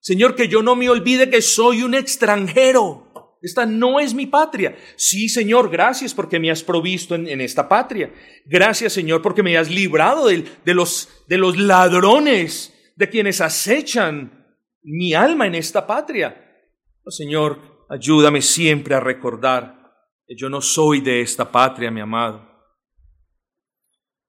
Señor, 0.00 0.34
que 0.34 0.48
yo 0.48 0.62
no 0.62 0.76
me 0.76 0.88
olvide 0.88 1.28
que 1.28 1.42
soy 1.42 1.82
un 1.82 1.94
extranjero. 1.94 3.36
Esta 3.42 3.66
no 3.66 4.00
es 4.00 4.14
mi 4.14 4.24
patria. 4.24 4.74
Sí, 4.96 5.28
Señor, 5.28 5.68
gracias 5.68 6.14
porque 6.14 6.40
me 6.40 6.50
has 6.50 6.62
provisto 6.62 7.14
en, 7.14 7.42
esta 7.42 7.68
patria. 7.68 8.14
Gracias, 8.46 8.94
Señor, 8.94 9.20
porque 9.20 9.42
me 9.42 9.58
has 9.58 9.70
librado 9.70 10.28
de, 10.28 10.46
los, 10.64 11.26
de 11.28 11.36
los 11.36 11.58
ladrones, 11.58 12.72
de 12.96 13.10
quienes 13.10 13.42
acechan 13.42 14.56
mi 14.82 15.12
alma 15.12 15.46
en 15.46 15.54
esta 15.54 15.86
patria. 15.86 16.64
Oh, 17.04 17.10
Señor, 17.10 17.84
ayúdame 17.90 18.40
siempre 18.40 18.94
a 18.94 19.00
recordar 19.00 19.92
que 20.26 20.34
yo 20.34 20.48
no 20.48 20.62
soy 20.62 21.02
de 21.02 21.20
esta 21.20 21.52
patria, 21.52 21.90
mi 21.90 22.00
amado. 22.00 22.51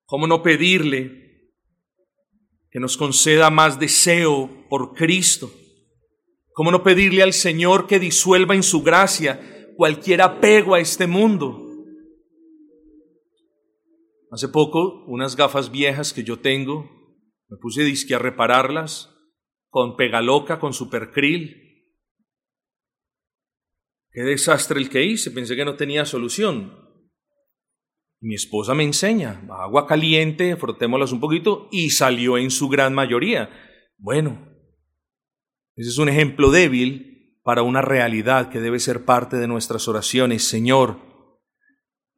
¿Cómo 0.06 0.28
no 0.28 0.44
pedirle 0.44 1.52
que 2.70 2.80
nos 2.80 2.98
conceda 2.98 3.50
más 3.50 3.80
deseo 3.80 4.68
por 4.70 4.94
Cristo? 4.94 5.52
¿Cómo 6.54 6.72
no 6.72 6.84
pedirle 6.84 7.24
al 7.24 7.34
Señor 7.34 7.88
que 7.88 8.00
disuelva 8.00 8.56
en 8.56 8.64
su 8.64 8.84
gracia 8.84 9.70
cualquier 9.76 10.22
apego 10.22 10.76
a 10.76 10.80
este 10.80 11.08
mundo? 11.08 11.60
Hace 14.32 14.48
poco, 14.50 15.06
unas 15.06 15.36
gafas 15.36 15.72
viejas 15.72 16.12
que 16.12 16.24
yo 16.24 16.40
tengo, 16.40 16.90
me 17.50 17.58
puse 17.58 17.84
disque 17.84 18.16
a 18.16 18.20
repararlas 18.20 19.10
con 19.70 19.96
pegaloca, 19.96 20.60
con 20.60 20.74
supercril. 20.74 21.88
Qué 24.12 24.22
desastre 24.22 24.80
el 24.80 24.90
que 24.90 25.04
hice, 25.04 25.32
pensé 25.32 25.56
que 25.56 25.66
no 25.66 25.76
tenía 25.76 26.06
solución. 26.06 26.83
Mi 28.24 28.36
esposa 28.36 28.74
me 28.74 28.86
enseña, 28.86 29.46
agua 29.50 29.86
caliente, 29.86 30.56
frotémoslas 30.56 31.12
un 31.12 31.20
poquito, 31.20 31.68
y 31.74 31.90
salió 31.90 32.38
en 32.38 32.52
su 32.52 32.70
gran 32.70 32.94
mayoría. 32.94 33.50
Bueno, 33.98 34.48
ese 35.76 35.90
es 35.90 35.98
un 35.98 36.08
ejemplo 36.08 36.50
débil 36.50 37.38
para 37.44 37.64
una 37.64 37.82
realidad 37.82 38.50
que 38.50 38.62
debe 38.62 38.80
ser 38.80 39.04
parte 39.04 39.36
de 39.36 39.50
nuestras 39.50 39.90
oraciones. 39.90 40.46
Señor, 40.46 41.02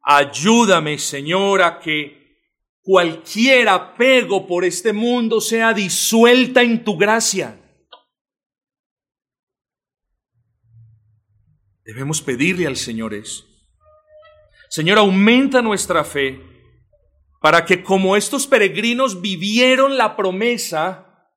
ayúdame, 0.00 0.98
Señor, 0.98 1.62
a 1.62 1.80
que 1.80 2.38
cualquier 2.82 3.68
apego 3.68 4.46
por 4.46 4.64
este 4.64 4.92
mundo 4.92 5.40
sea 5.40 5.74
disuelta 5.74 6.62
en 6.62 6.84
tu 6.84 6.96
gracia. 6.96 7.60
Debemos 11.82 12.22
pedirle 12.22 12.68
al 12.68 12.76
Señor 12.76 13.12
eso. 13.12 13.55
Señor, 14.76 14.98
aumenta 14.98 15.62
nuestra 15.62 16.04
fe 16.04 16.38
para 17.40 17.64
que 17.64 17.82
como 17.82 18.14
estos 18.14 18.46
peregrinos 18.46 19.22
vivieron 19.22 19.96
la 19.96 20.16
promesa, 20.16 21.30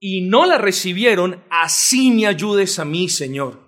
y 0.00 0.22
no 0.22 0.44
la 0.44 0.58
recibieron, 0.58 1.40
así 1.50 2.10
me 2.10 2.26
ayudes 2.26 2.80
a 2.80 2.84
mí, 2.84 3.08
Señor, 3.08 3.60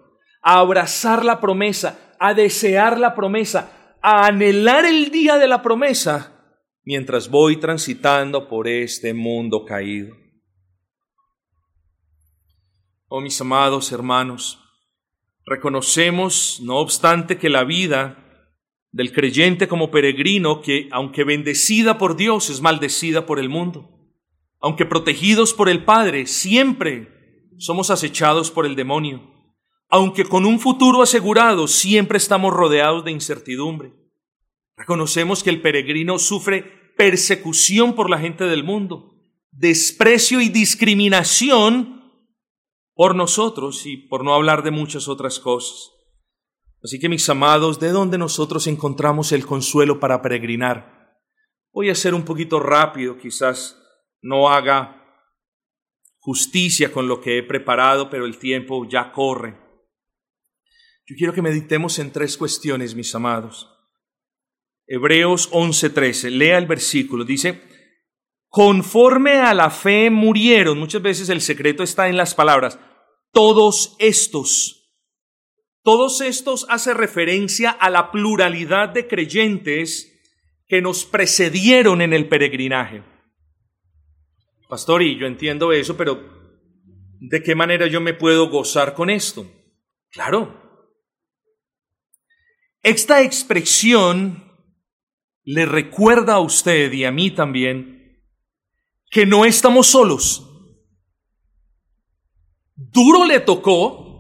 a 0.43 0.59
abrazar 0.59 1.25
la 1.25 1.41
promesa, 1.41 2.17
a 2.19 2.35
desear 2.35 2.99
la 2.99 3.15
promesa, 3.15 3.97
a 4.03 4.27
anhelar 4.27 4.87
el 4.87 5.13
día 5.13 5.39
de 5.39 5.47
la 5.47 5.63
promesa, 5.63 6.59
mientras 6.83 7.31
voy 7.31 7.59
transitando 7.59 8.49
por 8.49 8.67
este 8.67 9.15
mundo 9.15 9.65
caído. 9.65 10.17
Oh 13.07 13.21
mis 13.21 13.41
amados 13.41 13.93
hermanos, 13.93 14.59
reconocemos, 15.47 16.59
no 16.61 16.79
obstante, 16.79 17.39
que 17.39 17.49
la 17.49 17.63
vida 17.63 18.19
del 18.93 19.13
creyente 19.13 19.67
como 19.67 19.91
peregrino, 19.91 20.61
que 20.63 20.89
aunque 20.93 21.25
bendecida 21.25 21.99
por 21.99 22.17
Dios, 22.17 22.51
es 22.51 22.61
maldecida 22.61 23.27
por 23.27 23.41
el 23.41 23.49
mundo 23.49 23.93
aunque 24.63 24.87
protegidos 24.87 25.53
por 25.53 25.69
el 25.69 25.85
Padre, 25.85 26.27
siempre 26.27 27.51
somos 27.59 27.91
acechados 27.91 28.51
por 28.51 28.65
el 28.65 28.77
demonio. 28.77 29.29
Aunque 29.89 30.25
con 30.25 30.47
un 30.47 30.61
futuro 30.61 31.03
asegurado, 31.03 31.67
siempre 31.67 32.17
estamos 32.17 32.55
rodeados 32.55 33.05
de 33.05 33.11
incertidumbre. 33.11 33.93
Reconocemos 34.77 35.43
que 35.43 35.51
el 35.51 35.61
peregrino 35.61 36.19
sufre 36.19 36.63
persecución 36.97 37.95
por 37.95 38.09
la 38.09 38.19
gente 38.19 38.45
del 38.45 38.63
mundo, 38.63 39.17
desprecio 39.51 40.41
y 40.41 40.49
discriminación 40.49 42.13
por 42.95 43.17
nosotros 43.17 43.85
y 43.85 43.97
por 43.97 44.25
no 44.25 44.33
hablar 44.33 44.63
de 44.63 44.71
muchas 44.71 45.09
otras 45.09 45.41
cosas. 45.41 45.92
Así 46.83 46.99
que 46.99 47.09
mis 47.09 47.29
amados, 47.29 47.79
¿de 47.79 47.91
dónde 47.91 48.19
nosotros 48.19 48.67
encontramos 48.67 49.33
el 49.33 49.47
consuelo 49.47 50.01
para 50.01 50.21
peregrinar? 50.21 51.21
Voy 51.73 51.91
a 51.91 51.95
ser 51.95 52.15
un 52.15 52.25
poquito 52.25 52.61
rápido 52.61 53.19
quizás 53.19 53.79
no 54.21 54.49
haga 54.49 54.99
justicia 56.19 56.93
con 56.93 57.09
lo 57.09 57.21
que 57.21 57.39
he 57.39 57.43
preparado, 57.43 58.09
pero 58.09 58.25
el 58.25 58.39
tiempo 58.39 58.89
ya 58.89 59.11
corre. 59.11 59.59
Yo 61.07 61.17
quiero 61.17 61.33
que 61.33 61.43
meditemos 61.43 61.99
en 61.99 62.13
tres 62.13 62.37
cuestiones, 62.37 62.95
mis 62.95 63.15
amados. 63.15 63.69
Hebreos 64.87 65.51
11:13, 65.53 66.31
lea 66.31 66.59
el 66.59 66.67
versículo, 66.67 67.25
dice, 67.25 67.63
conforme 68.49 69.39
a 69.41 69.55
la 69.55 69.71
fe 69.71 70.11
murieron, 70.11 70.79
muchas 70.79 71.03
veces 71.03 71.29
el 71.29 71.41
secreto 71.41 71.83
está 71.83 72.09
en 72.09 72.17
las 72.17 72.35
palabras, 72.35 72.79
todos 73.33 73.97
estos. 73.99 74.82
Todos 75.83 76.21
estos 76.21 76.65
hace 76.69 76.95
referencia 76.95 77.71
a 77.71 77.91
la 77.91 78.13
pluralidad 78.13 78.91
de 78.91 79.09
creyentes 79.09 80.09
que 80.69 80.81
nos 80.81 81.05
precedieron 81.05 82.01
en 82.01 82.13
el 82.13 82.29
peregrinaje. 82.29 83.03
Pastor, 84.69 85.03
y 85.03 85.19
yo 85.19 85.27
entiendo 85.27 85.73
eso, 85.73 85.97
pero 85.97 86.23
¿de 87.21 87.43
qué 87.43 87.55
manera 87.55 87.89
yo 87.89 88.01
me 88.01 88.15
puedo 88.15 88.49
gozar 88.49 88.95
con 88.95 89.11
esto? 89.11 89.45
Claro. 90.11 90.61
Esta 92.83 93.23
expresión 93.23 94.43
le 95.45 95.67
recuerda 95.67 96.35
a 96.35 96.41
usted 96.41 96.93
y 96.93 97.05
a 97.05 97.11
mí 97.11 97.33
también 97.33 98.23
que 99.11 99.27
no 99.27 99.45
estamos 99.45 99.89
solos. 99.89 100.49
Duro 102.77 103.25
le 103.25 103.41
tocó 103.41 104.12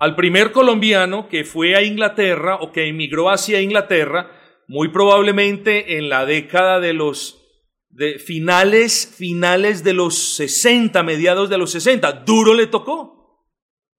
al 0.00 0.16
primer 0.16 0.50
colombiano 0.50 1.28
que 1.28 1.44
fue 1.44 1.76
a 1.76 1.82
Inglaterra 1.82 2.56
o 2.56 2.72
que 2.72 2.88
emigró 2.88 3.28
hacia 3.28 3.60
Inglaterra, 3.60 4.32
muy 4.66 4.88
probablemente 4.88 5.98
en 5.98 6.08
la 6.08 6.24
década 6.24 6.80
de 6.80 6.94
los 6.94 7.36
finales, 8.24 9.14
finales 9.14 9.84
de 9.84 9.92
los 9.92 10.36
60, 10.36 11.02
mediados 11.02 11.50
de 11.50 11.58
los 11.58 11.70
60. 11.72 12.12
Duro 12.24 12.54
le 12.54 12.66
tocó. 12.66 13.44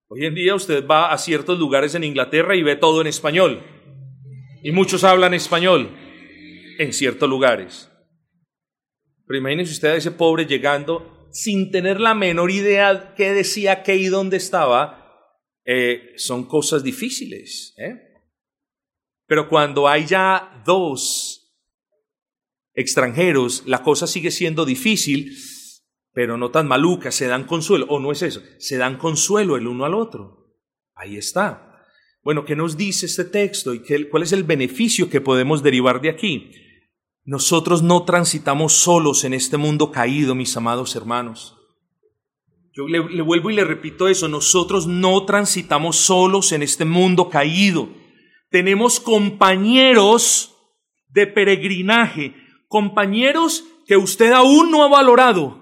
Hoy 0.08 0.26
en 0.26 0.34
día 0.34 0.56
usted 0.56 0.86
va 0.88 1.14
a 1.14 1.18
ciertos 1.20 1.60
lugares 1.60 1.94
en 1.94 2.04
Inglaterra 2.04 2.56
y 2.56 2.64
ve 2.64 2.76
todo 2.76 3.02
en 3.02 3.08
español. 3.08 3.62
Y 4.64 4.72
muchos 4.72 5.04
hablan 5.04 5.36
español 5.36 5.92
en 6.80 6.94
ciertos 6.94 7.30
lugares. 7.30 7.92
Pero 9.28 9.38
imagínese 9.38 9.74
usted 9.74 9.90
a 9.90 9.96
ese 9.96 10.12
pobre 10.12 10.48
llegando 10.48 11.28
sin 11.32 11.70
tener 11.70 12.00
la 12.00 12.16
menor 12.16 12.50
idea 12.50 13.14
qué 13.16 13.34
decía, 13.34 13.84
qué 13.84 13.98
y 13.98 14.08
dónde 14.08 14.38
estaba. 14.38 15.01
Eh, 15.66 16.14
son 16.18 16.46
cosas 16.46 16.84
difíciles. 16.84 17.74
¿eh? 17.78 18.00
Pero 19.26 19.48
cuando 19.48 19.88
hay 19.88 20.06
ya 20.06 20.62
dos 20.66 21.56
extranjeros, 22.74 23.64
la 23.66 23.84
cosa 23.84 24.08
sigue 24.08 24.32
siendo 24.32 24.66
difícil, 24.66 25.36
pero 26.14 26.38
no 26.38 26.52
tan 26.52 26.68
maluca, 26.68 27.12
se 27.12 27.28
dan 27.28 27.46
consuelo, 27.46 27.86
o 27.90 28.00
no 28.00 28.12
es 28.12 28.22
eso, 28.22 28.42
se 28.60 28.78
dan 28.78 28.98
consuelo 28.98 29.56
el 29.56 29.68
uno 29.68 29.86
al 29.86 29.94
otro. 29.94 30.58
Ahí 30.96 31.18
está. 31.18 31.86
Bueno, 32.24 32.46
¿qué 32.46 32.56
nos 32.56 32.78
dice 32.78 33.06
este 33.06 33.26
texto 33.26 33.74
y 33.74 33.82
qué, 33.82 34.10
cuál 34.10 34.24
es 34.24 34.32
el 34.32 34.44
beneficio 34.44 35.10
que 35.10 35.22
podemos 35.22 35.64
derivar 35.64 36.02
de 36.02 36.10
aquí? 36.10 36.52
Nosotros 37.24 37.82
no 37.82 38.04
transitamos 38.04 38.74
solos 38.74 39.24
en 39.24 39.34
este 39.34 39.58
mundo 39.58 39.92
caído, 39.92 40.36
mis 40.36 40.56
amados 40.58 40.96
hermanos. 40.96 41.58
Yo 42.74 42.88
le, 42.88 43.00
vuelvo 43.22 43.50
y 43.50 43.56
le 43.56 43.66
repito 43.66 44.08
eso, 44.08 44.30
nosotros 44.30 44.88
no 44.88 45.26
transitamos 45.26 45.98
solos 45.98 46.54
en 46.54 46.64
este 46.64 46.86
mundo 46.86 47.30
caído. 47.30 47.90
Tenemos 48.50 49.02
compañeros 49.02 50.56
de 51.10 51.28
peregrinaje, 51.28 52.34
compañeros 52.70 53.66
que 53.86 53.98
usted 53.98 54.32
aún 54.32 54.72
no 54.72 54.84
ha 54.84 54.88
valorado, 54.88 55.60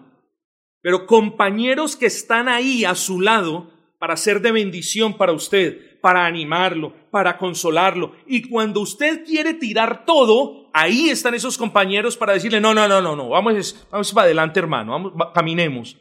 pero 0.81 1.07
compañeros 1.07 1.95
que 1.95 2.05
están 2.05 2.47
ahí 2.47 2.85
a 2.85 2.93
su 2.93 3.21
lado 3.21 3.71
para 3.97 4.15
ser 4.15 4.39
de 4.41 4.51
bendición 4.51 5.17
para 5.17 5.33
usted, 5.33 5.99
para 6.01 6.27
animarlo, 6.27 6.93
para 7.09 7.39
consolarlo. 7.39 8.13
Y 8.27 8.43
cuando 8.49 8.81
usted 8.81 9.25
quiere 9.25 9.55
tirar 9.55 10.05
todo, 10.05 10.69
ahí 10.73 11.09
están 11.09 11.33
esos 11.33 11.57
compañeros 11.57 12.15
para 12.15 12.33
decirle, 12.33 12.61
no, 12.61 12.75
no, 12.75 12.87
no, 12.87 13.01
no, 13.01 13.15
no, 13.15 13.29
vamos, 13.29 13.87
vamos 13.89 14.13
para 14.13 14.25
adelante, 14.25 14.59
hermano, 14.59 14.91
vamos, 14.91 15.13
caminemos. 15.33 15.97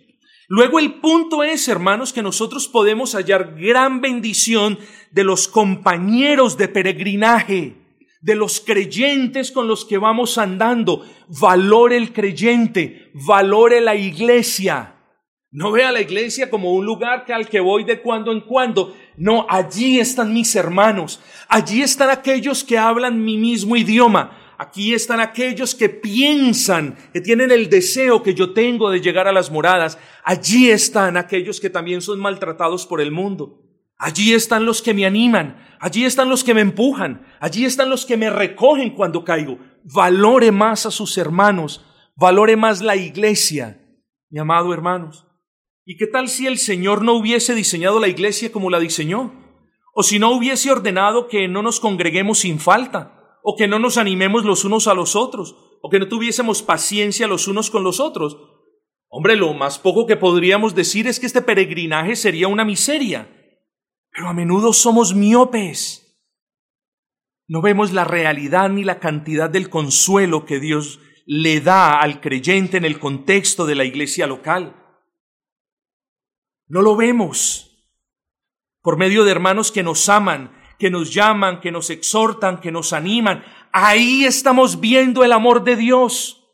Luego 0.49 0.79
el 0.79 0.95
punto 0.95 1.45
es, 1.45 1.69
hermanos, 1.69 2.13
que 2.13 2.23
nosotros 2.23 2.69
podemos 2.69 3.15
hallar 3.15 3.55
gran 3.55 4.01
bendición 4.01 4.79
de 5.11 5.23
los 5.23 5.47
compañeros 5.47 6.57
de 6.57 6.69
peregrinaje 6.69 7.77
de 8.21 8.35
los 8.35 8.61
creyentes 8.61 9.53
con 9.53 9.69
los 9.69 9.85
que 9.85 9.99
vamos 9.99 10.39
andando. 10.39 11.05
Valore 11.29 11.97
el 11.97 12.13
creyente, 12.13 13.11
valore 13.13 13.81
la 13.81 13.95
iglesia. 13.95 14.95
No 15.51 15.73
vea 15.73 15.93
la 15.93 16.01
iglesia 16.01 16.51
como 16.51 16.73
un 16.73 16.85
lugar 16.85 17.25
que 17.25 17.33
al 17.33 17.49
que 17.49 17.61
voy 17.61 17.85
de 17.85 18.03
cuando 18.03 18.33
en 18.33 18.41
cuando. 18.41 18.95
No, 19.17 19.47
allí 19.49 19.99
están 19.99 20.33
mis 20.35 20.55
hermanos. 20.57 21.21
Allí 21.49 21.83
están 21.83 22.11
aquellos 22.11 22.65
que 22.65 22.77
hablan 22.77 23.25
mi 23.25 23.39
mismo 23.39 23.77
idioma. 23.77 24.38
Aquí 24.61 24.93
están 24.93 25.21
aquellos 25.21 25.77
que 25.77 25.89
piensan, 25.89 26.97
que 27.13 27.21
tienen 27.21 27.53
el 27.53 27.71
deseo 27.71 28.25
que 28.25 28.35
yo 28.35 28.53
tengo 28.53 28.91
de 28.91 29.01
llegar 29.01 29.29
a 29.29 29.33
las 29.33 29.53
moradas. 29.53 29.99
Allí 30.25 30.69
están 30.69 31.17
aquellos 31.17 31.61
que 31.61 31.71
también 31.71 32.03
son 32.03 32.19
maltratados 32.19 32.85
por 32.85 33.01
el 33.01 33.13
mundo. 33.13 33.63
Allí 33.97 34.35
están 34.35 34.67
los 34.67 34.83
que 34.83 34.95
me 34.95 35.07
animan, 35.07 35.65
allí 35.79 36.05
están 36.05 36.29
los 36.29 36.43
que 36.43 36.55
me 36.55 36.61
empujan, 36.61 37.25
allí 37.39 37.65
están 37.65 37.89
los 37.89 38.05
que 38.05 38.17
me 38.17 38.31
recogen 38.31 38.91
cuando 38.91 39.25
caigo. 39.25 39.61
Valore 39.85 40.51
más 40.51 40.87
a 40.87 40.91
sus 40.91 41.17
hermanos, 41.19 41.85
valore 42.17 42.57
más 42.57 42.83
la 42.83 42.97
iglesia, 42.97 43.81
mi 44.29 44.41
amado 44.41 44.75
hermanos. 44.75 45.29
¿Y 45.85 45.97
qué 45.97 46.09
tal 46.09 46.29
si 46.29 46.49
el 46.49 46.59
Señor 46.59 47.03
no 47.03 47.15
hubiese 47.15 47.55
diseñado 47.55 48.01
la 48.01 48.09
iglesia 48.09 48.51
como 48.51 48.71
la 48.71 48.81
diseñó? 48.81 49.33
O 49.95 50.03
si 50.03 50.19
no 50.19 50.33
hubiese 50.33 50.71
ordenado 50.71 51.29
que 51.29 51.47
no 51.47 51.63
nos 51.63 51.79
congreguemos 51.79 52.41
sin 52.41 52.59
falta, 52.59 53.18
o 53.51 53.57
que 53.57 53.67
no 53.67 53.79
nos 53.79 53.97
animemos 53.97 54.45
los 54.45 54.67
unos 54.67 54.89
a 54.89 54.95
los 54.95 55.17
otros, 55.17 55.57
o 55.81 55.89
que 55.89 55.99
no 55.99 56.07
tuviésemos 56.07 56.61
paciencia 56.61 57.27
los 57.27 57.49
unos 57.49 57.71
con 57.71 57.83
los 57.83 57.99
otros. 57.99 58.37
Hombre, 59.09 59.37
lo 59.37 59.55
más 59.55 59.79
poco 59.79 60.07
que 60.07 60.17
podríamos 60.17 60.75
decir 60.75 61.07
es 61.07 61.19
que 61.19 61.25
este 61.25 61.41
peregrinaje 61.41 62.15
sería 62.15 62.47
una 62.47 62.67
miseria. 62.67 63.27
Pero 64.11 64.29
a 64.29 64.35
menudo 64.35 64.75
somos 64.75 65.15
miopes. 65.15 66.21
No 67.47 67.63
vemos 67.63 67.95
la 67.95 68.05
realidad 68.05 68.69
ni 68.69 68.85
la 68.85 69.01
cantidad 69.01 69.49
del 69.49 69.71
consuelo 69.71 70.45
que 70.45 70.61
Dios 70.61 71.01
le 71.25 71.63
da 71.63 72.03
al 72.03 72.21
creyente 72.21 72.77
en 72.77 72.85
el 72.85 72.99
contexto 72.99 73.65
de 73.65 73.77
la 73.77 73.87
iglesia 73.87 74.27
local. 74.27 74.77
No 76.67 76.83
lo 76.83 76.97
vemos. 76.97 77.89
Por 78.83 78.99
medio 78.99 79.25
de 79.25 79.31
hermanos 79.31 79.73
que 79.73 79.83
nos 79.83 80.07
aman, 80.11 80.58
que 80.79 80.91
nos 80.91 81.13
llaman, 81.13 81.61
que 81.61 81.73
nos 81.73 81.91
exhortan, 81.91 82.61
que 82.61 82.71
nos 82.71 82.93
animan. 82.93 83.45
Ahí 83.73 84.25
estamos 84.25 84.81
viendo 84.81 85.25
el 85.25 85.33
amor 85.33 85.65
de 85.65 85.77
Dios. 85.77 86.45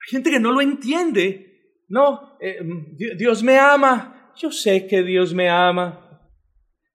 Hay 0.00 0.10
gente 0.10 0.30
que 0.30 0.40
no 0.40 0.52
lo 0.52 0.60
entiende. 0.60 1.84
No, 1.88 2.36
eh, 2.40 2.58
Dios 3.16 3.42
me 3.42 3.58
ama. 3.58 4.32
Yo 4.36 4.50
sé 4.50 4.86
que 4.86 5.02
Dios 5.02 5.34
me 5.34 5.48
ama. 5.48 6.20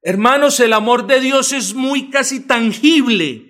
Hermanos, 0.02 0.60
el 0.60 0.74
amor 0.74 1.08
de 1.08 1.20
Dios 1.20 1.52
es 1.52 1.74
muy 1.74 2.10
casi 2.10 2.46
tangible. 2.46 3.44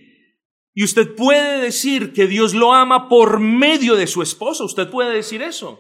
Y 0.73 0.83
usted 0.83 1.15
puede 1.15 1.61
decir 1.61 2.13
que 2.13 2.27
Dios 2.27 2.53
lo 2.53 2.73
ama 2.73 3.09
por 3.09 3.39
medio 3.39 3.95
de 3.95 4.07
su 4.07 4.21
esposa. 4.21 4.63
Usted 4.63 4.89
puede 4.89 5.13
decir 5.13 5.41
eso. 5.41 5.79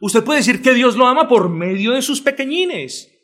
Usted 0.00 0.24
puede 0.24 0.40
decir 0.40 0.62
que 0.62 0.74
Dios 0.74 0.96
lo 0.96 1.06
ama 1.06 1.28
por 1.28 1.48
medio 1.48 1.92
de 1.92 2.02
sus 2.02 2.20
pequeñines. 2.20 3.17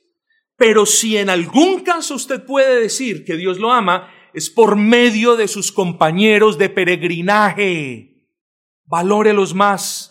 Pero 0.56 0.86
si 0.86 1.16
en 1.16 1.30
algún 1.30 1.80
caso 1.80 2.14
usted 2.14 2.44
puede 2.44 2.80
decir 2.80 3.24
que 3.24 3.36
Dios 3.36 3.58
lo 3.58 3.72
ama, 3.72 4.10
es 4.32 4.50
por 4.50 4.76
medio 4.76 5.36
de 5.36 5.48
sus 5.48 5.72
compañeros 5.72 6.58
de 6.58 6.68
peregrinaje. 6.68 8.28
Valórelos 8.84 9.54
más. 9.54 10.10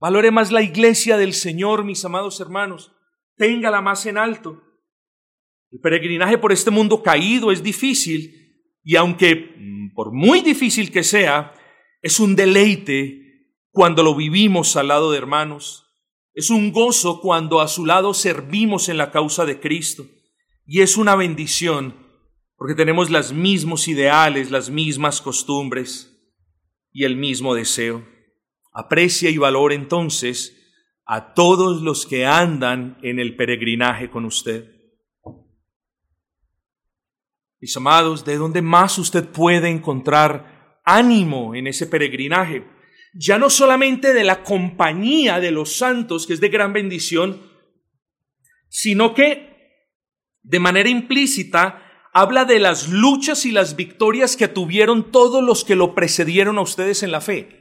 Valore 0.00 0.30
más 0.30 0.50
la 0.50 0.62
iglesia 0.62 1.18
del 1.18 1.34
Señor, 1.34 1.84
mis 1.84 2.04
amados 2.04 2.40
hermanos. 2.40 2.92
Téngala 3.36 3.82
más 3.82 4.06
en 4.06 4.16
alto. 4.16 4.62
El 5.70 5.80
peregrinaje 5.80 6.38
por 6.38 6.52
este 6.52 6.70
mundo 6.70 7.02
caído 7.02 7.52
es 7.52 7.62
difícil 7.62 8.40
y 8.82 8.96
aunque 8.96 9.54
mm, 9.56 9.94
por 9.94 10.12
muy 10.12 10.40
difícil 10.40 10.90
que 10.90 11.04
sea, 11.04 11.52
es 12.02 12.18
un 12.18 12.34
deleite 12.34 13.20
cuando 13.70 14.02
lo 14.02 14.14
vivimos 14.14 14.76
al 14.76 14.88
lado 14.88 15.12
de 15.12 15.18
hermanos. 15.18 15.89
Es 16.40 16.48
un 16.48 16.72
gozo 16.72 17.20
cuando 17.20 17.60
a 17.60 17.68
su 17.68 17.84
lado 17.84 18.14
servimos 18.14 18.88
en 18.88 18.96
la 18.96 19.10
causa 19.10 19.44
de 19.44 19.60
Cristo. 19.60 20.06
Y 20.64 20.80
es 20.80 20.96
una 20.96 21.14
bendición 21.14 21.94
porque 22.56 22.74
tenemos 22.74 23.10
los 23.10 23.34
mismos 23.34 23.88
ideales, 23.88 24.50
las 24.50 24.70
mismas 24.70 25.20
costumbres 25.20 26.18
y 26.92 27.04
el 27.04 27.18
mismo 27.18 27.54
deseo. 27.54 28.08
Aprecia 28.72 29.28
y 29.28 29.36
valora 29.36 29.74
entonces 29.74 30.56
a 31.04 31.34
todos 31.34 31.82
los 31.82 32.06
que 32.06 32.24
andan 32.24 32.96
en 33.02 33.18
el 33.20 33.36
peregrinaje 33.36 34.08
con 34.08 34.24
usted. 34.24 34.64
Mis 37.60 37.76
amados, 37.76 38.24
¿de 38.24 38.38
dónde 38.38 38.62
más 38.62 38.96
usted 38.98 39.28
puede 39.28 39.68
encontrar 39.68 40.80
ánimo 40.86 41.54
en 41.54 41.66
ese 41.66 41.86
peregrinaje? 41.86 42.79
Ya 43.12 43.38
no 43.38 43.50
solamente 43.50 44.14
de 44.14 44.24
la 44.24 44.42
compañía 44.42 45.40
de 45.40 45.50
los 45.50 45.76
santos, 45.76 46.26
que 46.26 46.32
es 46.32 46.40
de 46.40 46.48
gran 46.48 46.72
bendición, 46.72 47.42
sino 48.68 49.14
que 49.14 49.50
de 50.42 50.60
manera 50.60 50.88
implícita 50.88 51.82
habla 52.12 52.44
de 52.44 52.58
las 52.58 52.88
luchas 52.88 53.46
y 53.46 53.52
las 53.52 53.76
victorias 53.76 54.36
que 54.36 54.48
tuvieron 54.48 55.10
todos 55.10 55.42
los 55.42 55.64
que 55.64 55.76
lo 55.76 55.94
precedieron 55.94 56.58
a 56.58 56.62
ustedes 56.62 57.02
en 57.02 57.12
la 57.12 57.20
fe. 57.20 57.60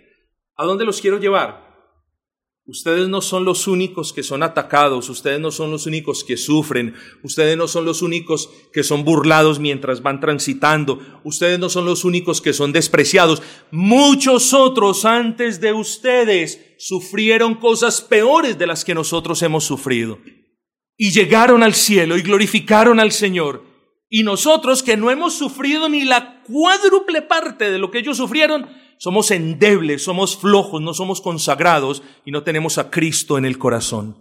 ¿A 0.56 0.66
dónde 0.66 0.86
los 0.86 1.02
quiero 1.02 1.20
llevar? 1.20 1.69
Ustedes 2.70 3.10
no 3.10 3.20
son 3.22 3.46
los 3.46 3.68
únicos 3.68 4.14
que 4.14 4.22
son 4.22 4.44
atacados, 4.44 5.10
ustedes 5.10 5.40
no 5.40 5.50
son 5.50 5.72
los 5.72 5.88
únicos 5.88 6.24
que 6.24 6.38
sufren, 6.38 6.94
ustedes 7.24 7.58
no 7.58 7.68
son 7.68 7.84
los 7.84 8.04
únicos 8.04 8.48
que 8.72 8.84
son 8.84 9.04
burlados 9.04 9.58
mientras 9.58 10.04
van 10.04 10.20
transitando, 10.20 11.00
ustedes 11.24 11.58
no 11.58 11.68
son 11.70 11.86
los 11.86 12.06
únicos 12.06 12.42
que 12.42 12.54
son 12.54 12.72
despreciados. 12.72 13.42
Muchos 13.72 14.54
otros 14.54 15.04
antes 15.06 15.60
de 15.60 15.74
ustedes 15.74 16.76
sufrieron 16.78 17.56
cosas 17.56 18.02
peores 18.02 18.60
de 18.60 18.68
las 18.68 18.86
que 18.86 18.94
nosotros 18.94 19.42
hemos 19.42 19.64
sufrido. 19.64 20.20
Y 20.96 21.10
llegaron 21.10 21.64
al 21.64 21.74
cielo 21.74 22.18
y 22.18 22.22
glorificaron 22.22 23.00
al 23.00 23.12
Señor. 23.12 23.64
Y 24.10 24.24
nosotros 24.24 24.82
que 24.82 24.98
no 24.98 25.12
hemos 25.12 25.36
sufrido 25.36 25.88
ni 25.88 26.04
la 26.04 26.42
cuádruple 26.42 27.22
parte 27.22 27.70
de 27.70 27.78
lo 27.78 27.92
que 27.92 28.00
ellos 28.00 28.18
sufrieron, 28.18 28.68
somos 28.98 29.30
endebles, 29.30 30.04
somos 30.04 30.36
flojos, 30.36 30.82
no 30.82 30.96
somos 30.96 31.22
consagrados 31.22 32.02
y 32.26 32.32
no 32.32 32.44
tenemos 32.44 32.80
a 32.80 32.90
Cristo 32.90 33.38
en 33.38 33.46
el 33.46 33.60
corazón. 33.60 34.18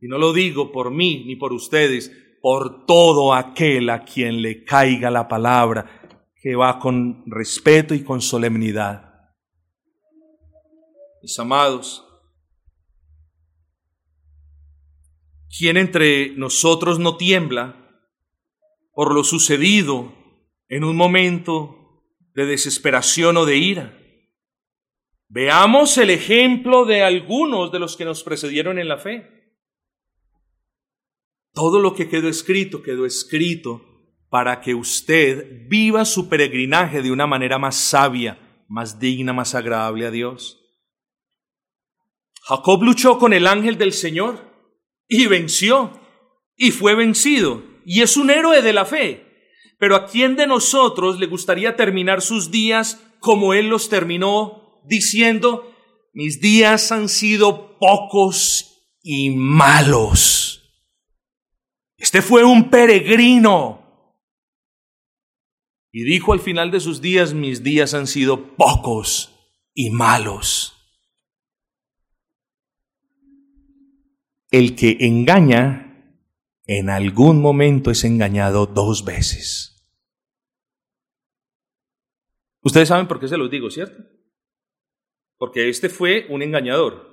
Y 0.00 0.08
no 0.08 0.18
lo 0.18 0.32
digo 0.32 0.72
por 0.72 0.90
mí 0.90 1.22
ni 1.26 1.36
por 1.36 1.52
ustedes, 1.52 2.10
por 2.40 2.86
todo 2.86 3.34
aquel 3.34 3.90
a 3.90 4.04
quien 4.04 4.40
le 4.40 4.64
caiga 4.64 5.10
la 5.10 5.28
palabra, 5.28 6.00
que 6.40 6.56
va 6.56 6.78
con 6.80 7.22
respeto 7.26 7.94
y 7.94 8.02
con 8.02 8.20
solemnidad. 8.20 9.12
Mis 11.22 11.38
amados, 11.38 12.04
¿quién 15.56 15.76
entre 15.76 16.30
nosotros 16.36 16.98
no 16.98 17.16
tiembla 17.16 17.81
por 18.92 19.14
lo 19.14 19.24
sucedido 19.24 20.12
en 20.68 20.84
un 20.84 20.96
momento 20.96 22.04
de 22.34 22.46
desesperación 22.46 23.36
o 23.36 23.44
de 23.44 23.56
ira. 23.56 23.98
Veamos 25.28 25.96
el 25.98 26.10
ejemplo 26.10 26.84
de 26.84 27.02
algunos 27.02 27.72
de 27.72 27.78
los 27.78 27.96
que 27.96 28.04
nos 28.04 28.22
precedieron 28.22 28.78
en 28.78 28.88
la 28.88 28.98
fe. 28.98 29.56
Todo 31.52 31.80
lo 31.80 31.94
que 31.94 32.08
quedó 32.08 32.28
escrito 32.28 32.82
quedó 32.82 33.06
escrito 33.06 33.82
para 34.28 34.60
que 34.60 34.74
usted 34.74 35.68
viva 35.68 36.04
su 36.04 36.28
peregrinaje 36.28 37.02
de 37.02 37.10
una 37.10 37.26
manera 37.26 37.58
más 37.58 37.76
sabia, 37.76 38.64
más 38.68 38.98
digna, 38.98 39.32
más 39.32 39.54
agradable 39.54 40.06
a 40.06 40.10
Dios. 40.10 40.58
Jacob 42.42 42.82
luchó 42.82 43.18
con 43.18 43.32
el 43.32 43.46
ángel 43.46 43.78
del 43.78 43.92
Señor 43.92 44.52
y 45.06 45.26
venció 45.26 46.00
y 46.56 46.70
fue 46.70 46.94
vencido 46.94 47.71
y 47.84 48.02
es 48.02 48.16
un 48.16 48.30
héroe 48.30 48.62
de 48.62 48.72
la 48.72 48.84
fe. 48.84 49.26
Pero 49.78 49.96
¿a 49.96 50.06
quién 50.06 50.36
de 50.36 50.46
nosotros 50.46 51.18
le 51.18 51.26
gustaría 51.26 51.76
terminar 51.76 52.22
sus 52.22 52.50
días 52.50 53.02
como 53.18 53.54
Él 53.54 53.68
los 53.68 53.88
terminó, 53.88 54.80
diciendo, 54.84 55.74
mis 56.12 56.40
días 56.40 56.92
han 56.92 57.08
sido 57.08 57.78
pocos 57.78 58.96
y 59.02 59.30
malos? 59.30 60.62
Este 61.96 62.22
fue 62.22 62.44
un 62.44 62.70
peregrino. 62.70 63.82
Y 65.92 66.04
dijo 66.04 66.32
al 66.32 66.40
final 66.40 66.70
de 66.70 66.80
sus 66.80 67.00
días, 67.00 67.34
mis 67.34 67.62
días 67.62 67.92
han 67.92 68.06
sido 68.06 68.56
pocos 68.56 69.32
y 69.74 69.90
malos. 69.90 70.72
El 74.50 74.74
que 74.74 74.96
engaña, 75.00 75.91
en 76.66 76.90
algún 76.90 77.40
momento 77.40 77.90
es 77.90 78.04
engañado 78.04 78.66
dos 78.66 79.04
veces. 79.04 79.72
Ustedes 82.62 82.88
saben 82.88 83.08
por 83.08 83.18
qué 83.18 83.28
se 83.28 83.36
los 83.36 83.50
digo, 83.50 83.70
¿cierto? 83.70 84.04
Porque 85.36 85.68
este 85.68 85.88
fue 85.88 86.26
un 86.28 86.42
engañador. 86.42 87.10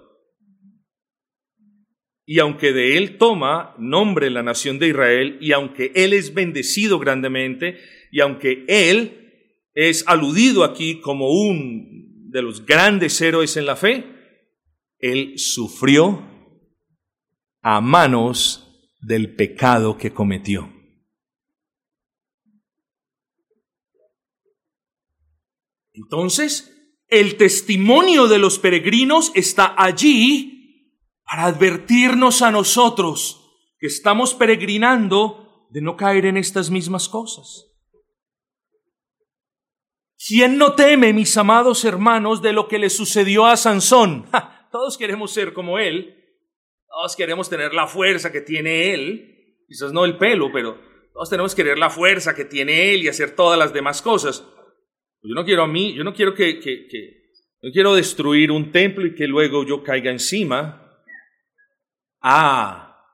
Y 2.26 2.38
aunque 2.38 2.74
de 2.74 2.98
él 2.98 3.18
toma 3.18 3.74
nombre 3.80 4.30
la 4.30 4.44
nación 4.44 4.78
de 4.78 4.90
Israel, 4.90 5.40
y 5.42 5.52
aunque 5.52 5.92
él 5.96 6.14
es 6.14 6.36
bendecido 6.36 7.00
grandemente, 7.00 7.80
y 8.12 8.20
aunque 8.20 8.66
él 8.68 9.66
es 9.74 10.08
aludido 10.08 10.64
aquí 10.64 11.00
como 11.02 11.32
un 11.32 12.30
de 12.30 12.44
los 12.44 12.68
grandes 12.68 13.20
héroes 13.20 13.58
en 13.58 13.66
la 13.66 13.76
fe, 13.76 14.06
él 15.00 15.34
sufrió 15.40 16.24
a 17.62 17.82
manos 17.82 18.69
del 19.00 19.36
pecado 19.36 19.98
que 19.98 20.14
cometió. 20.14 20.72
Entonces, 25.94 26.76
el 27.08 27.38
testimonio 27.38 28.28
de 28.28 28.38
los 28.38 28.60
peregrinos 28.60 29.32
está 29.36 29.74
allí 29.78 30.96
para 31.24 31.46
advertirnos 31.46 32.42
a 32.42 32.52
nosotros 32.52 33.40
que 33.80 33.88
estamos 33.88 34.34
peregrinando 34.34 35.68
de 35.72 35.82
no 35.82 35.96
caer 35.96 36.26
en 36.26 36.38
estas 36.38 36.70
mismas 36.70 37.10
cosas. 37.10 37.66
¿Quién 40.28 40.58
no 40.58 40.74
teme, 40.74 41.14
mis 41.14 41.36
amados 41.38 41.86
hermanos, 41.86 42.42
de 42.42 42.54
lo 42.54 42.68
que 42.68 42.78
le 42.78 42.90
sucedió 42.90 43.46
a 43.46 43.56
Sansón? 43.56 44.26
todos 44.72 44.98
queremos 44.98 45.32
ser 45.32 45.54
como 45.54 45.80
él, 45.80 46.19
todos 46.90 47.16
queremos 47.16 47.50
tener 47.50 47.74
la 47.74 47.88
fuerza 47.88 48.32
que 48.32 48.42
tiene 48.42 48.94
él, 48.94 49.56
quizás 49.68 49.94
no 49.94 50.06
el 50.06 50.18
pelo, 50.18 50.52
pero 50.52 50.78
todos 51.14 51.30
tenemos 51.30 51.54
que 51.54 51.64
querer 51.64 51.78
la 51.78 51.90
fuerza 51.90 52.36
que 52.36 52.46
tiene 52.46 52.94
él 52.94 53.04
y 53.04 53.08
hacer 53.08 53.36
todas 53.36 53.58
las 53.58 53.74
demás 53.74 54.02
cosas. 54.02 54.44
Yo 55.22 55.36
no 55.36 55.46
quiero 55.46 55.64
a 55.64 55.68
mí, 55.68 55.94
yo 55.94 56.04
no 56.04 56.14
quiero 56.14 56.34
que, 56.34 56.60
que, 56.60 56.88
que 56.88 57.32
no 57.62 57.72
quiero 57.72 57.94
destruir 57.94 58.52
un 58.52 58.72
templo 58.72 59.06
y 59.06 59.16
que 59.16 59.28
luego 59.28 59.66
yo 59.66 59.84
caiga 59.84 60.12
encima. 60.12 61.04
Ah, 62.22 63.06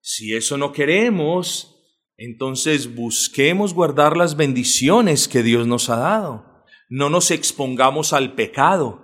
si 0.00 0.34
eso 0.34 0.58
no 0.58 0.72
queremos, 0.72 1.76
entonces 2.16 2.94
busquemos 2.94 3.74
guardar 3.74 4.16
las 4.16 4.36
bendiciones 4.36 5.28
que 5.28 5.42
Dios 5.42 5.66
nos 5.66 5.88
ha 5.88 5.96
dado 5.96 6.50
no 6.90 7.08
nos 7.08 7.30
expongamos 7.30 8.12
al 8.12 8.34
pecado. 8.34 9.00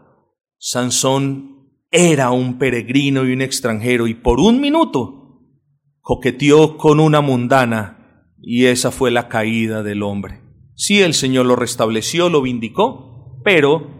Sansón 0.58 1.55
era 1.96 2.30
un 2.30 2.58
peregrino 2.58 3.24
y 3.24 3.32
un 3.32 3.42
extranjero 3.42 4.06
y 4.06 4.14
por 4.14 4.38
un 4.40 4.60
minuto 4.60 5.40
coqueteó 6.00 6.76
con 6.76 7.00
una 7.00 7.20
mundana 7.20 8.32
y 8.40 8.66
esa 8.66 8.90
fue 8.90 9.10
la 9.10 9.28
caída 9.28 9.82
del 9.82 10.02
hombre. 10.02 10.42
Sí, 10.74 11.00
el 11.00 11.14
Señor 11.14 11.46
lo 11.46 11.56
restableció, 11.56 12.28
lo 12.28 12.42
vindicó, 12.42 13.40
pero 13.42 13.90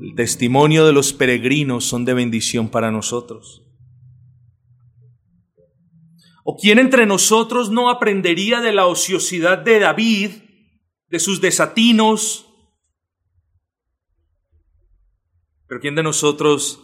el 0.00 0.14
testimonio 0.14 0.86
de 0.86 0.92
los 0.92 1.12
peregrinos 1.12 1.84
son 1.84 2.04
de 2.04 2.14
bendición 2.14 2.68
para 2.68 2.90
nosotros. 2.90 3.62
¿O 6.44 6.56
quién 6.56 6.78
entre 6.78 7.06
nosotros 7.06 7.70
no 7.70 7.90
aprendería 7.90 8.60
de 8.60 8.72
la 8.72 8.86
ociosidad 8.86 9.58
de 9.58 9.80
David, 9.80 10.30
de 11.08 11.18
sus 11.18 11.40
desatinos, 11.40 12.48
Pero 15.72 15.80
¿quién 15.80 15.94
de 15.94 16.02
nosotros 16.02 16.82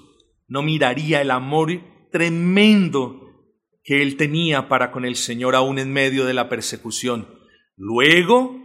no 0.48 0.62
miraría 0.62 1.20
el 1.20 1.30
amor 1.30 1.70
tremendo 2.10 3.54
que 3.84 4.02
él 4.02 4.16
tenía 4.16 4.68
para 4.68 4.90
con 4.90 5.04
el 5.04 5.16
Señor 5.16 5.54
aún 5.54 5.78
en 5.78 5.92
medio 5.92 6.24
de 6.24 6.34
la 6.34 6.48
persecución? 6.48 7.28
Luego, 7.76 8.58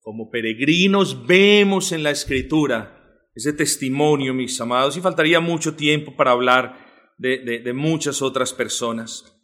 como 0.00 0.30
peregrinos, 0.30 1.26
vemos 1.26 1.92
en 1.92 2.02
la 2.02 2.10
Escritura 2.10 2.92
ese 3.34 3.52
testimonio, 3.52 4.32
mis 4.32 4.58
amados, 4.60 4.96
y 4.96 5.02
faltaría 5.02 5.40
mucho 5.40 5.76
tiempo 5.76 6.16
para 6.16 6.32
hablar 6.32 7.14
de, 7.18 7.38
de 7.38 7.72
muchas 7.74 8.22
otras 8.22 8.54
personas. 8.54 9.36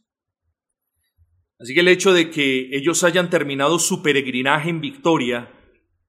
Así 1.58 1.74
que 1.74 1.80
el 1.80 1.88
hecho 1.88 2.12
de 2.12 2.30
que 2.30 2.70
ellos 2.72 3.04
hayan 3.04 3.30
terminado 3.30 3.78
su 3.78 4.02
peregrinaje 4.02 4.70
en 4.70 4.80
victoria 4.80 5.52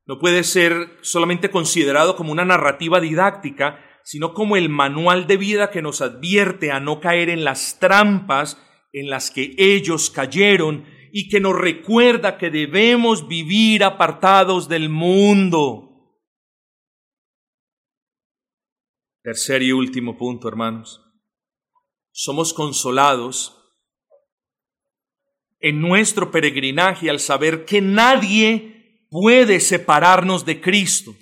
no 0.06 0.18
puede 0.18 0.44
ser 0.44 0.98
solamente 1.02 1.52
considerado 1.52 2.16
como 2.16 2.32
una 2.32 2.44
narrativa 2.44 3.00
didáctica, 3.00 3.80
sino 4.04 4.34
como 4.34 4.58
el 4.58 4.70
manual 4.70 5.28
de 5.28 5.38
vida 5.38 5.72
que 5.72 5.82
nos 5.82 6.02
advierte 6.02 6.72
a 6.72 6.80
no 6.80 7.00
caer 7.00 7.30
en 7.30 7.44
las 7.44 7.80
trampas 7.80 8.58
en 8.92 9.10
las 9.10 9.32
que 9.32 9.56
ellos 9.58 10.10
cayeron 10.10 10.86
y 11.12 11.30
que 11.30 11.40
nos 11.40 11.56
recuerda 11.56 12.38
que 12.38 12.50
debemos 12.50 13.28
vivir 13.28 13.84
apartados 13.84 14.68
del 14.68 14.90
mundo. 14.90 15.90
Tercer 19.24 19.64
y 19.64 19.72
último 19.72 20.18
punto, 20.18 20.48
hermanos. 20.48 21.02
Somos 22.12 22.54
consolados 22.54 23.60
en 25.60 25.80
nuestro 25.80 26.30
peregrinaje 26.30 27.10
al 27.10 27.20
saber 27.20 27.64
que 27.64 27.82
nadie 27.82 29.08
puede 29.10 29.62
separarnos 29.62 30.46
de 30.46 30.60
Cristo. 30.60 31.16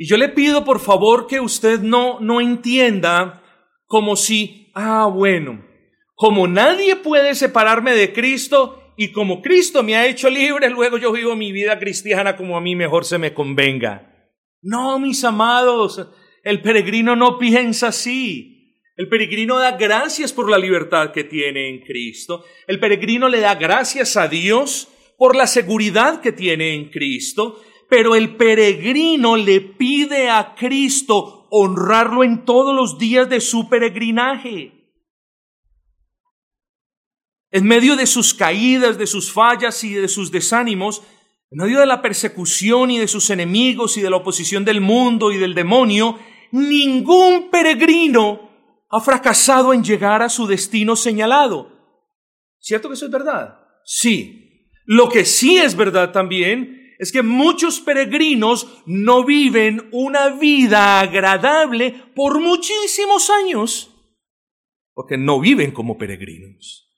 Y 0.00 0.06
yo 0.06 0.16
le 0.16 0.28
pido 0.28 0.64
por 0.64 0.78
favor 0.78 1.26
que 1.26 1.40
usted 1.40 1.80
no, 1.80 2.20
no 2.20 2.40
entienda 2.40 3.42
como 3.84 4.14
si, 4.14 4.70
ah, 4.72 5.10
bueno, 5.12 5.66
como 6.14 6.46
nadie 6.46 6.94
puede 6.94 7.34
separarme 7.34 7.94
de 7.94 8.12
Cristo 8.12 8.92
y 8.96 9.10
como 9.10 9.42
Cristo 9.42 9.82
me 9.82 9.96
ha 9.96 10.06
hecho 10.06 10.30
libre, 10.30 10.70
luego 10.70 10.98
yo 10.98 11.10
vivo 11.10 11.34
mi 11.34 11.50
vida 11.50 11.80
cristiana 11.80 12.36
como 12.36 12.56
a 12.56 12.60
mí 12.60 12.76
mejor 12.76 13.04
se 13.04 13.18
me 13.18 13.34
convenga. 13.34 14.32
No, 14.62 15.00
mis 15.00 15.24
amados, 15.24 16.08
el 16.44 16.62
peregrino 16.62 17.16
no 17.16 17.36
piensa 17.36 17.88
así. 17.88 18.76
El 18.96 19.08
peregrino 19.08 19.58
da 19.58 19.76
gracias 19.76 20.32
por 20.32 20.48
la 20.48 20.58
libertad 20.58 21.10
que 21.10 21.24
tiene 21.24 21.70
en 21.70 21.80
Cristo. 21.80 22.44
El 22.68 22.78
peregrino 22.78 23.28
le 23.28 23.40
da 23.40 23.56
gracias 23.56 24.16
a 24.16 24.28
Dios 24.28 24.88
por 25.16 25.34
la 25.34 25.48
seguridad 25.48 26.20
que 26.20 26.30
tiene 26.30 26.74
en 26.74 26.88
Cristo 26.90 27.60
pero 27.88 28.14
el 28.14 28.36
peregrino 28.36 29.36
le 29.36 29.60
pide 29.60 30.28
a 30.28 30.54
Cristo 30.54 31.46
honrarlo 31.50 32.22
en 32.22 32.44
todos 32.44 32.74
los 32.74 32.98
días 32.98 33.28
de 33.28 33.40
su 33.40 33.68
peregrinaje. 33.68 34.74
En 37.50 37.64
medio 37.64 37.96
de 37.96 38.06
sus 38.06 38.34
caídas, 38.34 38.98
de 38.98 39.06
sus 39.06 39.32
fallas 39.32 39.82
y 39.82 39.94
de 39.94 40.08
sus 40.08 40.30
desánimos, 40.30 41.02
en 41.50 41.64
medio 41.64 41.80
de 41.80 41.86
la 41.86 42.02
persecución 42.02 42.90
y 42.90 42.98
de 42.98 43.08
sus 43.08 43.30
enemigos 43.30 43.96
y 43.96 44.02
de 44.02 44.10
la 44.10 44.16
oposición 44.16 44.66
del 44.66 44.82
mundo 44.82 45.32
y 45.32 45.38
del 45.38 45.54
demonio, 45.54 46.18
ningún 46.52 47.50
peregrino 47.50 48.50
ha 48.90 49.00
fracasado 49.00 49.72
en 49.72 49.82
llegar 49.82 50.22
a 50.22 50.28
su 50.28 50.46
destino 50.46 50.94
señalado. 50.94 51.72
¿Cierto 52.58 52.88
que 52.88 52.94
eso 52.94 53.06
es 53.06 53.10
verdad? 53.10 53.60
Sí. 53.84 54.70
Lo 54.84 55.08
que 55.08 55.24
sí 55.24 55.56
es 55.56 55.74
verdad 55.74 56.12
también 56.12 56.78
es 56.98 57.12
que 57.12 57.22
muchos 57.22 57.80
peregrinos 57.80 58.82
no 58.86 59.24
viven 59.24 59.88
una 59.92 60.30
vida 60.30 61.00
agradable 61.00 61.92
por 62.14 62.40
muchísimos 62.40 63.30
años, 63.30 63.94
porque 64.94 65.16
no 65.16 65.40
viven 65.40 65.70
como 65.70 65.96
peregrinos. 65.96 66.92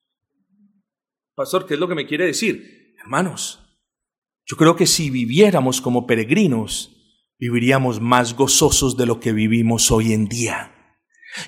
Pastor, 1.34 1.66
¿qué 1.66 1.74
es 1.74 1.80
lo 1.80 1.86
que 1.86 1.94
me 1.94 2.07
quiere 2.07 2.26
decir? 2.26 2.94
Hermanos, 2.98 3.61
yo 4.46 4.57
creo 4.57 4.74
que 4.74 4.86
si 4.86 5.11
viviéramos 5.11 5.80
como 5.80 6.07
peregrinos, 6.07 6.96
viviríamos 7.38 8.01
más 8.01 8.34
gozosos 8.34 8.96
de 8.96 9.07
lo 9.07 9.20
que 9.20 9.32
vivimos 9.32 9.90
hoy 9.90 10.12
en 10.12 10.28
día. 10.28 10.74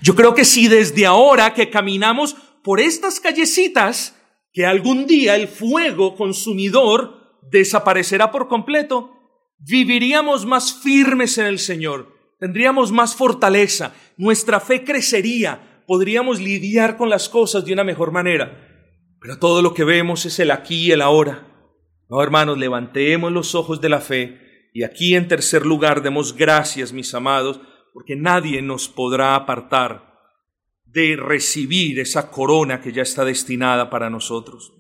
Yo 0.03 0.15
creo 0.15 0.35
que 0.35 0.45
si 0.45 0.69
desde 0.69 1.07
ahora 1.07 1.55
que 1.55 1.71
caminamos 1.71 2.35
por 2.63 2.81
estas 2.81 3.19
callecitas, 3.19 4.17
que 4.53 4.67
algún 4.67 5.07
día 5.07 5.37
el 5.37 5.49
fuego 5.49 6.15
consumidor 6.17 7.22
desaparecerá 7.51 8.31
por 8.31 8.49
completo, 8.49 9.13
viviríamos 9.59 10.47
más 10.47 10.75
firmes 10.83 11.39
en 11.39 11.47
el 11.47 11.59
Señor, 11.59 12.15
tendríamos 12.39 12.93
más 12.93 13.15
fortaleza, 13.15 13.95
nuestra 14.17 14.61
fe 14.61 14.85
crecería, 14.85 15.83
podríamos 15.87 16.41
lidiar 16.41 16.97
con 16.97 17.11
las 17.11 17.29
cosas 17.29 17.65
de 17.65 17.73
una 17.73 17.85
mejor 17.85 18.13
manera. 18.13 18.69
Pero 19.21 19.39
todo 19.39 19.63
lo 19.63 19.73
que 19.73 19.85
vemos 19.85 20.27
es 20.27 20.39
el 20.41 20.51
aquí 20.51 20.87
y 20.87 20.91
el 20.93 21.01
ahora. 21.01 21.47
No, 22.09 22.23
hermanos, 22.23 22.59
levantemos 22.59 23.31
los 23.31 23.55
ojos 23.55 23.81
de 23.81 23.89
la 23.89 24.01
fe 24.01 24.71
y 24.75 24.83
aquí 24.83 25.15
en 25.15 25.29
tercer 25.29 25.65
lugar 25.65 26.03
demos 26.03 26.37
gracias, 26.37 26.93
mis 26.93 27.15
amados, 27.15 27.61
porque 27.93 28.17
nadie 28.17 28.63
nos 28.63 28.89
podrá 28.89 29.35
apartar 29.35 30.13
de 30.85 31.17
recibir 31.17 32.01
esa 32.01 32.31
corona 32.31 32.81
que 32.81 32.93
ya 32.93 33.03
está 33.03 33.25
destinada 33.25 33.91
para 33.91 34.11
nosotros. 34.11 34.73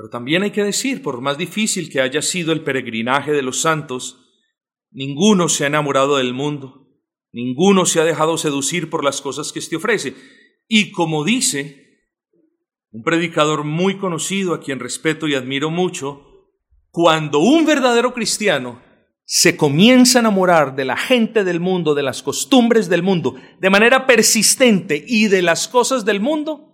Pero 0.00 0.08
también 0.08 0.42
hay 0.42 0.50
que 0.50 0.64
decir, 0.64 1.02
por 1.02 1.20
más 1.20 1.36
difícil 1.36 1.90
que 1.90 2.00
haya 2.00 2.22
sido 2.22 2.54
el 2.54 2.62
peregrinaje 2.62 3.32
de 3.32 3.42
los 3.42 3.60
santos, 3.60 4.18
ninguno 4.90 5.50
se 5.50 5.64
ha 5.64 5.66
enamorado 5.66 6.16
del 6.16 6.32
mundo, 6.32 6.88
ninguno 7.32 7.84
se 7.84 8.00
ha 8.00 8.04
dejado 8.04 8.38
seducir 8.38 8.88
por 8.88 9.04
las 9.04 9.20
cosas 9.20 9.52
que 9.52 9.58
éste 9.58 9.76
ofrece. 9.76 10.14
Y 10.66 10.90
como 10.92 11.22
dice 11.22 11.98
un 12.90 13.02
predicador 13.02 13.64
muy 13.64 13.98
conocido 13.98 14.54
a 14.54 14.60
quien 14.60 14.80
respeto 14.80 15.28
y 15.28 15.34
admiro 15.34 15.68
mucho, 15.68 16.48
cuando 16.88 17.40
un 17.40 17.66
verdadero 17.66 18.14
cristiano 18.14 18.80
se 19.26 19.58
comienza 19.58 20.18
a 20.18 20.20
enamorar 20.20 20.76
de 20.76 20.86
la 20.86 20.96
gente 20.96 21.44
del 21.44 21.60
mundo, 21.60 21.94
de 21.94 22.04
las 22.04 22.22
costumbres 22.22 22.88
del 22.88 23.02
mundo, 23.02 23.34
de 23.60 23.68
manera 23.68 24.06
persistente 24.06 25.04
y 25.06 25.26
de 25.26 25.42
las 25.42 25.68
cosas 25.68 26.06
del 26.06 26.20
mundo, 26.20 26.69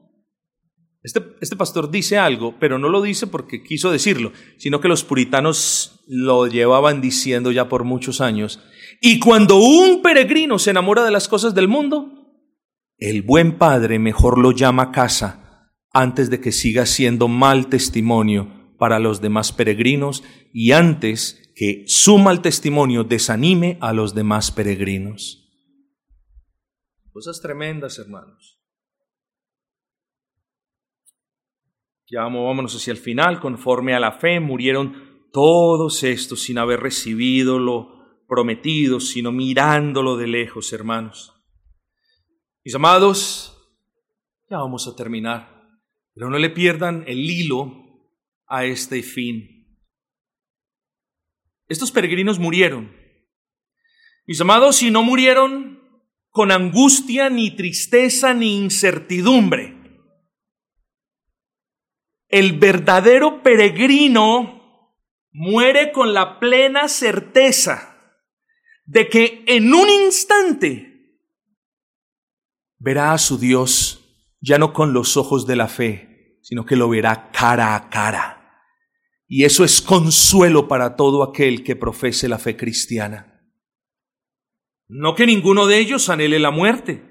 este, 1.07 1.23
este, 1.41 1.55
pastor 1.55 1.93
dice 1.93 2.19
algo, 2.19 2.57
pero 2.59 2.81
no 2.81 2.89
lo 2.89 3.01
dice 3.01 3.29
porque 3.29 3.63
quiso 3.63 3.93
decirlo, 3.93 4.33
sino 4.57 4.81
que 4.81 4.89
los 4.89 5.05
puritanos 5.05 6.01
lo 6.09 6.49
llevaban 6.49 7.01
diciendo 7.01 7.53
ya 7.53 7.69
por 7.69 7.85
muchos 7.85 8.21
años. 8.21 8.59
Y 9.01 9.21
cuando 9.21 9.57
un 9.57 10.03
peregrino 10.03 10.59
se 10.59 10.71
enamora 10.71 11.05
de 11.05 11.13
las 11.13 11.29
cosas 11.29 11.55
del 11.55 11.69
mundo, 11.69 12.11
el 12.99 13.23
buen 13.23 13.57
padre 13.57 14.01
mejor 14.01 14.37
lo 14.37 14.51
llama 14.51 14.91
casa 14.91 15.71
antes 15.93 16.29
de 16.29 16.41
que 16.41 16.51
siga 16.51 16.87
siendo 16.87 17.29
mal 17.29 17.69
testimonio 17.69 18.75
para 18.77 18.99
los 18.99 19.21
demás 19.21 19.53
peregrinos 19.53 20.25
y 20.53 20.73
antes 20.73 21.53
que 21.55 21.85
su 21.87 22.19
mal 22.19 22.43
testimonio 22.43 23.05
desanime 23.05 23.79
a 23.81 23.93
los 23.93 24.13
demás 24.13 24.51
peregrinos. 24.51 25.49
Cosas 27.13 27.41
tremendas, 27.41 27.97
hermanos. 28.01 28.56
Ya 32.09 32.23
vámonos 32.23 32.75
hacia 32.77 32.93
el 32.93 32.99
final, 32.99 33.41
conforme 33.41 33.95
a 33.95 34.01
la 34.01 34.13
fe, 34.13 34.39
murieron 34.39 35.29
todos 35.33 36.05
estos 36.05 36.43
sin 36.43 36.59
haber 36.59 36.81
recibido 36.81 37.59
lo 37.59 38.25
prometido, 38.29 39.01
sino 39.01 39.33
mirándolo 39.33 40.17
de 40.17 40.27
lejos, 40.27 40.73
hermanos. 40.73 41.35
Mis 42.65 42.75
amados, 42.75 43.57
ya 44.49 44.59
vamos 44.59 44.87
a 44.87 44.95
terminar, 44.95 45.63
pero 46.15 46.31
no 46.31 46.39
le 46.39 46.51
pierdan 46.51 47.05
el 47.07 47.19
hilo 47.19 47.73
a 48.47 48.65
este 48.65 49.03
fin. 49.03 49.57
Estos 51.69 51.91
peregrinos 51.91 52.39
murieron. 52.39 52.95
Mis 54.27 54.41
amados, 54.41 54.77
si 54.77 54.91
no 54.91 55.03
murieron 55.03 55.81
con 56.31 56.53
angustia, 56.53 57.31
ni 57.31 57.57
tristeza, 57.57 58.35
ni 58.35 58.59
incertidumbre, 58.59 59.76
el 62.29 62.59
verdadero 62.59 63.43
peregrino 63.43 64.57
muere 65.33 65.93
con 65.93 66.15
la 66.15 66.41
plena 66.41 66.89
certeza 66.89 67.97
de 68.85 69.09
que 69.09 69.45
en 69.47 69.73
un 69.75 69.89
instante 69.89 70.97
verá 72.79 73.13
a 73.13 73.19
su 73.19 73.39
Dios 73.39 74.03
ya 74.41 74.59
no 74.59 74.73
con 74.73 74.93
los 74.93 75.17
ojos 75.17 75.47
de 75.47 75.57
la 75.57 75.69
fe, 75.69 76.39
sino 76.43 76.65
que 76.65 76.77
lo 76.77 76.89
verá 76.89 77.31
cara 77.33 77.75
a 77.75 77.89
cara. 77.91 78.63
Y 79.29 79.45
eso 79.45 79.65
es 79.65 79.83
consuelo 79.83 80.69
para 80.69 80.95
todo 80.95 81.25
aquel 81.25 81.65
que 81.65 81.75
profese 81.75 82.29
la 82.29 82.39
fe 82.39 82.57
cristiana. 82.57 83.43
No 84.89 85.17
que 85.17 85.27
ninguno 85.27 85.67
de 85.67 85.79
ellos 85.79 86.09
anhele 86.09 86.39
la 86.39 86.53
muerte. 86.53 87.03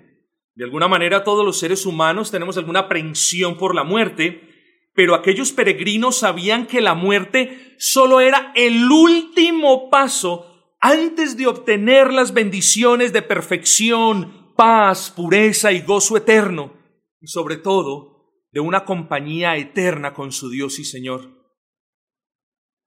De 0.55 0.63
alguna 0.63 0.88
manera 0.88 1.26
todos 1.26 1.43
los 1.45 1.59
seres 1.59 1.86
humanos 1.86 2.32
tenemos 2.32 2.55
alguna 2.57 2.82
aprensión 2.82 3.57
por 3.57 3.76
la 3.76 3.84
muerte, 3.84 4.55
pero 4.96 5.14
aquellos 5.14 5.52
peregrinos 5.52 6.20
sabían 6.20 6.66
que 6.66 6.82
la 6.82 6.96
muerte 6.96 7.76
solo 7.78 8.22
era 8.22 8.54
el 8.56 8.89
último 8.89 9.89
paso 9.89 10.74
antes 10.80 11.36
de 11.36 11.48
obtener 11.48 12.14
las 12.14 12.34
bendiciones 12.34 13.12
de 13.12 13.22
perfección, 13.22 14.54
paz, 14.56 15.12
pureza 15.12 15.74
y 15.74 15.82
gozo 15.82 16.16
eterno, 16.16 16.74
y 17.20 17.28
sobre 17.28 17.58
todo 17.58 18.32
de 18.52 18.62
una 18.62 18.86
compañía 18.86 19.58
eterna 19.58 20.14
con 20.14 20.32
su 20.32 20.50
Dios 20.50 20.80
y 20.80 20.86
Señor. 20.86 21.30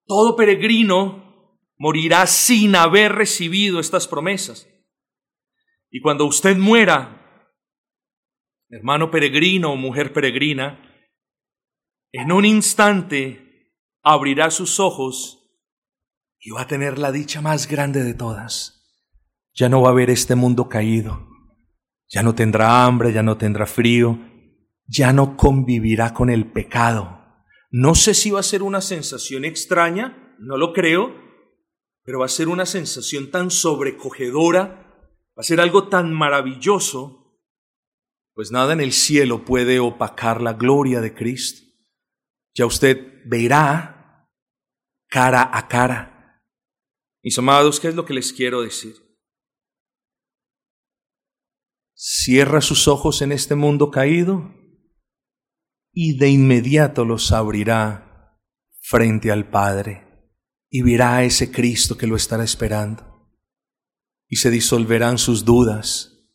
Todo 0.07 0.35
peregrino 0.35 1.61
morirá 1.77 2.27
sin 2.27 2.75
haber 2.75 3.13
recibido 3.13 3.81
estas 3.81 4.09
promesas. 4.09 4.67
Y 5.91 6.01
cuando 6.01 6.25
usted 6.25 6.57
muera, 6.57 7.53
hermano 8.71 9.11
peregrino 9.11 9.73
o 9.73 9.77
mujer 9.77 10.15
peregrina, 10.15 10.88
en 12.13 12.33
un 12.33 12.45
instante 12.45 13.75
abrirá 14.03 14.51
sus 14.51 14.81
ojos 14.81 15.39
y 16.41 16.51
va 16.51 16.63
a 16.63 16.67
tener 16.67 16.99
la 16.99 17.13
dicha 17.13 17.43
más 17.43 17.69
grande 17.69 18.03
de 18.03 18.15
todas. 18.15 19.05
Ya 19.55 19.69
no 19.69 19.83
va 19.83 19.91
a 19.91 19.95
ver 19.95 20.09
este 20.09 20.35
mundo 20.35 20.69
caído, 20.69 21.29
ya 22.09 22.23
no 22.23 22.35
tendrá 22.35 22.85
hambre, 22.85 23.13
ya 23.13 23.23
no 23.23 23.37
tendrá 23.37 23.67
frío, 23.67 24.19
ya 24.87 25.13
no 25.13 25.37
convivirá 25.37 26.15
con 26.15 26.31
el 26.31 26.51
pecado. 26.51 27.19
No 27.71 27.95
sé 27.95 28.15
si 28.15 28.31
va 28.31 28.41
a 28.41 28.45
ser 28.45 28.63
una 28.63 28.81
sensación 28.81 29.45
extraña, 29.45 30.37
no 30.39 30.57
lo 30.57 30.73
creo, 30.73 31.13
pero 32.05 32.21
va 32.21 32.27
a 32.27 32.31
ser 32.31 32.49
una 32.49 32.65
sensación 32.65 33.31
tan 33.31 33.51
sobrecogedora, 33.51 34.63
va 35.37 35.41
a 35.41 35.43
ser 35.43 35.61
algo 35.61 35.89
tan 35.89 36.15
maravilloso, 36.15 37.43
pues 38.33 38.51
nada 38.53 38.73
en 38.73 38.81
el 38.81 38.93
cielo 38.93 39.45
puede 39.45 39.81
opacar 39.81 40.41
la 40.41 40.55
gloria 40.55 41.01
de 41.01 41.13
Cristo 41.15 41.68
ya 42.59 42.67
usted 42.67 43.23
verá 43.25 44.29
cara 45.09 45.49
a 45.57 45.69
cara. 45.69 46.43
Mis 47.23 47.39
amados, 47.39 47.79
¿qué 47.79 47.87
es 47.87 47.95
lo 47.95 48.05
que 48.05 48.15
les 48.15 48.33
quiero 48.33 48.63
decir? 48.63 48.97
Cierra 51.95 52.61
sus 52.61 52.89
ojos 52.89 53.23
en 53.23 53.31
este 53.31 53.55
mundo 53.55 53.93
caído 53.93 54.53
y 55.93 56.19
de 56.19 56.31
inmediato 56.31 57.05
los 57.05 57.31
abrirá 57.31 58.37
frente 58.81 59.31
al 59.31 59.49
Padre 59.49 60.33
y 60.69 60.83
verá 60.83 61.19
a 61.19 61.25
ese 61.25 61.53
Cristo 61.53 61.97
que 61.97 62.09
lo 62.09 62.17
estará 62.17 62.43
esperando 62.43 63.05
y 64.27 64.37
se 64.37 64.51
disolverán 64.51 65.19
sus 65.19 65.45
dudas 65.45 66.29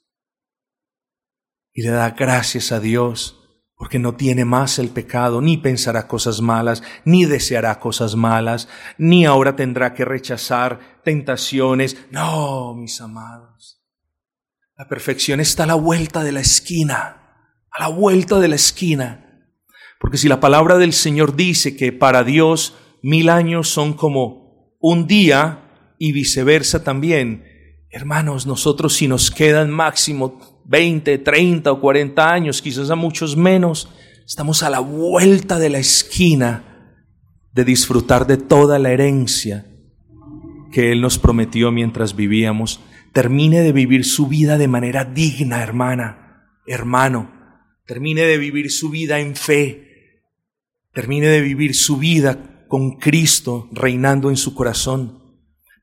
y 1.73 1.81
le 1.81 1.89
da 1.89 2.11
gracias 2.11 2.71
a 2.71 2.79
Dios 2.79 3.42
porque 3.83 3.99
no 3.99 4.15
tiene 4.15 4.45
más 4.45 4.79
el 4.79 4.87
pecado, 4.87 5.41
ni 5.41 5.57
pensará 5.57 6.07
cosas 6.07 6.39
malas, 6.39 6.81
ni 7.03 7.25
deseará 7.25 7.81
cosas 7.81 8.15
malas, 8.15 8.69
ni 8.97 9.25
ahora 9.25 9.57
tendrá 9.57 9.93
que 9.93 10.05
rechazar 10.05 11.01
tentaciones. 11.03 11.97
No, 12.09 12.75
mis 12.75 13.01
amados. 13.01 13.83
La 14.77 14.87
perfección 14.87 15.41
está 15.41 15.63
a 15.63 15.67
la 15.67 15.75
vuelta 15.75 16.23
de 16.23 16.31
la 16.31 16.39
esquina, 16.39 17.49
a 17.71 17.81
la 17.81 17.89
vuelta 17.89 18.39
de 18.39 18.47
la 18.47 18.55
esquina. 18.55 19.49
Porque 19.99 20.17
si 20.17 20.29
la 20.29 20.39
palabra 20.39 20.77
del 20.77 20.93
Señor 20.93 21.35
dice 21.35 21.75
que 21.75 21.91
para 21.91 22.23
Dios 22.23 22.75
mil 23.01 23.27
años 23.27 23.67
son 23.67 23.91
como 23.91 24.77
un 24.79 25.07
día 25.07 25.95
y 25.99 26.13
viceversa 26.13 26.85
también, 26.85 27.43
hermanos, 27.89 28.47
nosotros 28.47 28.93
si 28.93 29.09
nos 29.09 29.29
quedan 29.29 29.71
máximo 29.71 30.52
20, 30.65 31.17
30 31.17 31.71
o 31.71 31.79
40 31.79 32.33
años, 32.33 32.61
quizás 32.61 32.89
a 32.89 32.95
muchos 32.95 33.35
menos, 33.35 33.89
estamos 34.25 34.63
a 34.63 34.69
la 34.69 34.79
vuelta 34.79 35.59
de 35.59 35.69
la 35.69 35.79
esquina 35.79 36.63
de 37.53 37.63
disfrutar 37.63 38.25
de 38.27 38.37
toda 38.37 38.79
la 38.79 38.91
herencia 38.91 39.65
que 40.71 40.91
Él 40.91 41.01
nos 41.01 41.19
prometió 41.19 41.71
mientras 41.71 42.15
vivíamos. 42.15 42.81
Termine 43.13 43.61
de 43.61 43.71
vivir 43.71 44.05
su 44.05 44.27
vida 44.27 44.57
de 44.57 44.67
manera 44.67 45.05
digna, 45.05 45.61
hermana, 45.61 46.49
hermano. 46.65 47.31
Termine 47.85 48.23
de 48.23 48.37
vivir 48.37 48.71
su 48.71 48.89
vida 48.89 49.19
en 49.19 49.35
fe. 49.35 50.23
Termine 50.93 51.27
de 51.27 51.41
vivir 51.41 51.75
su 51.75 51.97
vida 51.97 52.65
con 52.67 52.97
Cristo 52.97 53.69
reinando 53.71 54.29
en 54.31 54.37
su 54.37 54.55
corazón. 54.55 55.21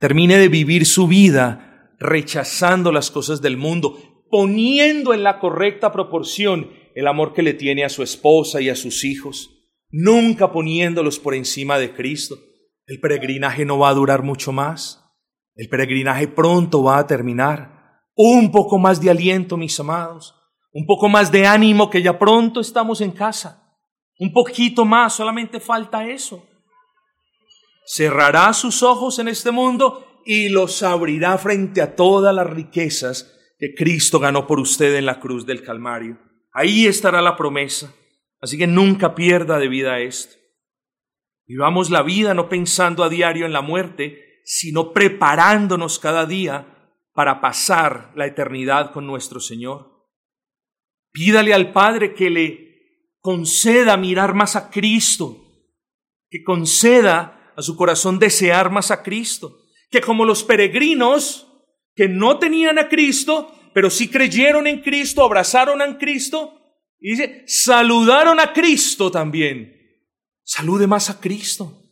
Termine 0.00 0.38
de 0.38 0.48
vivir 0.48 0.86
su 0.86 1.06
vida 1.06 1.92
rechazando 2.00 2.90
las 2.90 3.10
cosas 3.10 3.42
del 3.42 3.56
mundo, 3.56 4.09
poniendo 4.30 5.12
en 5.12 5.22
la 5.22 5.38
correcta 5.38 5.92
proporción 5.92 6.70
el 6.94 7.06
amor 7.06 7.34
que 7.34 7.42
le 7.42 7.54
tiene 7.54 7.84
a 7.84 7.88
su 7.88 8.02
esposa 8.02 8.60
y 8.60 8.68
a 8.68 8.76
sus 8.76 9.04
hijos, 9.04 9.50
nunca 9.90 10.52
poniéndolos 10.52 11.18
por 11.18 11.34
encima 11.34 11.78
de 11.78 11.92
Cristo. 11.94 12.38
El 12.86 13.00
peregrinaje 13.00 13.64
no 13.64 13.78
va 13.78 13.90
a 13.90 13.94
durar 13.94 14.22
mucho 14.22 14.52
más. 14.52 15.04
El 15.54 15.68
peregrinaje 15.68 16.28
pronto 16.28 16.82
va 16.82 16.98
a 16.98 17.06
terminar. 17.06 18.00
Un 18.14 18.50
poco 18.50 18.78
más 18.78 19.00
de 19.00 19.10
aliento, 19.10 19.56
mis 19.56 19.78
amados. 19.78 20.34
Un 20.72 20.86
poco 20.86 21.08
más 21.08 21.30
de 21.32 21.46
ánimo 21.46 21.90
que 21.90 22.02
ya 22.02 22.18
pronto 22.18 22.60
estamos 22.60 23.00
en 23.00 23.10
casa. 23.12 23.76
Un 24.18 24.32
poquito 24.32 24.84
más, 24.84 25.14
solamente 25.14 25.60
falta 25.60 26.06
eso. 26.06 26.46
Cerrará 27.86 28.52
sus 28.52 28.82
ojos 28.82 29.18
en 29.18 29.28
este 29.28 29.50
mundo 29.50 30.22
y 30.24 30.48
los 30.48 30.82
abrirá 30.82 31.38
frente 31.38 31.80
a 31.82 31.96
todas 31.96 32.34
las 32.34 32.48
riquezas 32.48 33.39
que 33.60 33.74
Cristo 33.74 34.18
ganó 34.18 34.46
por 34.46 34.58
usted 34.58 34.96
en 34.96 35.04
la 35.04 35.20
cruz 35.20 35.44
del 35.44 35.62
Calvario. 35.62 36.18
Ahí 36.50 36.86
estará 36.86 37.20
la 37.20 37.36
promesa. 37.36 37.94
Así 38.40 38.56
que 38.56 38.66
nunca 38.66 39.14
pierda 39.14 39.58
de 39.58 39.68
vida 39.68 40.00
esto. 40.00 40.36
Vivamos 41.46 41.90
la 41.90 42.02
vida 42.02 42.32
no 42.32 42.48
pensando 42.48 43.04
a 43.04 43.10
diario 43.10 43.44
en 43.44 43.52
la 43.52 43.60
muerte, 43.60 44.40
sino 44.44 44.94
preparándonos 44.94 45.98
cada 45.98 46.24
día 46.24 46.94
para 47.12 47.42
pasar 47.42 48.12
la 48.16 48.26
eternidad 48.26 48.92
con 48.92 49.06
nuestro 49.06 49.40
Señor. 49.40 50.08
Pídale 51.12 51.52
al 51.52 51.72
Padre 51.72 52.14
que 52.14 52.30
le 52.30 52.70
conceda 53.20 53.98
mirar 53.98 54.32
más 54.32 54.56
a 54.56 54.70
Cristo, 54.70 55.36
que 56.30 56.42
conceda 56.42 57.52
a 57.54 57.60
su 57.60 57.76
corazón 57.76 58.18
desear 58.18 58.70
más 58.70 58.90
a 58.90 59.02
Cristo, 59.02 59.58
que 59.90 60.00
como 60.00 60.24
los 60.24 60.44
peregrinos 60.44 61.49
que 62.00 62.08
no 62.08 62.38
tenían 62.38 62.78
a 62.78 62.88
Cristo, 62.88 63.54
pero 63.74 63.90
sí 63.90 64.08
creyeron 64.08 64.66
en 64.66 64.80
Cristo, 64.80 65.22
abrazaron 65.22 65.82
a 65.82 65.98
Cristo, 65.98 66.58
y 66.98 67.10
dice, 67.10 67.44
saludaron 67.46 68.40
a 68.40 68.54
Cristo 68.54 69.10
también. 69.10 69.76
Salude 70.42 70.86
más 70.86 71.10
a 71.10 71.20
Cristo. 71.20 71.82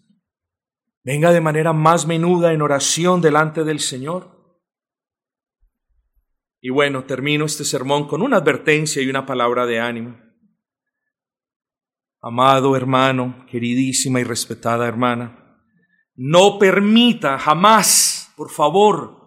Venga 1.05 1.31
de 1.31 1.43
manera 1.43 1.75
más 1.75 2.07
menuda 2.07 2.55
en 2.55 2.63
oración 2.63 3.21
delante 3.21 3.65
del 3.65 3.81
Señor. 3.81 4.65
Y 6.63 6.71
bueno, 6.71 7.05
termino 7.05 7.45
este 7.45 7.67
sermón 7.67 8.09
con 8.09 8.23
una 8.23 8.39
advertencia 8.39 9.03
y 9.03 9.11
una 9.11 9.27
palabra 9.27 9.67
de 9.67 9.79
ánimo. 9.79 10.19
Amado 12.23 12.75
hermano, 12.75 13.45
queridísima 13.51 14.21
y 14.21 14.25
respetada 14.25 14.89
hermana, 14.89 15.61
No 16.15 16.59
permita 16.59 17.39
jamás, 17.39 18.33
por 18.35 18.51
favor, 18.51 19.18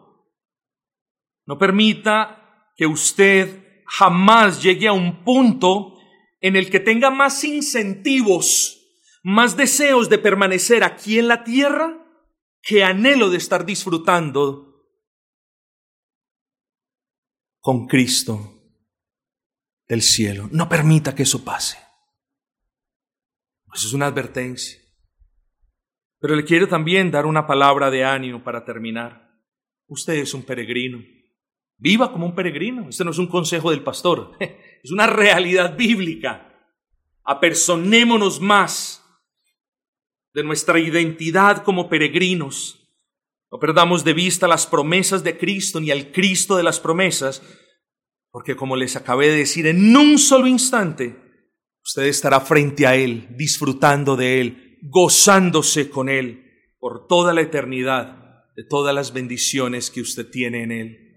no 1.52 1.58
permita 1.58 2.72
que 2.78 2.88
usted 2.88 3.84
jamás 3.86 4.64
llegue 4.64 4.88
a 4.88 4.94
un 4.94 5.26
punto 5.26 5.98
en 6.40 6.56
el 6.56 6.70
que 6.70 6.80
tenga 6.80 7.12
más 7.12 7.44
incentivos, 7.44 8.80
más 9.22 9.58
deseos 9.58 10.08
de 10.08 10.18
permanecer 10.18 10.86
aquí 10.86 11.20
en 11.20 11.28
la 11.28 11.44
tierra 11.44 12.08
que 12.62 12.86
anhelo 12.86 13.30
de 13.30 13.36
estar 13.36 13.66
disfrutando 13.66 14.88
con 17.60 17.86
Cristo 17.86 18.64
del 19.90 20.04
cielo. 20.04 20.48
No 20.54 20.70
permita 20.70 21.14
que 21.14 21.24
eso 21.24 21.44
pase. 21.44 21.78
Eso 23.74 23.88
es 23.88 23.94
una 23.94 24.06
advertencia. 24.06 24.80
Pero 26.18 26.34
le 26.34 26.46
quiero 26.46 26.70
también 26.70 27.12
dar 27.12 27.26
una 27.26 27.46
palabra 27.46 27.92
de 27.92 28.06
ánimo 28.06 28.42
para 28.42 28.64
terminar. 28.64 29.38
Usted 29.88 30.14
es 30.14 30.34
un 30.34 30.44
peregrino. 30.44 31.00
Viva 31.82 32.12
como 32.12 32.28
un 32.28 32.36
peregrino. 32.36 32.88
Este 32.90 33.04
no 33.04 33.10
es 33.10 33.18
un 33.18 33.26
consejo 33.26 33.72
del 33.72 33.82
pastor, 33.82 34.34
es 34.40 34.92
una 34.92 35.08
realidad 35.08 35.76
bíblica. 35.76 36.48
Apersonémonos 37.24 38.40
más 38.40 39.04
de 40.34 40.44
nuestra 40.44 40.80
identidad 40.80 41.64
como 41.64 41.90
peregrinos. 41.90 42.78
No 43.52 43.58
perdamos 43.60 44.04
de 44.04 44.14
vista 44.14 44.48
las 44.48 44.68
promesas 44.68 45.24
de 45.24 45.38
Cristo 45.38 45.82
ni 45.82 45.90
al 45.90 46.12
Cristo 46.12 46.56
de 46.56 46.64
las 46.64 46.80
promesas, 46.80 47.42
porque 48.30 48.56
como 48.56 48.76
les 48.76 48.96
acabé 48.96 49.30
de 49.30 49.38
decir, 49.38 49.66
en 49.66 49.96
un 49.98 50.20
solo 50.20 50.46
instante 50.46 51.18
usted 51.84 52.04
estará 52.04 52.42
frente 52.42 52.86
a 52.86 52.96
Él, 52.96 53.28
disfrutando 53.36 54.16
de 54.16 54.40
Él, 54.40 54.78
gozándose 54.84 55.90
con 55.90 56.10
Él 56.10 56.46
por 56.80 57.08
toda 57.08 57.34
la 57.34 57.42
eternidad 57.42 58.46
de 58.56 58.64
todas 58.64 58.94
las 58.94 59.14
bendiciones 59.14 59.90
que 59.90 60.02
usted 60.02 60.30
tiene 60.30 60.62
en 60.62 60.72
Él. 60.72 61.11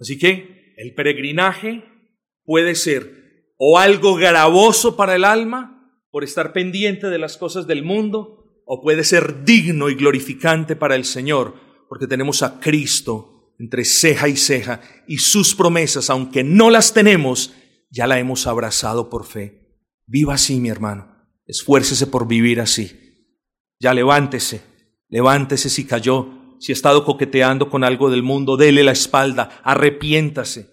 Así 0.00 0.18
que 0.18 0.74
el 0.76 0.94
peregrinaje 0.94 1.84
puede 2.44 2.74
ser 2.74 3.54
o 3.56 3.78
algo 3.78 4.14
gravoso 4.14 4.96
para 4.96 5.14
el 5.14 5.24
alma, 5.24 5.76
por 6.10 6.24
estar 6.24 6.52
pendiente 6.52 7.08
de 7.08 7.18
las 7.18 7.36
cosas 7.36 7.66
del 7.66 7.84
mundo, 7.84 8.62
o 8.64 8.80
puede 8.80 9.04
ser 9.04 9.44
digno 9.44 9.90
y 9.90 9.94
glorificante 9.94 10.76
para 10.76 10.96
el 10.96 11.04
Señor, 11.04 11.54
porque 11.88 12.06
tenemos 12.06 12.42
a 12.42 12.58
Cristo 12.58 13.54
entre 13.58 13.84
ceja 13.84 14.28
y 14.28 14.36
ceja, 14.36 14.80
y 15.06 15.18
sus 15.18 15.54
promesas, 15.54 16.08
aunque 16.08 16.42
no 16.42 16.70
las 16.70 16.94
tenemos, 16.94 17.54
ya 17.90 18.06
la 18.06 18.18
hemos 18.18 18.46
abrazado 18.46 19.10
por 19.10 19.26
fe. 19.26 19.76
Viva 20.06 20.34
así, 20.34 20.58
mi 20.58 20.70
hermano. 20.70 21.14
Esfuércese 21.46 22.06
por 22.06 22.26
vivir 22.26 22.60
así. 22.60 23.36
Ya 23.78 23.92
levántese, 23.92 24.62
levántese 25.08 25.68
si 25.68 25.84
cayó, 25.84 26.39
si 26.60 26.72
ha 26.72 26.74
estado 26.74 27.06
coqueteando 27.06 27.70
con 27.70 27.84
algo 27.84 28.10
del 28.10 28.22
mundo, 28.22 28.58
dele 28.58 28.84
la 28.84 28.92
espalda, 28.92 29.60
arrepiéntase. 29.64 30.68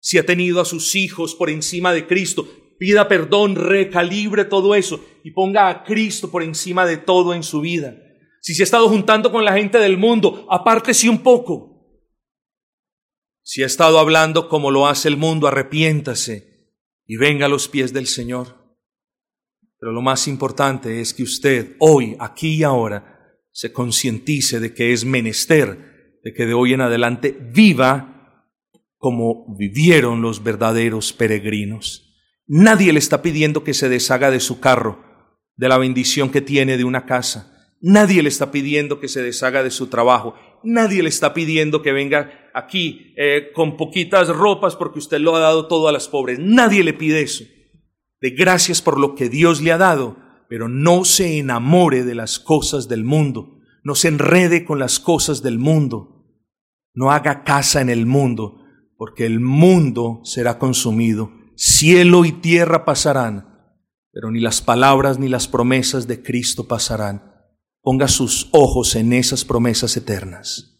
Si 0.00 0.16
ha 0.16 0.24
tenido 0.24 0.58
a 0.58 0.64
sus 0.64 0.94
hijos 0.94 1.34
por 1.34 1.50
encima 1.50 1.92
de 1.92 2.06
Cristo, 2.06 2.48
pida 2.78 3.08
perdón, 3.08 3.54
recalibre 3.54 4.46
todo 4.46 4.74
eso 4.74 5.04
y 5.22 5.32
ponga 5.32 5.68
a 5.68 5.84
Cristo 5.84 6.30
por 6.30 6.42
encima 6.42 6.86
de 6.86 6.96
todo 6.96 7.34
en 7.34 7.42
su 7.42 7.60
vida. 7.60 7.94
Si 8.40 8.54
se 8.54 8.62
ha 8.62 8.64
estado 8.64 8.88
juntando 8.88 9.30
con 9.30 9.44
la 9.44 9.52
gente 9.52 9.78
del 9.78 9.98
mundo, 9.98 10.46
apártese 10.48 11.10
un 11.10 11.18
poco. 11.18 12.00
Si 13.42 13.62
ha 13.62 13.66
estado 13.66 13.98
hablando 13.98 14.48
como 14.48 14.70
lo 14.70 14.86
hace 14.86 15.08
el 15.08 15.18
mundo, 15.18 15.46
arrepiéntase 15.46 16.72
y 17.06 17.16
venga 17.16 17.46
a 17.46 17.50
los 17.50 17.68
pies 17.68 17.92
del 17.92 18.06
Señor. 18.06 18.78
Pero 19.78 19.92
lo 19.92 20.00
más 20.00 20.26
importante 20.26 21.02
es 21.02 21.12
que 21.12 21.22
usted 21.22 21.76
hoy, 21.80 22.16
aquí 22.18 22.54
y 22.54 22.62
ahora, 22.62 23.11
se 23.52 23.72
concientice 23.72 24.60
de 24.60 24.74
que 24.74 24.92
es 24.92 25.04
menester, 25.04 26.18
de 26.24 26.32
que 26.32 26.46
de 26.46 26.54
hoy 26.54 26.72
en 26.72 26.80
adelante 26.80 27.36
viva 27.52 28.12
como 28.96 29.56
vivieron 29.56 30.22
los 30.22 30.42
verdaderos 30.42 31.12
peregrinos. 31.12 32.08
Nadie 32.46 32.92
le 32.92 32.98
está 32.98 33.22
pidiendo 33.22 33.64
que 33.64 33.74
se 33.74 33.88
deshaga 33.88 34.30
de 34.30 34.40
su 34.40 34.60
carro, 34.60 35.02
de 35.56 35.68
la 35.68 35.78
bendición 35.78 36.30
que 36.30 36.40
tiene 36.40 36.76
de 36.76 36.84
una 36.84 37.06
casa. 37.06 37.52
Nadie 37.80 38.22
le 38.22 38.28
está 38.28 38.52
pidiendo 38.52 39.00
que 39.00 39.08
se 39.08 39.22
deshaga 39.22 39.64
de 39.64 39.72
su 39.72 39.88
trabajo. 39.88 40.34
Nadie 40.62 41.02
le 41.02 41.08
está 41.08 41.34
pidiendo 41.34 41.82
que 41.82 41.90
venga 41.90 42.30
aquí 42.54 43.12
eh, 43.16 43.50
con 43.54 43.76
poquitas 43.76 44.28
ropas 44.28 44.76
porque 44.76 45.00
usted 45.00 45.18
lo 45.18 45.34
ha 45.34 45.40
dado 45.40 45.66
todo 45.66 45.88
a 45.88 45.92
las 45.92 46.06
pobres. 46.06 46.38
Nadie 46.38 46.84
le 46.84 46.92
pide 46.92 47.22
eso. 47.22 47.44
De 48.20 48.30
gracias 48.30 48.80
por 48.80 49.00
lo 49.00 49.16
que 49.16 49.28
Dios 49.28 49.60
le 49.60 49.72
ha 49.72 49.78
dado, 49.78 50.16
pero 50.52 50.68
no 50.68 51.06
se 51.06 51.38
enamore 51.38 52.04
de 52.04 52.14
las 52.14 52.38
cosas 52.38 52.86
del 52.86 53.04
mundo. 53.04 53.58
No 53.84 53.94
se 53.94 54.08
enrede 54.08 54.66
con 54.66 54.78
las 54.78 55.00
cosas 55.00 55.40
del 55.40 55.58
mundo. 55.58 56.26
No 56.92 57.10
haga 57.10 57.42
casa 57.42 57.80
en 57.80 57.88
el 57.88 58.04
mundo, 58.04 58.58
porque 58.98 59.24
el 59.24 59.40
mundo 59.40 60.20
será 60.24 60.58
consumido 60.58 61.32
Cielo 61.56 62.26
y 62.26 62.32
tierra 62.32 62.84
pasarán, 62.84 63.48
pero 64.12 64.30
ni 64.30 64.40
las 64.40 64.60
palabras 64.60 65.18
ni 65.18 65.30
las 65.30 65.48
promesas 65.48 66.06
de 66.06 66.22
Cristo 66.22 66.68
pasarán. 66.68 67.32
Ponga 67.80 68.06
sus 68.06 68.50
ojos 68.52 68.94
en 68.94 69.14
esas 69.14 69.46
promesas 69.46 69.96
eternas. 69.96 70.71